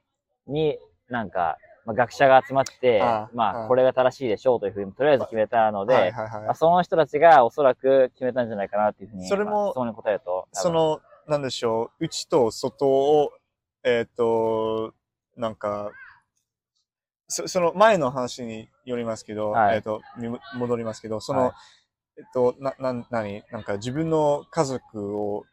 [0.48, 0.80] に、
[1.10, 6.12] なんか、まあ、学者が集まって、あまあ、あこれが正しいでしょうというふうに、とりあえず決めたので、はい。
[6.12, 6.30] はい。
[6.30, 6.42] はい。
[6.44, 13.32] まあ、その人たちがおそらく決めたんじゃないかなっていうふうに、それもまあ質問に答えると、そ、の、なんでしょう、内と外を、
[13.84, 14.94] えっ、と、
[15.38, 15.92] なんか、
[17.28, 19.76] そその前の話によりますけど、はい。
[19.76, 21.54] えっ、と、に戻りますけど、その、はい。
[22.20, 25.46] えっと、な、な、なに、なんか自分の家族を、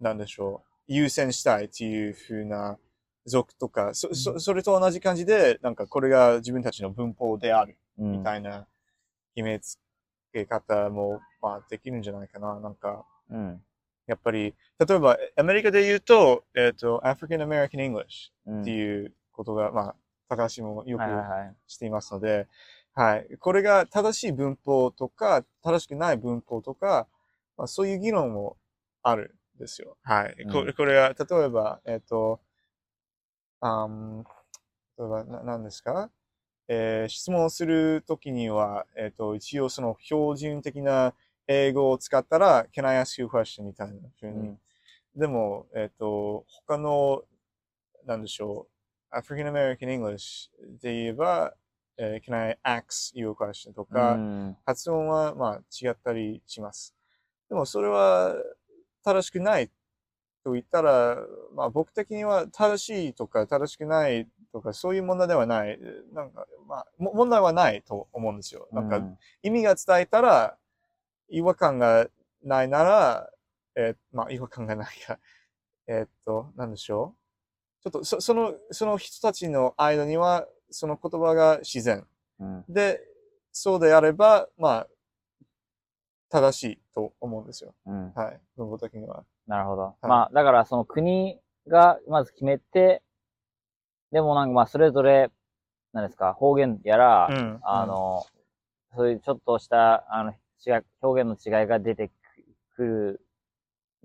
[0.00, 2.78] なんでしょう、優先したいっていうふうな
[3.26, 8.12] 族とか、そ、そ、それと同じ感じで、なんかこれが自分たちの文法である、うん。
[8.18, 8.66] みたいな
[9.34, 9.78] 決めつ
[10.32, 12.58] け方も、まあ、できるんじゃないかな。
[12.60, 13.62] なんか、うん。
[14.06, 18.62] やっぱり、例えば、アメリカで言うと、えっ、と、African American English うん。
[18.62, 19.94] っていうことが、まあ、
[20.28, 21.02] 高橋もよく。
[21.66, 22.46] していますので、
[22.94, 23.36] はい。
[23.38, 27.08] これが正しい文法とか、正しくない文法とか、
[27.56, 28.56] まあ、そういう議論も
[29.02, 29.96] あるんですよ。
[30.02, 30.36] はい。
[30.52, 32.40] こうんれこれは、例えば、えっ、と、
[33.60, 34.24] あん
[34.98, 36.10] 例えば、な何ですか？
[36.68, 41.14] えー質問するときには、えっ、と、一応その標準的な
[41.46, 43.64] 英語を使ったら、Can I ask you a question?
[43.64, 44.48] みたいな風に。
[44.48, 44.60] うん
[45.16, 47.22] でも、えっ、と、他の、
[48.04, 48.73] なんでしょう、
[49.16, 50.50] African American English
[50.82, 51.54] で言えば、
[51.96, 53.72] えー Can I ask you a question?
[53.72, 56.94] とか、うん発音はまあ違ったりします。
[57.48, 58.34] でもそれは
[59.04, 59.70] 正しくない
[60.42, 61.16] と言ったら、
[61.54, 65.78] まあ僕的には正しいとか正しくないとかそういう問題ではない。
[66.12, 68.68] なんかまあも問題はないと思うんですよ。
[68.72, 70.56] なんかうん意味が伝えたら
[71.28, 72.08] 違和感が
[72.42, 73.30] ないなら、
[73.76, 75.18] えーまあ違和感がないか。
[75.86, 77.23] えーっと、なんでしょう？
[77.84, 82.06] ちょっとそその、その人たちの間にはその言葉が自然。
[82.40, 83.00] うんで、
[83.52, 84.86] そうであれば、まあ、
[86.30, 87.74] 正しいと思うんですよ。
[87.86, 88.40] うんはい。
[88.56, 89.24] 文法的には。
[89.46, 89.94] なるほど。
[90.02, 91.38] いまあ、だからその国
[91.68, 93.02] がまず決めて、
[94.10, 95.30] でもなんかまあそれぞれ、
[95.92, 98.24] 何ですか、方言やら、んあ、の、
[98.96, 100.32] そういうちょっとした、あの、
[100.66, 102.10] 違い、表現の違いが出て
[102.76, 103.26] くる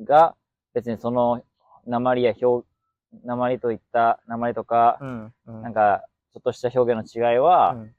[0.04, 0.36] が、
[0.74, 1.42] 別にその、
[1.88, 2.68] 鉛や表、
[3.24, 5.34] 鉛といった、鉛とかう、ん。
[5.48, 5.62] うん。
[5.62, 6.04] なんか、
[6.34, 7.96] ちょっとした表現の違いは、うん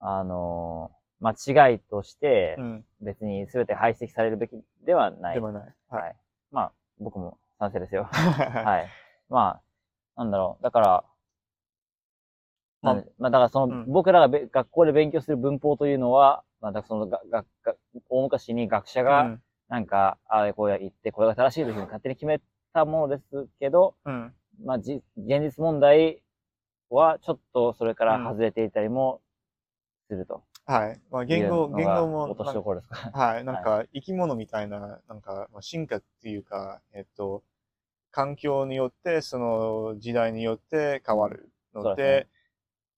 [0.00, 0.90] あの、
[1.20, 2.84] 間違いとしてう、ん。
[3.02, 4.52] 別に全て排斥されるべき
[4.84, 5.34] ではない。
[5.34, 5.74] でもない。
[5.88, 6.16] はい。
[6.50, 8.04] まあ、僕も賛成ですよ。
[8.04, 8.10] は
[8.64, 8.88] はい。
[9.28, 9.60] ま
[10.16, 10.62] あ、なんだろう。
[10.62, 11.04] だから、
[12.82, 17.74] まあまあ、だからその、うん僕らがべ学校で勉強する文法というのは、まあ、そのが、が、が、
[18.08, 19.42] 大昔に学者が、うん。
[19.68, 22.40] なんか、ああ、こうや言って、これが正しいというふうに勝手に決め
[22.72, 24.34] たものですけど、うん。
[24.64, 26.22] まあ、じ、現実問題
[26.90, 29.20] は、ちょっとそれから外れていたりも
[30.08, 31.00] するとはい。
[31.10, 33.10] まあ、言語、言語も、落としどころですか。
[33.12, 33.44] はい。
[33.44, 37.42] なんか、生き物みたいな、なんか、まあ、進化っていうか、えっと、
[38.10, 42.26] 環境によって、その時代によって変わるので、ですね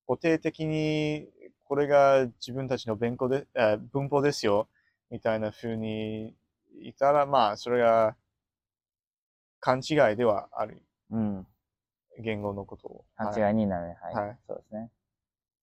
[0.06, 1.28] 固定的に、
[1.64, 4.68] これが自分たちの文法で、えー文法ですよ、
[5.10, 6.34] みたいな風に
[6.82, 8.16] いたら、まあ、それが
[9.62, 10.82] 勘違いではある。
[11.12, 11.46] うん。
[12.18, 13.04] 言語のことを。
[13.16, 13.96] 勘違いになるね。
[14.02, 14.14] はい。
[14.14, 14.90] はいそうですね。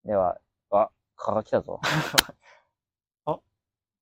[0.05, 0.39] では、
[0.71, 1.81] あ、蚊が来たぞ。
[3.25, 3.39] あ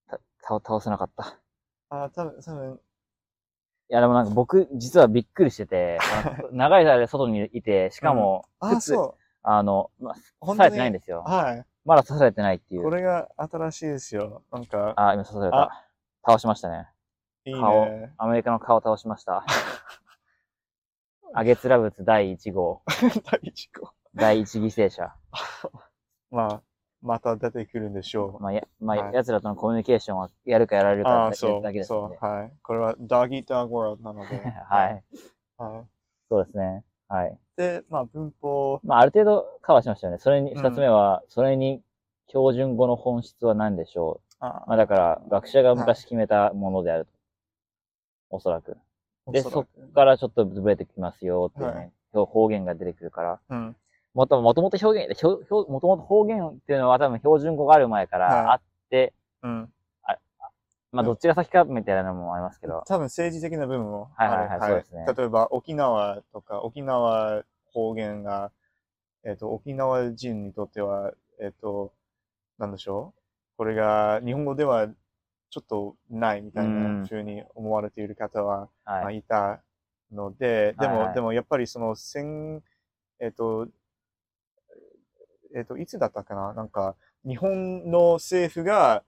[0.07, 1.39] た倒倒せなかった。
[1.89, 2.79] あ、多分、多分、
[3.89, 5.97] いや、でもなんか僕、実はびっくりしてて、
[6.53, 10.15] 長い間外にいて、しかも、あ、靴そあの、まあ、
[10.45, 11.29] 刺されてないんですよう。。
[11.29, 11.65] はい。
[11.85, 12.83] まだ刺されてないっていう。
[12.83, 14.43] これが新しいですよ。
[14.51, 15.87] なんか、あ、今刺された。
[16.23, 16.87] 倒しましたね。
[17.47, 18.13] いい顔ね。
[18.17, 19.45] アメリカの顔倒しました。
[21.33, 22.81] アゲツラブツ第1号、
[23.31, 23.91] 第一個。
[24.15, 25.13] 第1犠牲者。
[26.31, 26.61] まあ、
[27.01, 28.41] また出てくるんでしょう。
[28.41, 32.17] まあ、や、まあ、はい奴らとのコミュニケーションはやるかやられるかああ、だそけ、ですので。
[32.17, 32.53] そう、はい。
[32.63, 34.35] これは、ドッギードッグワールドなので。
[34.67, 35.03] はい。
[35.57, 35.87] はい。
[36.27, 36.83] そうですね。
[37.07, 37.39] はい。
[37.55, 40.19] で、まあ、文法、まあ、ある程度カバーしましたよね。
[40.19, 41.81] それに、うん二つ目は、それに、
[42.27, 44.69] 標準語の本質は何でしょあう。
[44.69, 47.16] まあ、だから、学者が昔決めたものであると。
[48.29, 48.77] おそらく。
[49.31, 51.91] で、そっおそらくからちょっとずれてきますよっていうはね。
[52.13, 53.39] 方言が出てくるから。
[53.49, 53.75] うん。
[54.13, 59.13] もともと表現、もともと方言っていうのは多分標準語がある前かはいらあって、
[59.43, 59.73] うん。
[60.93, 67.43] まあどっちが先かみたいなのもありますけど、多分政治的な部分もはいはいはいそうですね例えば沖縄とか、沖縄
[67.73, 68.51] 方言が、
[69.23, 71.93] えっ、と、沖縄人にとっては、えっ、と、
[72.57, 73.57] なんでしょう？
[73.57, 74.87] これが日本語では
[75.49, 77.01] ちょっとないみたいうん。
[77.01, 79.17] な風に思われている方は、まあ、はい。
[79.17, 79.61] いた
[80.11, 81.15] ので、でも、はいはい。
[81.15, 82.61] でもやっぱりその戦、
[83.19, 83.67] えっ、と、
[85.55, 86.53] えっ、と、いつだったかな？
[86.53, 86.95] なんか、
[87.25, 89.03] 日本の政府が、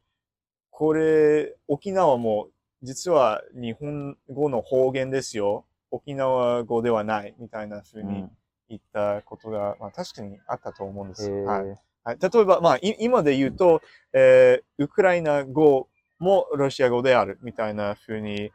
[0.71, 2.49] これ、沖縄も
[2.81, 5.65] 実は日本語の方言ですよ。
[5.91, 8.31] 沖縄語ではないみたいな風にうん。
[8.69, 11.29] 言ったことが、まあ確かにあったと思うんです。
[11.29, 11.75] はい。
[12.03, 13.81] はい、例えば、まあ、い今で言うと、
[14.13, 15.88] えーウクライナ語
[16.19, 18.51] もロシア語であるみたいな風に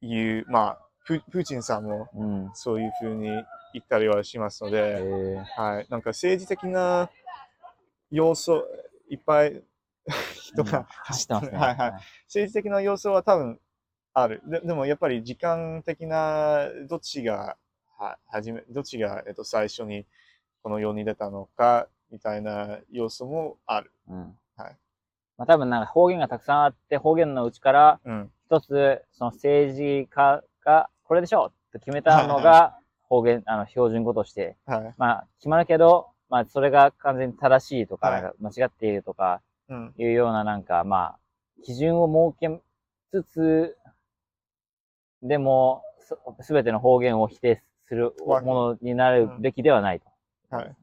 [0.00, 2.50] 言う、まあ、ププーチンさんもうん。
[2.54, 3.26] そういう風に
[3.72, 7.10] 言ったりはしますのへで、ーはい、なんか政治的な
[8.10, 8.64] 要素、
[9.08, 9.62] いっぱい
[10.34, 11.58] 人うんが走ってますね。
[11.58, 11.92] はいはい。
[12.26, 13.60] 政治的な要素は多分
[14.12, 14.42] ある。
[14.46, 17.56] ででもやっぱり時間的などっちが
[17.98, 20.06] は始め、どっちが、えっと、最初に
[20.62, 23.92] この世に出たのかみたいな要素もある。
[24.08, 24.38] うん。
[25.40, 28.30] はいまあ多分なんか方言がたくさんあって、方言のうちからうん。
[28.46, 31.46] 一つ、その政治家がこれでしょ？
[31.46, 34.94] うと決めたのはいが方言、あの、標準語として、はい。
[34.98, 39.94] まあ決まるけど、まあそれが完全に正しいとか、はいなんか間違っているとかうん。
[39.96, 41.18] いうようななんか、まあ、
[41.62, 42.60] 基準を設け
[43.12, 43.76] つつ、
[45.22, 45.82] でも、
[46.40, 50.56] すべての方言を否定するものになるべきではないと。
[50.56, 50.76] はい。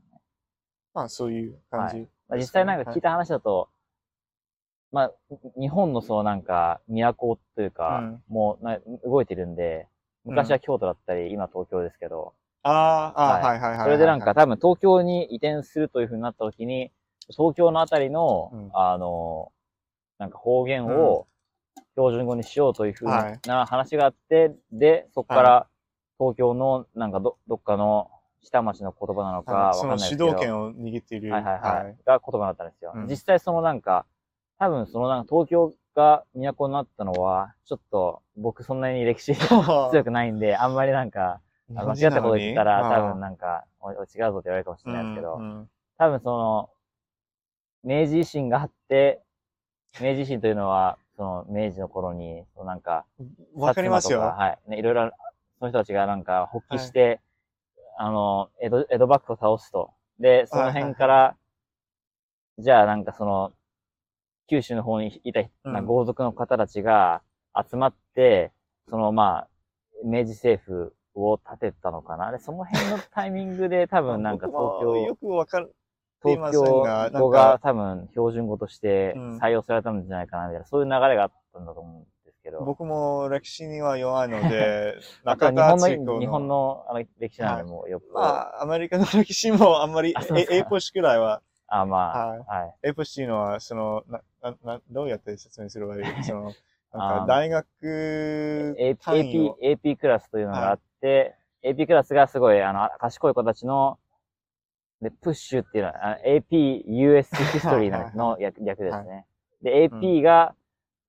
[0.94, 2.08] まあそういう感じ。
[2.30, 3.70] まあ、実際なんか聞いた話だと、
[4.92, 5.12] まあ、
[5.60, 8.24] 日本のそのなんか、都というか、うん。
[8.30, 9.88] もうな動いてるんで、
[10.24, 12.34] 昔は京都だったり、今東京ですけど、
[12.64, 13.86] あーあー、ははいはいはいはい。
[13.86, 16.92] それでなんか多分東京に移転するという風になった時に、
[17.30, 18.70] 東京のあたりの、うん。
[18.74, 19.52] あの、
[20.20, 21.28] なんか方言を
[21.96, 23.48] 標準語にしようという風はい。
[23.48, 25.68] な話があって、で、そこから
[26.18, 28.10] 東京のなんかどどっかの
[28.42, 31.32] 下町の言葉なのかわかんないですけど、導権を握っている。
[31.32, 31.60] はいはい。
[31.60, 31.98] はい。
[32.06, 32.94] が言葉だったんですよ。
[32.96, 33.08] うん。
[33.08, 34.06] 実際そのなんか、
[34.60, 45.70] 多分そのなんか東京が都になったのは、ちょっと僕そんなに歴史強 強くないんで、あんまりなんか、間違ったこと言ったら多分なんか、お違うぞって言われるかもしれないですけど、うん
[46.00, 46.70] 多分その、
[47.84, 49.24] 明治維新があって、
[50.00, 54.20] 明治維新というのは、その明治の頃に、そのなんか、うんわかりますよ。
[54.20, 54.70] はい。
[54.70, 55.12] ね、いろいろ、
[55.58, 57.20] その人たちがなんか、発起して、
[57.98, 59.92] あの、江戸、江戸幕府を倒すと。
[60.20, 61.36] で、その辺から、
[62.60, 63.54] じゃあなんかその、
[64.48, 67.22] 九州の方にいた、うんまあ豪族の方たちが
[67.56, 68.52] 集まって、
[68.90, 69.48] そのまあ、
[70.04, 72.32] 明治政府を立てたのかな。
[72.32, 75.74] で、その辺のタイミングで 多分なんか東僕もよ京、くわかる。
[76.24, 82.64] 東京語が多分標準語としてうん採用されたんじゃないかなみたいな、そういう流れがあったんだと思うんですけど。
[82.64, 84.96] 僕も歴史には弱いので、
[85.26, 88.12] あとは中日本の、田敦子日本のあの歴史なんで、もうよく。
[88.14, 90.16] まあ、アメリカの歴史もあんまり
[90.50, 92.40] 英語しくらいは、あ、まあ、はい。
[92.48, 92.76] はい。
[92.84, 96.04] 英語っていうのは、その、な、な、などうやって説明すればいい？
[96.24, 96.54] その、
[96.92, 97.28] あなんかー。
[97.28, 104.00] 大学 AP AP クラスというのがあって、AP クラスがすごい、あの、賢い子たちの、
[105.02, 109.26] で、プッシュっていうのは、AP US History のの略略ですね。
[109.62, 110.56] で、AP が、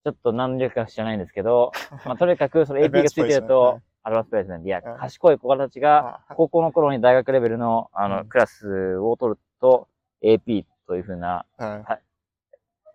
[0.05, 1.73] ちょっと何略か知らないんですけど、
[2.05, 4.67] まあ、とにかく、その AP がついてると、アドバンスプレイスメント。
[4.67, 4.97] いや、うん。
[4.99, 8.29] 賢い子たちが、あ高校の頃に大学レベルの、あの、うん。
[8.29, 9.89] クラスを取ると、
[10.23, 12.03] AP というふうな、はい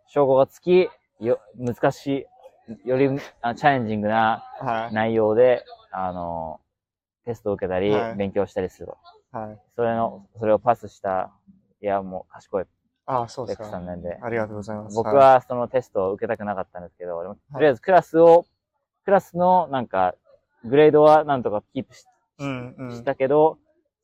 [0.08, 0.90] 称号がつき、
[1.20, 2.28] よ、難し
[2.86, 3.10] い、より
[3.42, 4.94] あチャレンジングなはい。
[4.94, 6.60] 内容で、あの、
[7.26, 8.98] テストを受けたり、はい勉強したりすると。
[9.38, 9.60] はい。
[9.76, 11.32] それの、それをパスした、
[11.82, 12.66] いや、もう賢い
[13.06, 13.66] ああ、そうですか。
[13.66, 14.96] さんなんで、ありがとうございます。
[14.96, 18.46] 僕はそのテストを受けたくなかったんですけど、でもとりあえずクラスを、
[19.06, 20.16] クラスのなんか、
[20.64, 22.06] グレードはなんとかキープしい、
[22.40, 22.92] うん、うん。
[22.92, 23.58] したけど、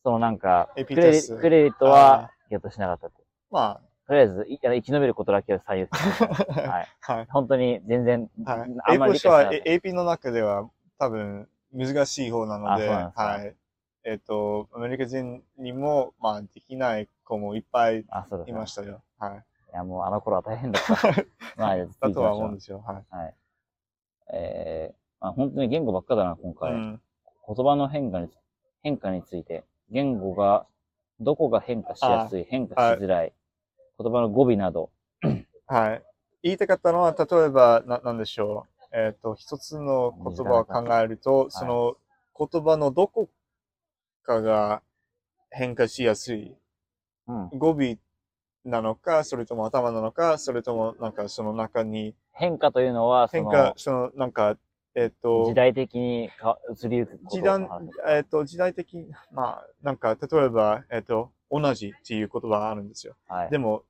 [0.03, 3.13] そのなんか、クレジテストクレジットはゲットしなかったと。
[3.51, 6.25] まとりあえず、い生き延びることだけを最優先
[6.67, 6.87] はい。
[6.99, 7.27] はい。
[7.29, 8.75] 本当に全然、はい。
[8.83, 10.67] あんまり理解は AP の中では
[10.97, 13.55] 多分難しい方なので、ではい。
[14.03, 19.03] えっ、と、アメリカ人にも、まあ、できない子もいっぱいあ、そうですねいましたよ。
[19.19, 19.37] はい。
[19.37, 20.95] いや、もうあの頃は大変だった。
[21.61, 22.79] まあ、だとは思うんですよ。
[22.79, 23.05] はい。
[23.09, 23.35] はい。
[24.33, 26.71] えー、まあ、本当に言語ばっかだな、今回。
[26.71, 27.01] うん。
[27.47, 28.29] 言葉の変化に、
[28.81, 30.65] 変化について、言語が、
[31.19, 33.33] どこが変化しやすい、変化しづらい、
[33.99, 34.89] 言葉の語尾など、
[35.67, 36.03] はい。
[36.41, 38.97] 言いたかったのは、例えば、な、なんでしょう。
[38.97, 41.95] えっ、と、一つの言葉を考えると、その
[42.37, 43.29] 言葉のどこ
[44.23, 44.81] かが、
[45.51, 46.55] 変化しやすい。
[47.27, 47.49] うん。
[47.49, 47.97] 語尾
[48.65, 54.57] なのか、それとも頭なのか、それともなんかその中に変化というのは、変化、そのなんか、
[54.99, 57.65] えっ、と、時代的にか移りゆく時代
[58.09, 63.15] えっ、と、時代的、まあ、なんか、例えば、えっ、と、同じっていう言葉があるんですよ。
[63.29, 63.49] はい。
[63.49, 63.83] でも、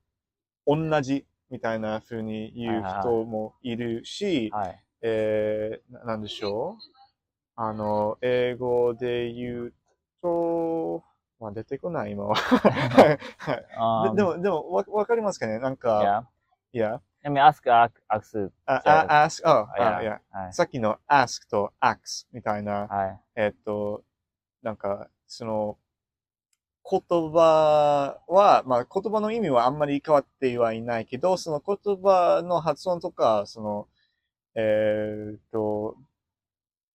[0.68, 4.84] 同じみたいな風に言う人もいるし、はい。
[5.02, 7.00] えー、ななんでしょう？
[7.56, 9.74] あの、英語で言う
[10.22, 11.04] と、
[11.40, 12.36] まあ、出てこない、今は。
[12.38, 15.58] はいででも、でも、わわかりますかね？
[15.58, 16.28] なんか.
[16.72, 18.50] いや、Let me ask, ask, ask.
[18.66, 20.54] あ、ask、あ、ああ、いや、はい。
[20.54, 23.20] さっきの ask と ax みたいな、はい。
[23.36, 24.04] えっと、
[24.62, 25.78] なんか、その、
[26.90, 27.02] 言
[27.32, 33.88] 葉は、まあ言葉の意味はあんまり変わってはいないけど、その言葉の発音とか、その、
[34.56, 35.98] えっと、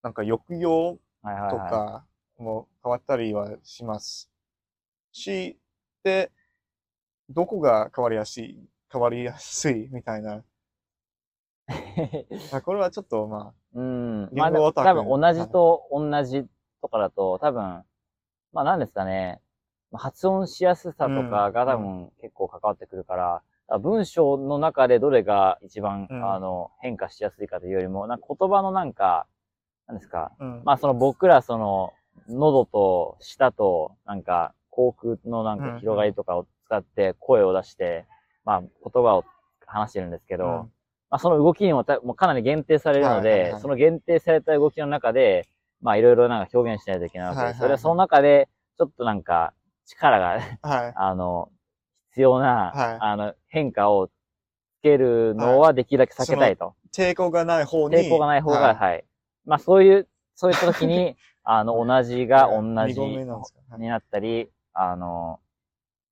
[0.03, 0.99] なんか抑揚
[1.51, 2.05] とか
[2.39, 4.31] も変わったりはします。
[5.13, 5.59] し、
[6.03, 6.33] で、
[7.29, 8.59] どこが変わりやすい、
[8.95, 10.45] 変わりやすいみたいな。
[12.65, 14.29] これはちょっとまうん。
[14.33, 16.47] 言まあ、多分同じと同じ
[16.81, 17.85] とかだと、多分、
[18.53, 19.41] まあ何ですかね。
[19.91, 29.27] まあ発音しやすさとかがうん多分結構関わってくるから、だから文章の中でどれが一番、うんあの、変化しやすいかというよりも、なんか言葉のなんか、
[29.89, 30.31] なんですか。
[30.39, 30.63] あ、うん。
[30.65, 31.93] まあその僕らその、
[32.29, 38.07] 喉と舌と、なんか、口腔のなんうんか広がりとかを使って声を出して、
[38.45, 38.71] まあ言
[39.03, 39.25] 葉を
[39.67, 40.51] 話してるんですけど、うん
[41.11, 45.47] まあその動きにもたもうかなり限定されるのはいはいは、いでその限定された動きの中で、
[45.81, 47.45] まあいろいろなんか表現しないといけないわけです。
[47.45, 49.53] はいはいはいそれはその中で、ちょっとなんか
[49.87, 50.93] 力が、はい。
[50.97, 51.51] あの、
[52.11, 54.11] 必要な、はいあの、変化をつ
[54.83, 56.75] けるのはできるだけ避けたいと。
[56.93, 57.97] 抵抗がない方に。
[57.97, 59.05] 抵抗がない方が、はい。
[59.45, 63.27] まあそういう、そういった時に、 あの、同じが同じに
[63.89, 65.41] なったり、あの、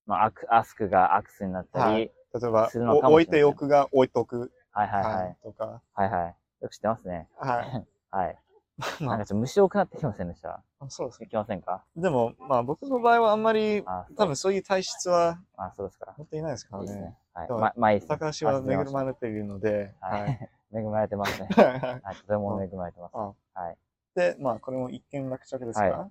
[0.06, 2.70] まあ、アク、アスクがアクスになったり、ははいい、例えば、
[3.08, 4.52] 置いておくが置いとく。
[4.72, 5.36] はいはい。
[5.42, 5.82] とか。
[5.94, 6.36] はいはい。
[6.62, 7.28] よく知ってますね。
[7.36, 7.86] はい。
[8.10, 8.38] はい。
[9.00, 10.62] まなんかちょっと虫多くなってきませんでした？
[10.80, 11.84] あ、そうですいきませんか？
[11.94, 16.14] でも、まあ僕の場合はあんまり、あ、多分そういう体質はあ、そうですか。
[16.16, 17.14] 持っていないですからね。
[17.34, 17.48] はい。
[17.50, 18.16] ま、まあいいですね。
[18.18, 20.32] 高橋は恵あまれているので、ははい。
[20.32, 20.48] い。
[20.74, 21.48] 恵まれてますね。
[21.50, 22.16] はいはいはい。
[22.16, 23.12] とても恵まれてます。
[23.14, 23.76] あはい。
[24.14, 26.10] で、まあこれも一見落着ですか、は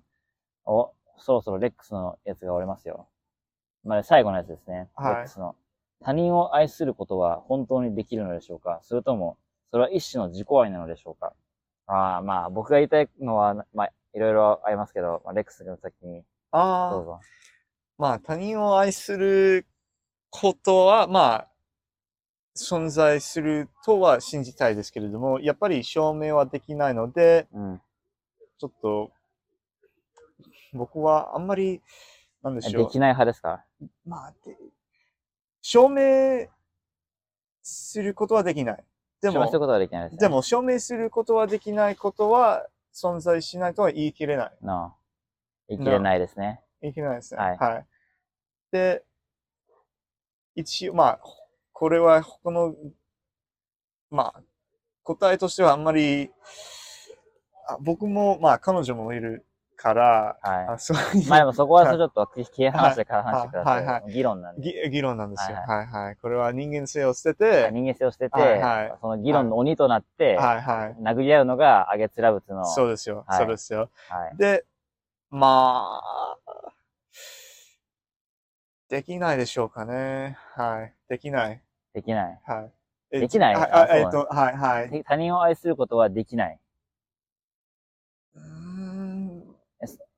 [0.64, 3.08] お、そろそろレックスのやつが折れますよ。
[3.84, 4.88] まあ、最後のやつですね。
[4.94, 5.56] はいレックスの。
[6.04, 8.80] 他人を愛することは本当にできるのでしょうか？
[8.82, 9.38] それとも、
[9.70, 11.32] それは一種の自己愛なのでしょうか？
[11.86, 17.20] ああ、まあ、僕が言いたいのは、まあ、いろいろありますけど、まあ、レックスが先に、ああ、どうぞ。
[17.98, 19.66] まあ他人を愛する
[20.30, 21.48] ことは、まあ、
[22.56, 27.80] 存在するとは信じたいですけれども、やっぱり証明はできないので、うん。
[28.58, 29.10] ちょっと、
[30.72, 31.80] 僕はあんまり、
[32.42, 32.98] なんでしょうでき。
[33.00, 33.64] ない派ですか？
[34.06, 34.56] まあ、で
[35.62, 36.48] 証明
[37.62, 38.84] することはできない。
[39.22, 40.18] でも証明する、ことはできないです、ね。
[40.18, 44.52] で、も証明することはできないことは存在しないとは言い切れない。
[44.60, 44.94] なあ。
[45.68, 46.60] 言い切れないですね。
[46.82, 47.40] 言い切れないですね。
[47.40, 47.86] はい
[48.72, 49.04] で、
[50.54, 51.20] 一応、まあ、
[51.72, 52.74] これはこの、
[54.10, 54.42] まあ、
[55.02, 56.30] 答えとしてはあんまり、
[57.68, 59.44] あ僕も、まあ、彼女もいる
[59.82, 63.84] から、はいあそういうまあでもそこはちょっと切り離してから話してください。
[63.84, 64.84] はいはい議論なんで。
[64.84, 65.56] ぎ議論なんですよ。
[65.56, 66.16] ははいはい。
[66.16, 71.02] これは人間性を捨てて、人間性を捨てて、はいはいその議論の鬼となって、はいはい。
[71.02, 73.24] 殴り合うのがアゲツラブツの、そうですよ。
[73.26, 73.90] はいそうですよ。
[74.08, 74.36] はい。
[74.36, 74.64] で、
[75.30, 76.36] まあ、
[78.88, 80.36] できないでしょうかね。
[80.54, 80.94] はい。
[81.08, 81.60] できない。
[81.92, 82.40] できない。
[82.46, 82.72] はい。
[83.10, 85.04] えできないはいえっと、はいはい。
[85.04, 86.58] 他人を愛することはできない。
[88.36, 88.92] うーん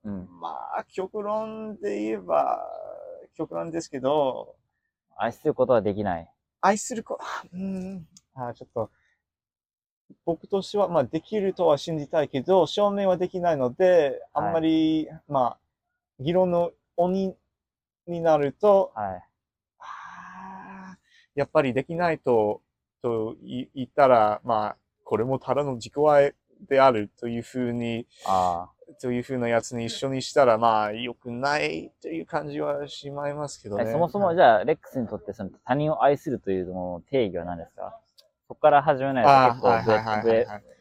[0.05, 0.27] うん。
[0.39, 2.63] まあ、極論で言えば、
[3.35, 4.55] 極論ですけど、
[5.17, 6.31] 愛することはできない。
[6.61, 7.19] 愛するこ、
[7.53, 8.91] うーん、あちょっと、
[10.23, 15.59] 僕としては、まあ、できるとは信じたいけど、証明はできないので、あんまり、まあ、
[16.19, 17.35] 議論の鬼
[18.07, 19.23] になると、はい。
[19.79, 22.61] あーやっぱりできないと、
[23.01, 26.33] と言言ったら、まあ、これもただの自己愛
[26.67, 28.69] であるというふうに、あ
[29.01, 33.83] というふうなやつに一緒にしたら、まあ、良くないという感じはしまいますけどあ。
[33.83, 33.89] ね。
[33.89, 37.99] えそもそもはいじゃあ、レックスにとってその他人を愛するというのの定義は何ですか？
[38.47, 39.85] そこから始めないあと結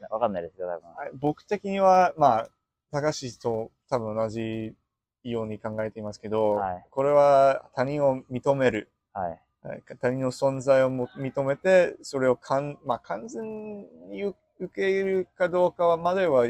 [0.09, 0.95] 構わかんないですよ、多分。
[0.95, 2.49] はい僕的には、まあ、
[2.91, 4.75] 高橋と多分同じ
[5.23, 8.91] ように考えていますけど、はいこれは他人を認める。
[9.13, 9.41] はい。
[9.67, 14.35] はい他人の存在をも認めて、それをかん、まあ、完全に受
[14.75, 16.47] け入れるかどうかはまでは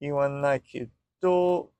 [0.00, 0.88] 言わないけ
[1.20, 1.70] ど、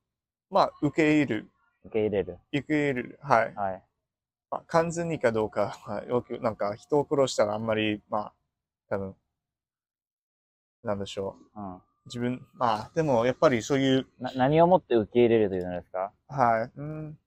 [0.50, 1.50] まあ、受け入れる。
[1.84, 2.38] 受け入れる。
[2.52, 3.18] 受け入れる。
[3.22, 3.54] はい。
[3.54, 3.82] はい。
[4.50, 8.32] まあ、完全にかどうかは、よく、なんか人を殺したらあんまり、まあ、
[8.88, 9.16] 多分、
[10.84, 11.60] なんでしょう。
[11.60, 11.82] うん。
[12.06, 16.12] 自分、まあ、でもやっぱりそういう、な、何をもって受け入れるというのですか？
[16.28, 16.72] はい。
[16.76, 17.18] うん、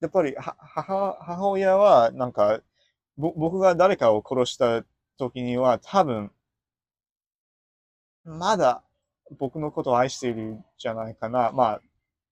[0.00, 2.60] やっぱりは母、母親は、なんか、
[3.16, 4.84] ぼ僕が誰かを殺した
[5.18, 6.32] 時には、多分、
[8.24, 8.82] まだ
[9.38, 11.52] 僕のことを愛しているんじゃないかな。
[11.52, 11.80] ま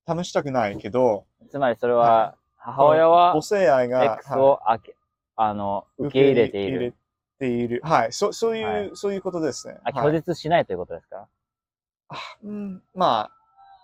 [0.07, 4.97] あ、試したくないけど、つまりそれはは、母親は母、性愛が、X をあけ、
[5.37, 6.77] あの、受け入れている。
[6.77, 6.97] 受
[7.41, 7.81] け入れている。
[7.85, 8.13] はい。
[8.13, 9.79] そそういう、はいそういうことですね。
[9.85, 11.29] あ、はい拒絶しないということですか？
[12.09, 13.33] あうん、まあ、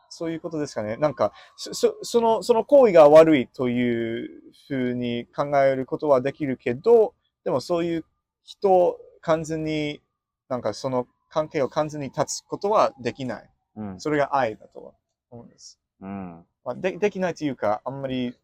[0.08, 0.96] そういうことですかね。
[0.96, 7.14] なんか、そそその、その行為が悪いというふうに考えることはできるけど、
[7.44, 8.04] でもそういう
[8.44, 10.00] 人を完全に、
[10.48, 13.50] なんかその関係を完全に断つことはできない。
[13.74, 14.00] うん。
[14.00, 14.92] それが愛だとは
[15.32, 15.80] 思うんです。
[16.00, 16.46] うん。
[16.64, 18.38] まあ、でできないというか、あんまり、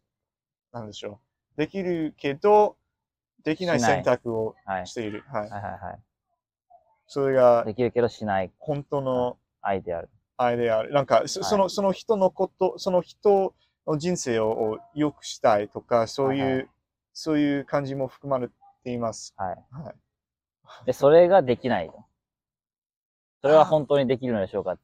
[0.73, 1.21] なんでしょ
[1.55, 1.57] う。
[1.57, 2.75] できるけど、
[3.45, 4.87] できない選択をはい。
[4.87, 5.23] している。
[5.31, 5.49] はい。
[5.49, 5.99] はいはいは
[7.07, 7.67] それがい。
[7.67, 10.09] できるけどしない本当の愛である。
[10.35, 10.91] 愛である。
[10.91, 13.55] なんか、その、その人のこと、その人
[13.87, 16.65] の人生をを良くしたいとか、そういう、はいは
[17.13, 18.49] そういう感じも含まれ
[18.83, 19.33] ています。
[19.37, 19.55] はい。
[19.71, 19.95] はい。
[20.85, 22.10] で、それができないと。
[23.41, 24.77] それは本当にできるのでしょうか？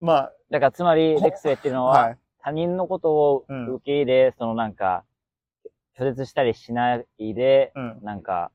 [0.00, 2.18] まあ、だからつまり、レックスが言ってるのは、はい。
[2.42, 5.04] 他人のことをうん受け入れ、そのなんか、
[5.96, 8.00] 拒絶したりしないで、うん。
[8.02, 8.50] なんか、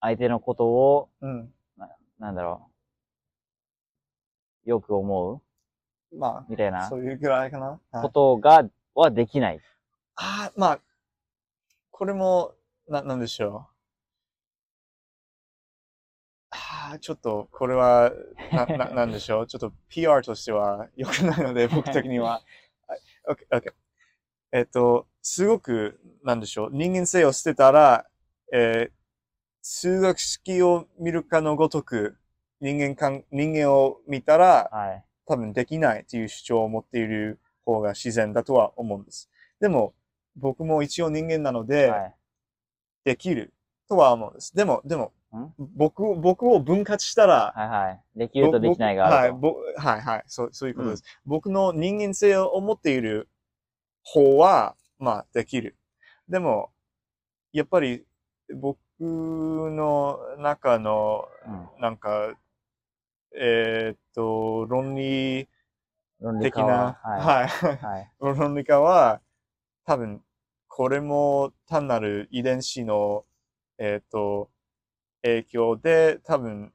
[0.00, 1.52] 相手のことを、うん。
[2.18, 2.70] なんだろ
[4.64, 5.42] う、よく思
[6.12, 6.16] う？
[6.16, 7.80] まあ、みたいなそういうぐらいかな。
[7.90, 8.64] はい、ことが、
[8.94, 9.60] はできない。
[10.14, 10.80] ああ、まあ、
[11.90, 12.54] これも、
[12.88, 13.75] な、なんでしょう。
[16.88, 18.12] ああ、ちょっと、これは、
[18.52, 19.46] な、な、なんでしょう？
[19.46, 22.42] ちょっと PR としては良くないので、 僕的には。
[22.86, 23.72] はい OK、OK。
[24.52, 26.70] えっと、すごく、なんでしょう？
[26.72, 28.06] 人間性を捨てたら、
[28.52, 28.96] えー
[29.68, 32.16] 数学式を見るかのごとく、
[32.60, 35.04] 人間かん、人間を見たら、はい。
[35.26, 39.28] 多分できないという主張を持っている方が自然だとは思うんです。
[39.58, 39.92] でも、
[40.36, 42.14] 僕も一応人間なので、はい。
[43.02, 43.52] できる
[43.88, 44.54] とは思うんです。
[44.54, 45.10] でも、でもん、
[45.58, 48.18] 僕を、僕を分割したら、はいはい。
[48.18, 51.04] できるとできないがはい、ぼはい、はい、そう、そういうことです。
[51.24, 53.28] 僕の人間性を持っている
[54.02, 55.76] 方は、まあ、できる。
[56.28, 56.70] でも、
[57.52, 58.04] やっぱり、
[58.54, 62.34] 僕の中の、うんなんか、
[63.38, 65.48] えーっと、論理
[66.42, 67.18] 的な、化は。
[67.18, 67.48] はい。
[67.48, 67.76] はい。
[67.76, 68.12] はい。
[68.18, 69.20] 論理家は、
[69.84, 70.22] 多分、
[70.68, 73.24] これも単なる遺伝子の、
[73.78, 74.50] えっ、と、
[75.26, 76.72] 影響で、多分、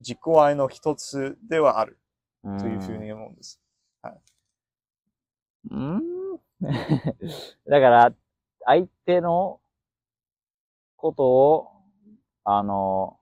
[0.00, 1.98] 自己愛の一つではある。
[2.42, 3.60] とというふうに思うんです。
[5.70, 6.38] うん。
[6.60, 8.14] だから、
[8.64, 9.60] 相手の
[10.96, 11.70] ことを、
[12.44, 13.18] あの、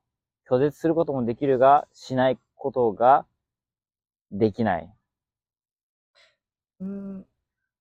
[0.49, 3.27] 拒絶することもできるが、しないことが
[4.33, 4.93] できない。
[6.81, 7.27] うん。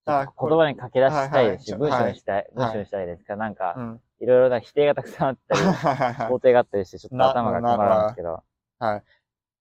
[0.05, 1.91] 言葉に書き出したいですし、はいはい。
[1.91, 2.51] 文章にしたい、はい。
[2.55, 4.01] 文章にしたいですか、なんか、うん。
[4.21, 5.61] いろいろな否定がたくさんあったり、
[6.29, 8.43] 肯定があったりして、ちょっと頭が決まらないんですけど。
[8.79, 9.03] はい。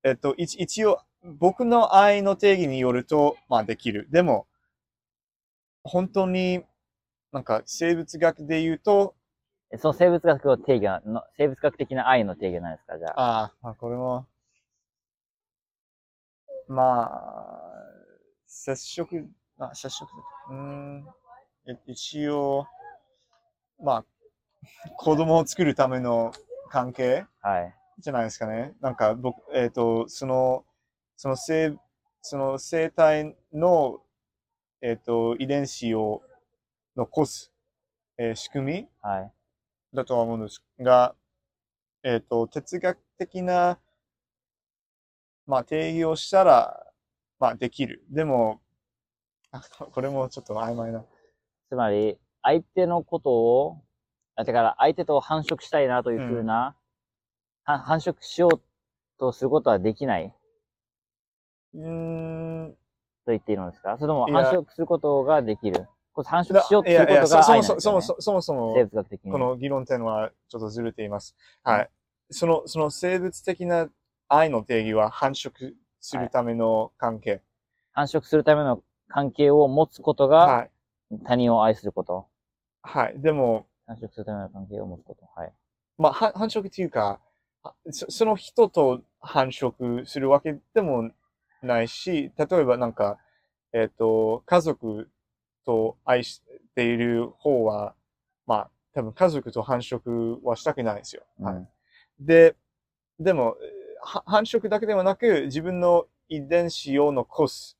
[0.04, 4.06] えっと、一一応、僕の愛の定義によると、まあできる。
[4.10, 4.46] でも、
[5.82, 6.62] 本当に、
[7.32, 9.14] なんか生物学で言うと、
[9.72, 12.98] えその生物学の定義はの、生物学的な愛の定義は何ですか？
[12.98, 13.20] じゃあ。
[13.20, 14.26] ああ、まあ、これも、
[16.68, 17.72] まあ、
[18.46, 19.28] 接触、
[19.58, 20.10] あ、接触、
[20.50, 21.06] うーん、
[21.66, 22.66] え一応、
[23.82, 24.04] まあ、
[24.96, 26.32] 子供を作るための
[26.70, 27.26] 関係？
[27.40, 27.74] はい。
[27.98, 28.74] じゃないですかね。
[28.80, 30.64] なんか、僕、えっ、と、その、
[31.16, 31.76] その生、
[32.22, 34.00] その生体の、
[34.80, 36.22] えっ、と、遺伝子を
[36.96, 37.52] 残す、
[38.18, 38.88] えー仕組み？
[39.02, 39.32] はい。
[39.94, 41.14] だとは思うんですが、
[42.02, 43.78] えっ、と、哲学的な、
[45.46, 46.86] まあ、定義をしたら、
[47.38, 48.04] まあ、できる。
[48.08, 48.60] でも、
[49.50, 49.60] あ
[49.92, 51.04] これもちょっと曖昧な。
[51.68, 53.89] つまり、相手のことを、あ
[54.44, 56.74] だから相手と繁殖したいなというふうな、
[57.64, 58.60] は繁殖しよう
[59.18, 60.34] とすることはできない
[61.74, 62.76] うーん。
[63.26, 63.96] と言っているのですか？
[63.98, 69.30] それとも繁殖することができるこれ繁殖しようとすることいやいや、そそもそが愛なんですよ、ね、もそもそもそもそも生物学的に。
[69.30, 71.36] この議論点はちょっとずれています。
[71.62, 71.90] はい。
[72.30, 73.88] その、その生物的な
[74.28, 77.42] 愛の定義は繁殖するための関係。
[77.92, 80.70] 繁殖するための関係を持つことがはい。
[81.24, 82.26] 他人を愛すること。
[82.82, 83.20] はい。
[83.20, 85.26] でも、繁殖するための関係を持つこと。
[85.34, 85.52] はい。
[85.98, 87.20] まあ、は繁殖っていうか、
[87.64, 91.10] あそその人と繁殖するわけでも
[91.62, 93.18] ないし、例えばなんか、
[93.72, 95.08] えっ、と、家族
[95.66, 96.42] と愛し
[96.74, 97.94] ている方は、
[98.46, 101.22] まあ、多分家族と繁殖はしたくないですよ。
[101.40, 101.68] はいうん
[102.20, 102.54] で、
[103.18, 103.56] でも、
[104.02, 107.78] は繁殖だけではなく、自分の遺伝子を残す。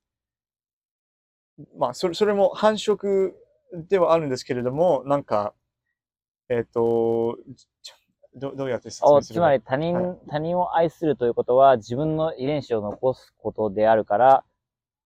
[1.77, 3.33] まあ、それそれも繁殖
[3.75, 5.53] ではあるんですけれども、なんか、
[6.51, 7.39] えっ、と、
[7.83, 7.95] ちょ
[8.35, 14.45] どどうやって説明するおつまり他人、はい他人を愛するということは自分の遺伝子を残すことであるから、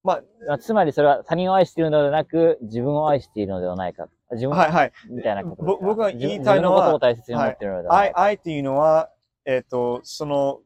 [0.03, 4.09] ままあつまりそれは他人を愛しているのではなく、自分を愛しているのではないか。
[4.33, 4.93] 自あ、分、はいはい。
[5.11, 9.11] みたいなこと僕が言いたいのはのことを大切に思っているのではない愛、愛っていうのは、
[9.45, 10.61] えっ、と、その、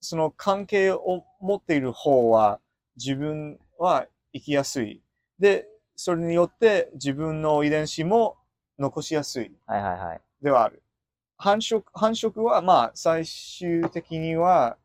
[0.00, 2.60] その関係を持っている方は、
[2.96, 5.02] 自分は生きやすい。
[5.38, 8.36] で、それによって自分の遺伝子も
[8.78, 10.20] 残しやすいはいはいはい。
[10.42, 10.82] ではある。
[11.38, 14.76] 繁殖、繁殖は、まあ、最終的には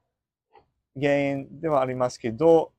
[1.00, 2.72] 原因ではありますけど、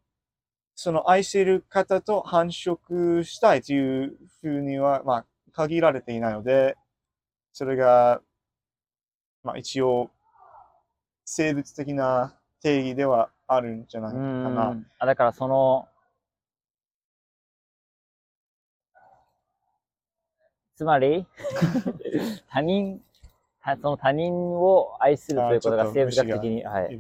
[0.74, 6.76] その愛している方と繁殖したいというふうには、まあ、限られていないので、
[7.52, 8.20] それが、
[9.43, 10.10] まあ一応、
[11.24, 14.68] 生物的な定義ではあるんじゃないうかーな。
[14.70, 14.86] ん。
[14.98, 15.89] あ、だからその、
[20.83, 21.25] つまり、
[22.51, 23.01] 他人、
[23.63, 26.99] たその他人を愛するということが生物学的に、はい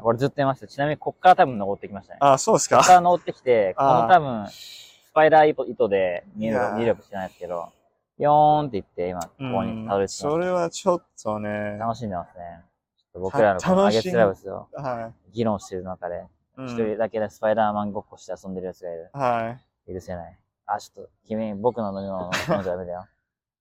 [0.00, 0.68] これずっと言いました。
[0.68, 2.18] ちなみにこっから多分登ってきましたね。
[2.22, 2.76] あ、そうですか？
[2.76, 7.72] こっから登ってきて、この多分、スパイダー糸糸で見える見えるか知らないですけど、
[8.18, 12.62] ヨーンって言って今、ここにたどり着きまそしれはちょっとねた。、楽しんでますね。
[12.96, 16.18] ちょっと僕らのこのアゲツラブスをは議論してる中で、い。
[16.58, 19.10] うん一人だけでスパイダーマンごっこして遊んでる奴がいる。
[19.12, 19.58] は
[19.88, 19.92] い。
[19.92, 20.38] 許せない。
[20.68, 23.06] あ、ちょっと、君、僕の飲み物 飲んじゃダメだよ。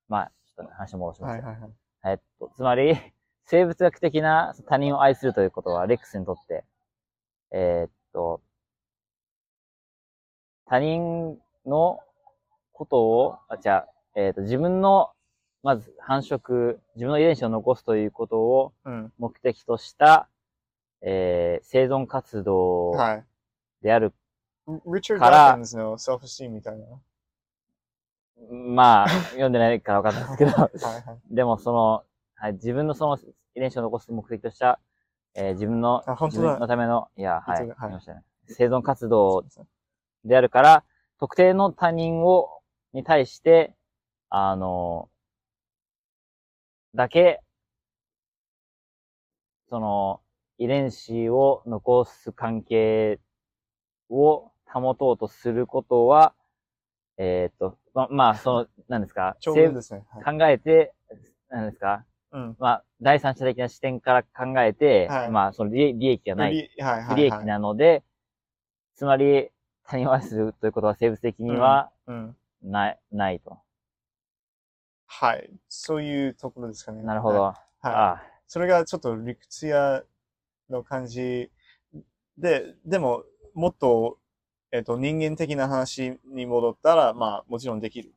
[0.08, 1.44] まあ、ちょっと話戻しますよ。
[1.46, 1.72] はいはいはい。
[2.06, 2.96] えっと、つまり、
[3.46, 6.66] 生物学的な他人を愛するということは、レックスにとって、
[7.52, 8.42] えーっと、
[10.66, 12.00] 他人の
[12.74, 15.12] ことを、あ、じゃあ、えーっと、自分の、
[15.64, 19.14] まず繁殖、自分の遺伝子を残すということをうん。
[19.18, 20.30] 目的とした、
[21.02, 23.26] えー生存活動はい。
[23.82, 24.14] である。
[24.68, 26.86] リチャード・からダーキンズのセルフスティームみたいな。
[28.52, 31.36] まあ、読んでないから分かんないですけど、 はいはい。
[31.36, 32.04] でもその、
[32.36, 33.18] はい、自分のその
[33.56, 34.80] 遺伝子を残す目的とした、
[35.34, 38.24] えー自分の自分のための、いや、はい、はい言いましたね。
[38.48, 39.46] 生存活動
[40.24, 40.84] であるから、
[41.20, 42.62] 特定の他人を、
[42.94, 43.76] に対して、
[44.30, 45.10] あの、
[46.94, 47.42] だけ、
[49.70, 50.22] その、
[50.58, 53.20] 遺伝子を残す関係
[54.10, 56.34] を保とうとすることは、
[57.18, 60.06] えっ、と、ま、まあ、その、何ですか、ですね。
[60.12, 60.38] はい。
[60.38, 60.94] 考えて、
[61.50, 62.06] 何ですか？
[62.32, 62.56] うん。
[62.60, 67.16] まあ、第三者的な視点から考えて、はいまあ、その利利益がない、利はいはいはい。
[67.18, 68.04] 利益なので、
[68.96, 69.50] つまり、
[69.86, 72.36] 他人を愛するということは生物的にはうん。
[72.62, 73.60] ない、ないと。
[75.06, 75.50] はい。
[75.70, 77.02] そういうところですかね。
[77.04, 77.42] なるほど。
[77.44, 77.88] はい。
[77.88, 80.04] はいあそれがちょっと理屈屋
[80.70, 81.52] の感じ
[82.38, 83.24] で、でも、
[83.54, 84.20] もっと、
[84.72, 88.14] えっ、と、人間的な話に戻ったら、まあ、もちろんできる。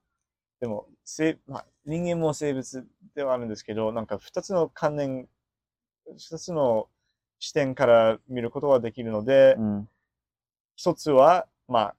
[0.61, 5.29] でも、せまあ、人間も生物ではあるんですけど、なんか二つの観念、
[6.19, 6.89] 二つの
[7.39, 9.89] 視点から見ることはできるので、うん。
[10.77, 11.97] 一つは、まあ、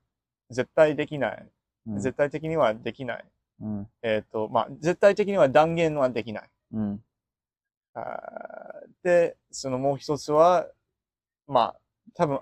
[0.49, 1.47] 絶対できない。
[1.87, 1.99] うん。
[1.99, 3.25] 絶対的にはできない。
[3.61, 3.87] うん。
[4.03, 6.49] えっ、と、まあ、絶対的には断言はできない。
[6.73, 7.03] うん。
[7.93, 10.67] あーで、そのもう一つは、
[11.47, 11.79] まあ、
[12.15, 12.39] 多分、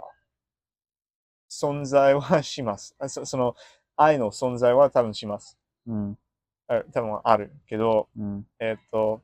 [1.50, 2.96] 存在はします。
[3.00, 3.56] あそその、
[3.96, 5.58] 愛の存在は多分します。
[5.88, 6.18] うん。
[6.68, 8.48] あ多分あるけど、うん。
[8.60, 9.22] えっ、と、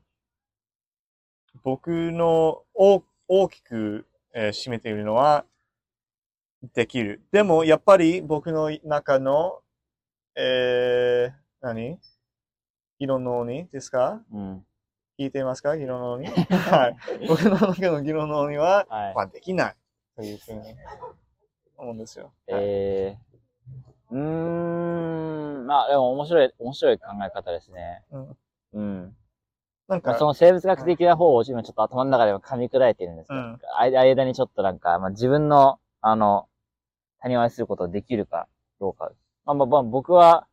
[1.62, 5.44] 僕の大大きく、えー占めているのは、
[6.74, 7.22] できる。
[7.32, 9.60] でも、やっぱり僕の中の、
[10.34, 11.98] えー、何？
[12.98, 14.20] 議論の鬼ですか？
[14.32, 14.66] うん。
[15.18, 15.76] 聞いていますか？
[15.76, 16.26] 議論の鬼？
[16.50, 17.26] はい。
[17.28, 19.20] 僕の中の議論の鬼は、はいま。
[19.22, 19.76] あ、できない。
[20.16, 20.74] というふうに
[21.78, 22.32] 思うんですよ。
[22.48, 25.66] はいえー、うーん。
[25.66, 28.02] まあ、でも面白い、面白い考え方ですね。
[28.12, 28.36] うん
[28.74, 29.16] うん。
[29.88, 36.48] なんかまあ、そ、の生物学的な方を今ちょっと頭の中でも噛み砕いてるんですけど、うんあ間にちょっとなんか、まあ、自分の、あの、
[37.20, 38.48] 他人を愛することができるか
[38.80, 39.10] どうか。
[39.44, 40.46] まあ、まあ、まあ僕は、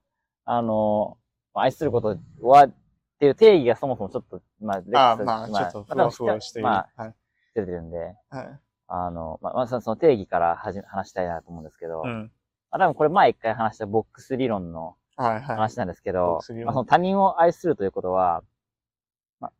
[0.45, 1.17] あの、
[1.53, 2.73] 愛することは、っ
[3.19, 6.67] ていう定義がそもそもちょっと、まあ、レあックスまあ、ちょっとふまあわふわしている。
[6.67, 7.15] まあ、はい。
[7.55, 7.97] 出てるんで、
[8.29, 8.59] はい。
[8.95, 12.31] あの、まあ、まあ、その定義からはじ話したいなと思うんですけど、うん。
[12.69, 15.55] まあ、多分これ前一回話したボックス理論のはいはい。
[15.55, 18.43] 話なんですけどクス理、論まあ、その他人を愛するということは、
[19.39, 19.51] ま、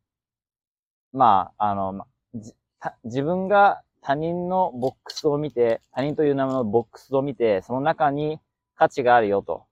[1.14, 2.05] まあ、あの、ま
[2.35, 8.39] じた自分が他人のボックスを見て、他人という名前のボックスを見て、その中に
[8.76, 9.65] 価値があるよと。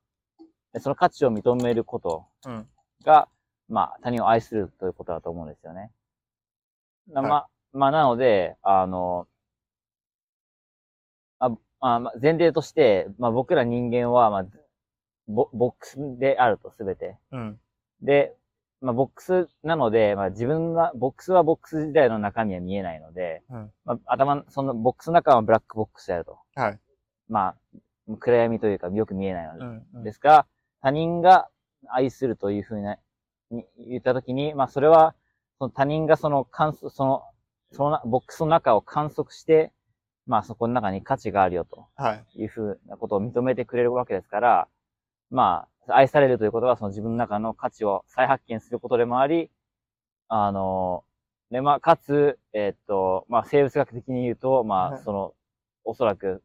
[0.74, 2.68] でその価値を認めることうん。
[3.04, 3.28] が、
[3.70, 5.92] まあ、他人を愛するということだと思うんですよね。
[7.10, 9.28] なまはあ、まあ、なので、あの、
[11.82, 14.46] まあ前提として、まあ、僕ら人間は、まあ、
[15.28, 17.18] ボボックスであると、すべて。
[17.32, 17.60] うん。
[18.02, 18.36] で、
[18.82, 26.40] まあ、ボックスなので、まあ、自分が、ボックスはボックス自体の中身は見えないので、うんまあ、頭、そのボックスの中はブラックボックスであると。
[26.56, 26.80] はい。
[27.30, 27.56] ま
[28.10, 29.66] あ、暗闇というかよく見えないので。
[29.66, 29.86] うん。
[29.96, 30.48] うんですが、
[30.82, 31.50] 他人が
[31.90, 32.88] 愛するというふうに
[33.52, 35.14] に言ったときに、まあ、それは、
[35.60, 36.48] その他人がその
[36.90, 37.24] その、
[37.72, 39.72] そのなボックスの中を観測して、
[40.28, 41.88] まあ、そこの中に価値があるよと。
[41.96, 42.42] はい。
[42.42, 44.68] いうふうなことを認めてくれるわけですから、
[45.30, 49.50] まあ、愛されるということは、その自分の中の価値を再発見することでもあり、
[50.28, 51.04] あの、
[51.50, 55.04] で、まあ、かつ、えーっと、まあ、生物学的に言うと、まあ、はい。
[55.04, 55.34] その、
[55.84, 56.44] おそらく、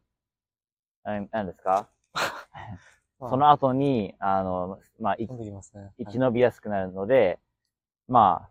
[1.03, 1.87] 何何ですか？
[3.19, 3.29] まあ。
[3.29, 5.91] その後に、あの、まあ、い飛んできね。
[5.99, 7.39] 生き延びやすくなるので、
[8.07, 8.49] まあ、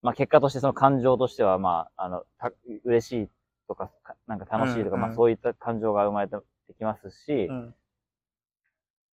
[0.00, 2.52] まあ結果としてその感情としては、まあ、あの、た
[2.84, 3.28] 嬉しい
[3.68, 6.36] とか、かなんか楽しいとか、うんうんまあそういった感情が生まれて
[6.76, 7.74] きますしう、ん。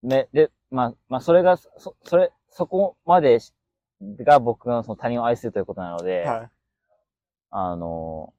[0.03, 3.53] で、で、まあ、まあそれが、そ、それ、そこまでし
[4.19, 6.49] が僕のその他人を愛するということなので、はい。
[7.51, 8.33] あの、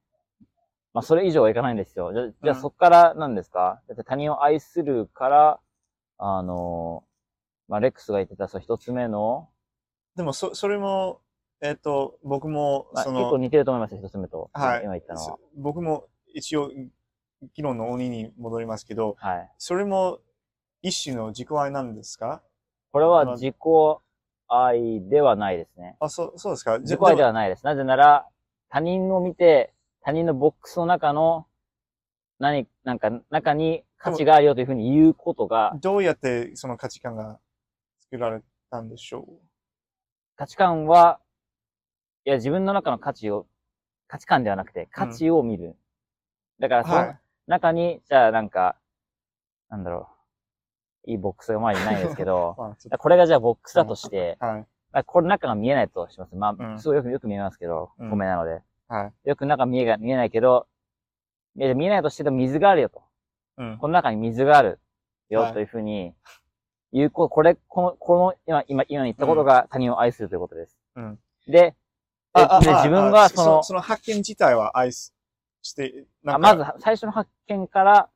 [0.93, 2.13] まあそれ以上はいかないんですよ。
[2.13, 3.81] じゃ、じゃあうんそこから何ですか？
[3.87, 5.59] だって他人を愛するから、
[6.17, 7.03] あの、
[7.67, 9.49] まあレックスが言ってたその一つ目の、
[10.15, 11.21] でも、そ、それも、
[11.61, 14.49] えっ、と、僕も、まあ、そ結構の、似てると思いますよ、一つ目と。
[14.53, 15.39] はい今言ったのはそ。
[15.55, 16.71] 僕も一応、
[17.53, 19.51] 議論の鬼に戻りますけど、はい。
[19.57, 20.19] それも
[20.81, 22.43] 一種の自己愛なんですか？
[22.91, 23.55] これは自己
[24.47, 25.97] 愛ではないですね。
[25.99, 26.77] あ、そう、そうですか？
[26.79, 27.65] 自己愛でははないです。
[27.65, 28.27] なぜなら、
[28.69, 31.47] 他人を見て、他人のボックスの中の、
[32.39, 37.39] 何、なんか、中に価値があるよというふうに言うことが、どうやってその価値観が
[38.01, 39.27] 作られたんでしょ
[40.35, 41.19] 価値観は、
[42.27, 43.47] いや、自分の中の価値を、
[44.09, 45.77] 価値観ではなくて、価値を見る。
[46.59, 47.15] だから、うその
[47.47, 48.75] 中に、じゃあなんか、
[49.69, 50.09] なんだろ
[51.07, 51.11] う。
[51.11, 52.57] いいボックスが前にないんですけど、
[52.99, 54.67] これがじゃあボックスだとして、とはい。
[54.91, 56.35] あこれ中が見えないとします。
[56.35, 58.61] まあ、うんすごいよくよく見えますけど、うん米なので。
[58.89, 59.29] はい。
[59.29, 60.67] よく中見えが見えないけど、
[61.55, 63.03] 見えないとしても水があるよと。
[63.55, 63.77] うん。
[63.77, 64.75] この中に水があるは
[65.29, 66.13] いよというふうに、
[66.91, 70.77] 言うこ、これ、この、この、今、今、今言ったことが他人を愛するということです。
[70.95, 71.19] うん。
[71.47, 71.73] で、
[72.37, 75.13] でで自分がその、その発見自体は愛す
[75.61, 78.09] して、なあんかまず最初の発見から、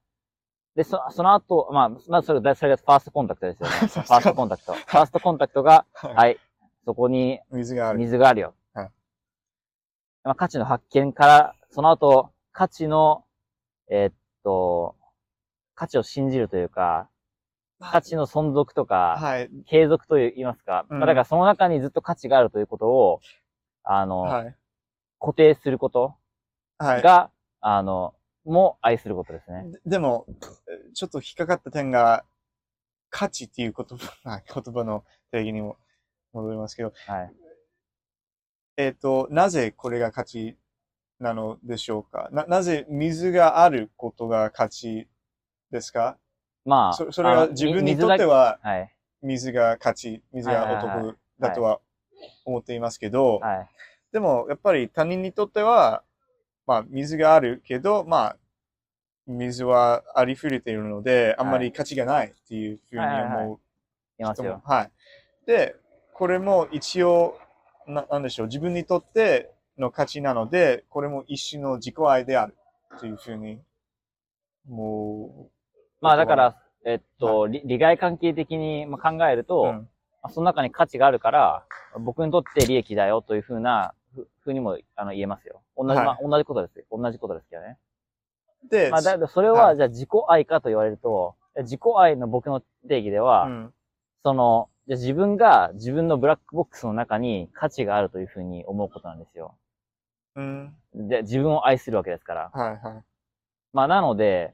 [0.75, 3.73] で、そその後、まあ、まずそれそれがファーストコンタクトですよね。
[3.75, 4.73] ファーストコンタクト。
[4.73, 6.37] ファーストコンタクトが、はいはい、
[6.85, 7.99] そこに水がある。
[7.99, 8.53] 水があるよ。
[8.73, 8.89] はい
[10.23, 13.25] まあ、価値の発見から、その後、価値の、
[13.89, 14.95] えーっと、
[15.75, 17.09] 価値を信じるというか、
[17.81, 19.49] 価値の存続とか、はい。
[19.65, 23.19] 継続と言いますか、うんまあだからその中にずっと価値があるということを、
[23.93, 24.55] あの、はい。
[25.19, 26.15] 固定すること
[26.77, 27.01] はい。
[27.01, 28.15] が、あの、
[28.45, 29.65] も愛することですね。
[29.69, 32.23] ででも、えちょっと引っかかった点が、
[33.09, 35.77] 価値っていう言葉、は い言葉の定義にも
[36.31, 37.33] 戻りますけど、はい。
[38.77, 40.57] えっ、と、なぜこれが価値
[41.19, 42.29] なのでしょうか？
[42.31, 45.09] な、なぜ水があることが価値
[45.69, 46.17] ですか？
[46.63, 48.95] まあ、そそれは自分にとってははい。
[49.21, 51.81] 水が価値、水がお得だとは
[52.45, 53.67] 思っていますけど、はい。
[54.11, 56.03] でもやっぱり他人にとっては、
[56.67, 58.37] まあ水があるけど、まあ
[59.27, 63.59] 水はありふれているので、あんまり価値がないっていうふうにはいはいはい思う。
[64.33, 64.91] 人もはい。
[65.45, 65.75] で、
[66.13, 67.37] これも一応、
[67.87, 72.55] ななんでしょう、自分にとっての価値なので、これも一種の自己愛である
[72.99, 73.59] というふうに、
[74.67, 75.51] もう、
[76.01, 79.81] まあだから、えっと、利利害関係的にまあ考えると、うん、まあ
[80.29, 81.63] その中に価値があるから、
[81.99, 85.61] 僕にとって利益だよというふうな、ふふうにもあの言えますよ。
[85.77, 86.85] 同じ、はいまあ同じことですよ。
[86.91, 87.77] 同じことですけどね。
[88.69, 93.73] で、まあだそれは、はいじゃあ自己愛かと言われると、自己愛の僕の定義では、うん、
[94.23, 99.55] その、じゃあ自分が自分のブラックボックスの中に価値があるというふうに思うことなんですよ。
[100.35, 102.51] うん、で、自分を愛するわけですから。
[102.53, 103.03] はいはい。
[103.73, 104.53] まあなので、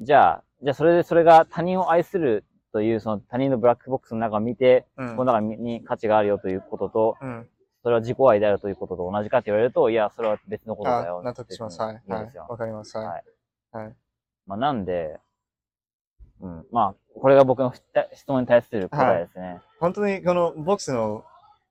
[0.00, 7.46] じゃあ、じゃあそれでそれが他人を愛するというその他人のブラックボックスの中を見て、うんこの中に価値があるよということと、うん、
[7.82, 11.22] それは自己愛であるということと同じかって言われると、いや、それは別のことだよあ。
[11.22, 11.80] 納得します。
[11.80, 12.02] はい。
[12.08, 12.96] はいかります。
[12.96, 13.24] ははい
[13.74, 13.76] い。
[13.76, 13.96] はい。
[14.46, 15.20] まあなんで、
[16.40, 19.60] うん、まあ、これが僕の質問に対する答えですね。
[19.78, 21.24] 本当にこのボックスの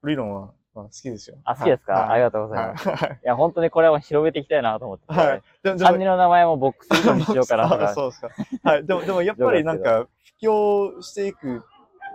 [0.04, 1.38] 理論はまあ、好きですよ。
[1.44, 2.88] あ、好きですか、はいありがとうございます。
[2.88, 3.20] い、はい。
[3.24, 5.42] や、本当にこれは広めていきたいなと思ってて、はい。
[5.64, 7.94] でもでもチャンネルの名前もボックスにしようかなとあか。
[7.96, 8.30] そうですか。
[8.64, 8.86] はい。
[8.86, 11.64] でも、でもやっぱり なんか、布教していく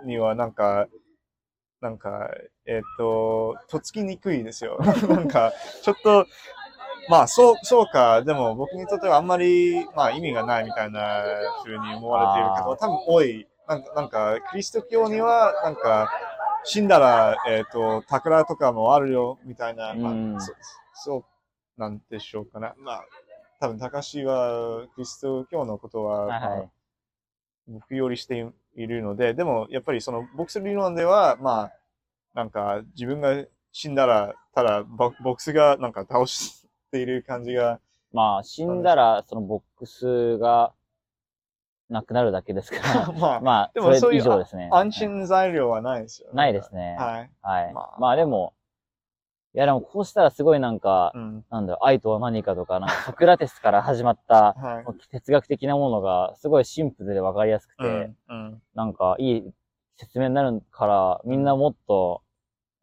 [0.05, 0.87] には、なんか、
[1.81, 2.31] なんか、
[2.65, 4.79] えっ、と、とっつきにくいですよ。
[5.07, 5.53] なんか、
[5.83, 6.25] ちょっと、
[7.09, 8.23] まあ、そう、そうか。
[8.23, 11.23] でも、僕にとってはあんまり、まあ、意味がないみたいな
[11.63, 13.47] 風に思われている方は多分多い。
[13.67, 16.09] なんか、なんかキリスト教には、なんか、
[16.63, 20.53] 死んだら、えっ、と、宝とかもあるよ、みたいな、まあうんそ
[20.93, 22.73] そうなんでしょうかね。
[22.77, 23.05] まあ、
[23.59, 26.69] 多分、高橋は、キリスト教のことは、はいまあはい。
[27.67, 31.71] 僕よりしているので、でもやっぱりそのボックス理論では、まあ、
[32.33, 37.79] なんか自分が死んだら、ただボボックスがなんか倒している感じが、
[38.13, 40.73] まあ、死んだら、そのボックスが
[41.89, 44.69] なくなるだけですから、 まあ、まあ、でもそういう以上ですね。
[44.71, 46.33] 安心材料はないですよね。
[46.35, 46.95] ないですね。
[46.99, 47.29] はい。
[47.41, 47.73] はい。
[47.73, 48.53] まあまあでも、
[49.53, 51.45] いやでもこうしたらすごいなんか、うん。
[51.49, 55.09] なんだろう、愛とは何かとか、なんかソクラテスから始まったはい。
[55.09, 58.17] 哲学的なものがすごいシンプルでわかりやすくて、うん。
[58.27, 58.61] うん。
[58.75, 59.53] なんかいい
[59.95, 62.21] 説明になるから、みんなもっと、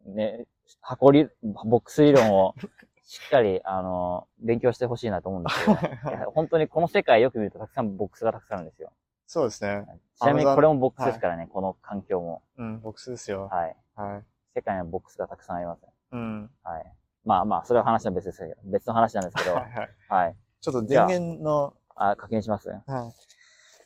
[0.07, 0.47] ね、
[0.81, 2.55] 箱り、ボックス理論を
[3.05, 5.65] しっかり、あの、勉強してほしいなと思うんです
[6.11, 8.93] けど、 本当にこの世界よく見るとたくさんボックスがたくさんあるんですよ。
[9.27, 9.85] そうですね。
[10.17, 12.43] ちなみにこれもボックスですからね、この環境も。
[12.57, 13.49] うん、ボックスですよ。
[13.49, 13.77] はい。
[13.95, 14.25] はい。
[14.55, 15.83] 世界にはボックスがたくさんあります。
[16.13, 16.51] うん。
[16.63, 16.93] はい。
[17.25, 19.91] まあまあ、それは話は別ですけど、別の話なんですけど、はいはい。
[20.09, 20.37] はい。
[20.61, 22.69] ちょっと電源の、あ、確認します？
[22.69, 22.81] はい。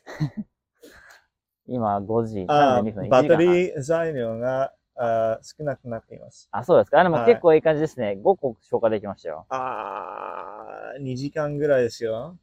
[1.67, 3.09] 今5時あ32分。
[3.09, 3.37] バッテー。
[3.37, 6.49] リー材料があ少なくなっています。
[6.51, 6.99] あ、そうですか。
[6.99, 8.19] あでもはい結構いい感じですね。
[8.21, 9.45] 5個消化できましたよ。
[9.49, 12.37] あー、2時間ぐらいですよ。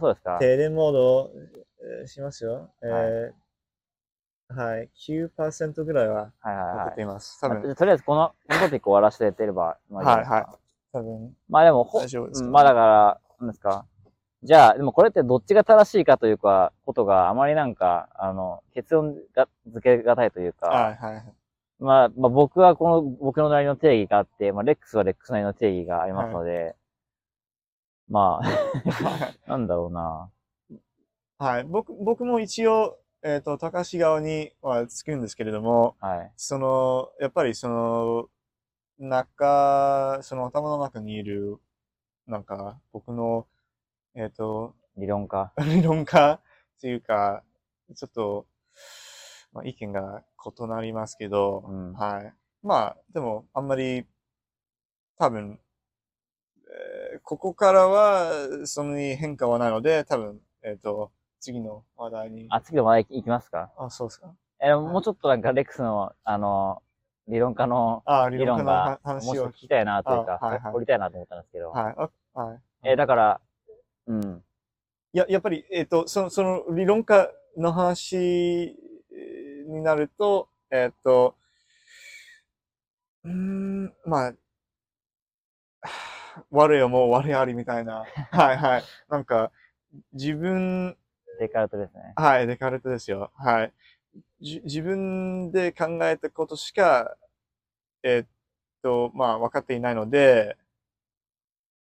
[0.00, 0.38] そうですか。
[0.38, 1.30] 停電モード、
[2.00, 2.70] えーしますよ。
[2.82, 3.32] えー
[4.54, 7.40] はい、9%ぐらいははいはいは残っています。
[7.40, 7.50] 多い。
[7.50, 10.58] ま分、あとりあえずこの、このトピック終わらせててれば、まあいいはいは
[10.92, 13.86] 多分、まあでも、ほ大丈夫ですまあだから、なんですか。
[14.42, 21.24] じゃあ、でもこれってどっちが正しいかというか、ことがあまりなんか、あの、結論が付けがたいというか、はいはいはい。
[21.82, 26.76] まあ、まあ僕はこの、僕のなりの定義があって、まあレックスはレックスなりの定義がありますので、
[28.08, 30.30] まあ、 なんだろうな。
[31.38, 36.32] はい、僕僕も一応、えっ、と、高橋側にはつくんですけれども、はい。
[36.36, 38.28] その、やっぱりその、
[38.98, 41.58] 中、その頭の中にいる、
[42.26, 43.46] なんか、僕の、
[44.14, 45.52] えっ、と、理論家。
[45.64, 46.40] 理論家っ
[46.80, 47.42] ていうか、
[47.94, 48.46] ちょっと、
[49.52, 52.34] まあ、意見が異なりますけど、うんはい。
[52.62, 54.06] まあ、でも、あんまり、
[55.18, 55.58] 多分、
[56.66, 62.46] えーここからは、そんなに変化はないので、多分、えっ、と、次の話題に。
[62.50, 63.70] あ、次の話題いきますか？
[63.76, 64.34] あ、そうですか。
[64.60, 66.82] えーもうちょっとなんかレックスの、あの、
[67.28, 71.70] 理論家のあ、理理論がもうちょっと聞きたいなというか、あはいはい掘りたいなと思ったんですけど。
[71.70, 71.94] はい。
[71.96, 72.10] あ
[72.40, 72.60] はい。
[72.84, 73.40] えーだから、
[74.06, 74.44] うん。
[75.12, 79.41] いや、やっぱり、えっ、と、その、その理論家の話えー
[79.72, 81.36] になると、えっ、と、
[83.24, 84.34] うーん、まあ、
[86.50, 88.04] 悪いよ、もう悪いありみたいな。
[88.30, 88.82] はいはい。
[89.08, 89.50] なんか、
[90.12, 90.96] 自分、
[91.38, 92.12] デカルトですね。
[92.16, 93.30] はい、デカルトですよ。
[93.36, 93.72] はい。
[94.40, 97.16] じ自分で考えたことしか、
[98.02, 98.28] えっ
[98.82, 100.56] と、まあ、分かっていないので、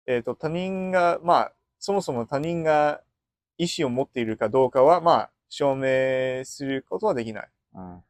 [0.06, 3.02] えっと、他人が、まあ、そもそも他人が
[3.59, 7.48] 意思を持っているかどうかは、まあ、証明することはできない。
[7.74, 8.02] うん。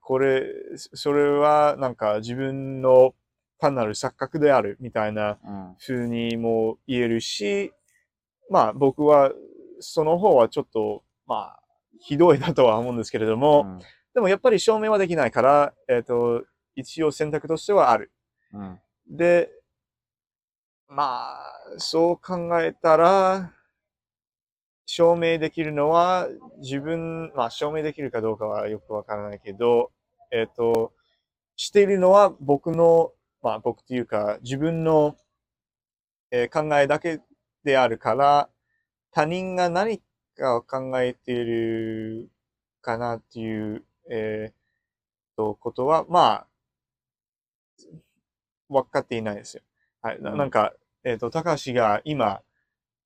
[0.00, 0.44] これ、
[0.76, 3.14] それは、なんか自分の
[3.58, 5.76] 単なる錯覚であるみたいなうん。
[5.84, 7.72] 風にも言えるし、
[8.50, 9.32] まあ僕は
[9.80, 11.60] その方はちょっと、まあ、
[12.00, 13.80] ひどいだとは思うんですけれども、うん
[14.14, 16.44] でもやっぱり証明はできないから、えっ、と、
[16.74, 18.10] 一応選択としてはある。
[18.52, 18.80] うん。
[19.08, 19.48] で、
[20.88, 21.34] まあ、
[21.76, 23.52] そう考えたら、
[24.90, 26.28] 証明できるのは
[26.62, 29.92] 自分、まあ証明できるかどうかはよくわからないけど、
[30.32, 30.94] えっ、と、
[31.56, 33.12] しているのは僕の、
[33.42, 35.14] まあ僕っていうか自分の、
[36.30, 37.20] えー考えだけ
[37.64, 38.48] であるから、
[39.12, 40.00] 他人が何
[40.38, 42.30] かを考えている
[42.80, 46.46] かなっていう、えーと、ことは、まあ、
[48.70, 49.62] 分かっていないですよ。
[50.00, 50.22] はい。
[50.22, 50.72] なうんなんか、
[51.04, 52.40] えっ、と、高橋が今、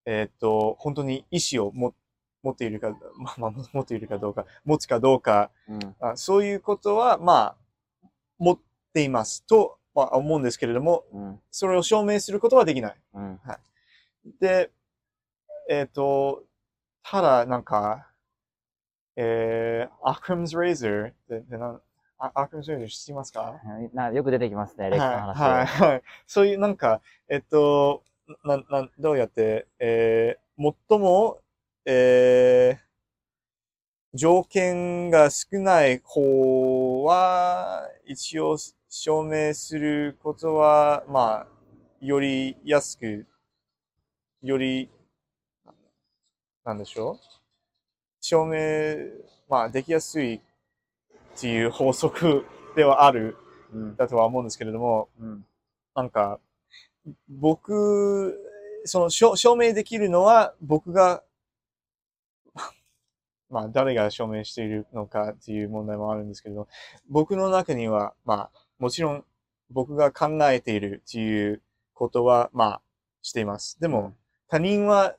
[0.04, 1.94] えっ、と、本当に意思をも
[2.42, 5.96] 持っているか、まあ、まあ、持っているかどうか、持つかどうか、うん。
[6.00, 7.56] あそういうことは、ま
[8.02, 8.08] あ、
[8.38, 8.58] 持っ
[8.92, 11.40] ていますとは思うんですけれども、うん。
[11.50, 12.96] それを証明することはできない。
[13.14, 13.40] うん。
[14.40, 14.70] で、
[15.68, 16.44] えっ、と、
[17.02, 18.08] ただ、なんか、
[19.16, 21.44] えー、アクラムズ・レーザーって、
[22.18, 23.60] アークムシュレージ知ってますか？
[23.92, 25.44] なよく出てきますね、レックスの話で。
[25.44, 26.02] はい、はい、はい。
[26.26, 28.04] そういうなんか、えっと、
[28.44, 31.40] な、な、どうやって、えー、最も、
[31.84, 38.56] えー、条件が少ない方は、一応
[38.88, 41.46] 証明することは、まあ、
[42.00, 43.26] より安く、
[44.42, 44.90] より、
[46.64, 47.18] なんでしょう？
[48.20, 48.96] 証明、
[49.48, 50.40] まあ、できやすいっ
[51.36, 52.44] ていう法則
[52.76, 53.36] ではある、
[53.72, 53.96] うん。
[53.96, 55.46] だとは思うんですけれども、うん。
[55.94, 56.38] なんか、
[57.28, 58.38] 僕、
[58.84, 61.22] その証証明できるのは僕が、
[63.50, 66.68] まあ誰が証明しているのかっていう問題もあるんですけれど、
[67.08, 69.24] 僕の中には、まあもちろん
[69.70, 71.62] 僕が考えているっていう
[71.94, 72.80] ことは、まあ
[73.22, 73.78] しています。
[73.80, 74.14] でも、
[74.48, 75.16] 他人は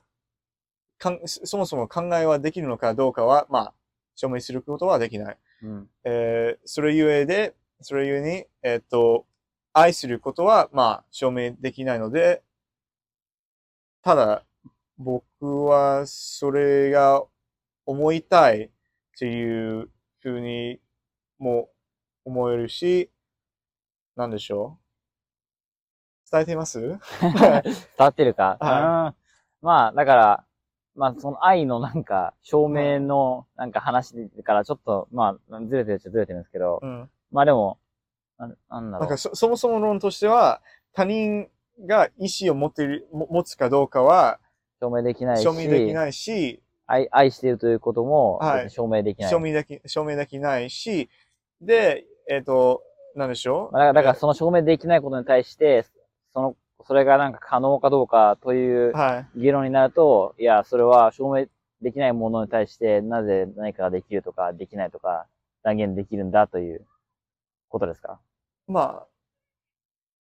[0.98, 3.74] かん、そもそも考えはできるのかどうかは、まあ
[4.14, 5.38] 証明することはできない。
[5.62, 5.88] うん。
[6.04, 9.26] えーそれゆえで、それゆえに、えーっと、
[9.74, 12.42] 愛することは、まあ、証明できないので、
[14.02, 14.44] ただ、
[14.96, 17.24] 僕はそれが
[17.84, 18.70] 思いたいっ
[19.18, 19.90] ていう
[20.20, 20.80] ふうに
[21.38, 21.70] も
[22.24, 23.10] 思えるし、
[24.14, 24.78] なんでしょ
[26.28, 26.30] う？
[26.30, 26.80] 伝えています？
[27.20, 27.62] 伝
[27.98, 29.66] わってるか、はうん。
[29.66, 30.44] まあ、だから、
[30.94, 34.14] まあ、その愛のなんか、証明のなんか話
[34.44, 37.10] からちょっと、まあ、ずれてるっちゃずれてるんですけど、うん。
[37.32, 37.78] まあでも、
[38.38, 39.00] ななんだろう。
[39.00, 40.60] なんかそ、そもそも論としては、
[40.92, 41.48] 他人
[41.86, 44.38] が意思を持っている、も持つかどうかは
[44.80, 49.30] 証明できないし、証明できないし、愛愛しているということも、証明できない。
[49.30, 51.08] 証明でき、証明できないし、
[51.60, 52.82] で、えっ、と、
[53.16, 53.72] なんでしょう？
[53.72, 55.86] まあだから、だからその証明できないことに対して、
[56.32, 56.56] その、
[56.86, 59.40] それがなんか可能かどうかというはい。
[59.40, 61.46] 議論になると、いや、それは証明
[61.80, 65.26] できないものに対して、なぜ何かができるとか、できないとか、
[65.62, 66.84] 断言できるんだという
[67.74, 68.20] ことですか？
[68.68, 69.06] まあ、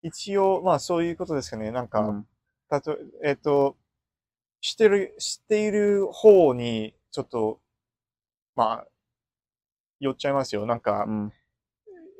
[0.03, 1.71] 一応、まあそういうことですかね。
[1.71, 2.27] なんか、うん
[2.69, 3.77] たと、えっ、と、
[4.61, 7.61] 知ってる、知っている方に、ちょっと、
[8.57, 8.87] まあ、
[10.01, 10.67] 寄っちゃいますよ。
[10.67, 11.33] なんか、うん。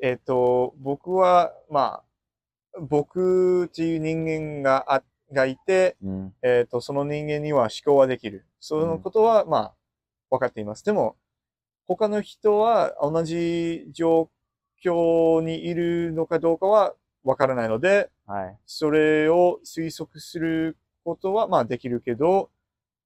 [0.01, 2.01] えっ、と、僕は、ま
[2.75, 5.03] あ、僕っていう人間があ
[5.33, 6.33] がいて、うん。
[6.41, 8.45] えっ、と、その人間には思考はできる。
[8.61, 9.75] そのことは、まあ、
[10.29, 10.85] 分かっています。
[10.85, 11.17] でも、
[11.87, 14.29] 他の人は同じ状
[14.83, 16.93] 況にいるのかどうかは
[17.23, 18.57] 分からないので、はい。
[18.65, 22.49] それを推測することは、まあ、できるけど、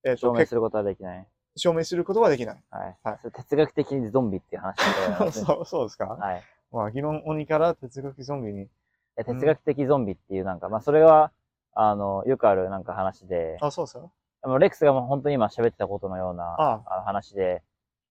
[0.03, 1.27] えっ、と、結証明することはできない。
[1.55, 2.63] 証明することはできない。
[2.69, 2.97] はい。
[3.03, 6.43] はい哲学的にゾンビっていう話だ そう、そうですか、はい。
[6.71, 8.69] まあ、議論鬼から哲学ゾンビに。
[9.17, 11.31] え哲学的ゾンビっていうなんか、まあそれは、
[11.73, 14.09] あの、よくあるなんか話で、あ、そうですか？
[14.57, 17.61] レックスがもう本当に今喋ってたことのようなああの話で、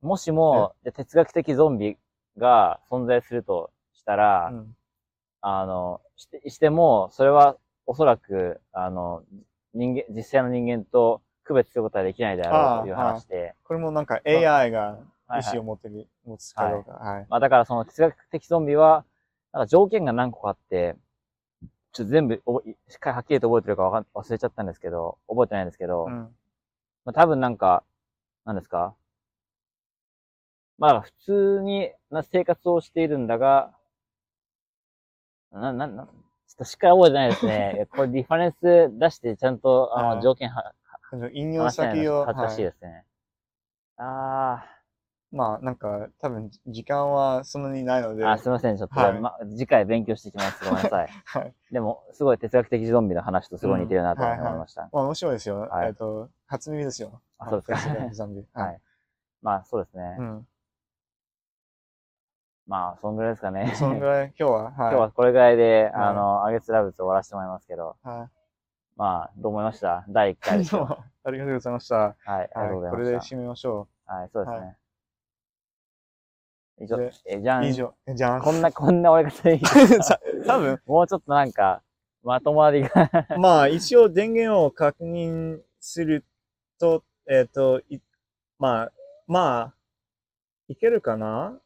[0.01, 1.99] もしも、で哲学的ゾンビ
[2.41, 4.77] が存在するとしたら、うん。
[5.43, 7.57] あの、して、しても、それは
[7.87, 9.23] おそらく、あの、
[9.75, 16.93] 人間、実際の人間と区別することはできないであろうという話で、これもなんか AI がはいはい意思を持ってる、持つかどうか。
[16.93, 17.27] はい。
[17.31, 19.05] まあだからその哲学的ゾンビは、
[19.53, 20.97] なんか条件が何個かあって、
[21.93, 26.13] ちょっと全部おぼ、しっかりはっきりと覚えてるかわかん忘れちゃったんですけど、覚えてないんですけど、うん。
[27.05, 27.85] まあ多分なんか、
[28.45, 28.95] 何ですか？
[30.81, 33.71] まあ普通にな生活をしているんだが、
[35.53, 37.87] な、な、な、ちょっとしっかり覚えてないですね。
[37.95, 40.73] これリファレンス出してちゃんと、あの、はい条件は、
[41.35, 43.05] 引用先を、の恥ずかしいはいですね。
[43.99, 44.65] あ
[45.33, 48.79] まあなんか多分時間はそんなにないので、ーあ、すみません。
[48.79, 50.65] ちょっと、はいま、次回勉強してきます。
[50.65, 51.09] ごめんなさい。
[51.27, 51.55] はい。
[51.71, 54.89] でも、すごい哲学的ゾンビの話とすごい似てるなと思いうんはいはいました。
[54.93, 55.61] まあ面白いですよ。
[55.61, 57.21] はいえっと、初耳ですよ。
[57.39, 58.47] あそうですかはい ゾンビ。
[58.55, 58.79] ははいい。
[59.43, 60.17] まあ、そうですね。
[60.19, 60.47] うん。
[62.71, 63.73] まあ、そんぐらいですかね。
[63.75, 64.75] そのぐらい、 今日は、はい。
[64.75, 68.31] 今日はこれぐらいで、はいあの、あげつらぶつ終わらせてもらいますけど、は
[68.95, 70.05] まあ、どう思いました？
[70.09, 70.59] 第1回い。
[70.59, 70.87] ですよ。
[70.87, 71.97] どうもありがとうございました。
[71.97, 72.69] はい、ありがはい。
[72.69, 74.15] とうございこれでまし締めましょた。
[74.15, 74.67] はい、そうですね。
[74.67, 74.75] は
[76.83, 77.63] 以上で、え、じゃう。
[77.63, 77.65] ん。
[77.65, 77.95] 以上。
[78.07, 78.41] じゃん。
[78.41, 80.03] こんな、 こんな終わり方でいい？
[80.05, 81.83] さ多分、もうちょっとなんか、
[82.23, 82.91] まとまりが
[83.37, 86.25] まあ一応電源を確認する
[86.79, 88.01] と、えっ、と、い
[88.59, 88.93] まあ、
[89.27, 89.75] まあ、
[90.69, 91.59] いけるかな？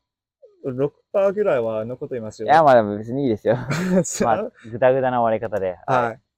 [0.64, 2.46] ?6% ぐらいは残っていますよ。
[2.46, 3.56] いや、まあでも別にいいですよ。
[4.24, 5.76] まあは、ぐだぐだな終わり方で。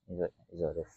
[0.09, 0.13] い。
[0.13, 0.95] 以上以上です。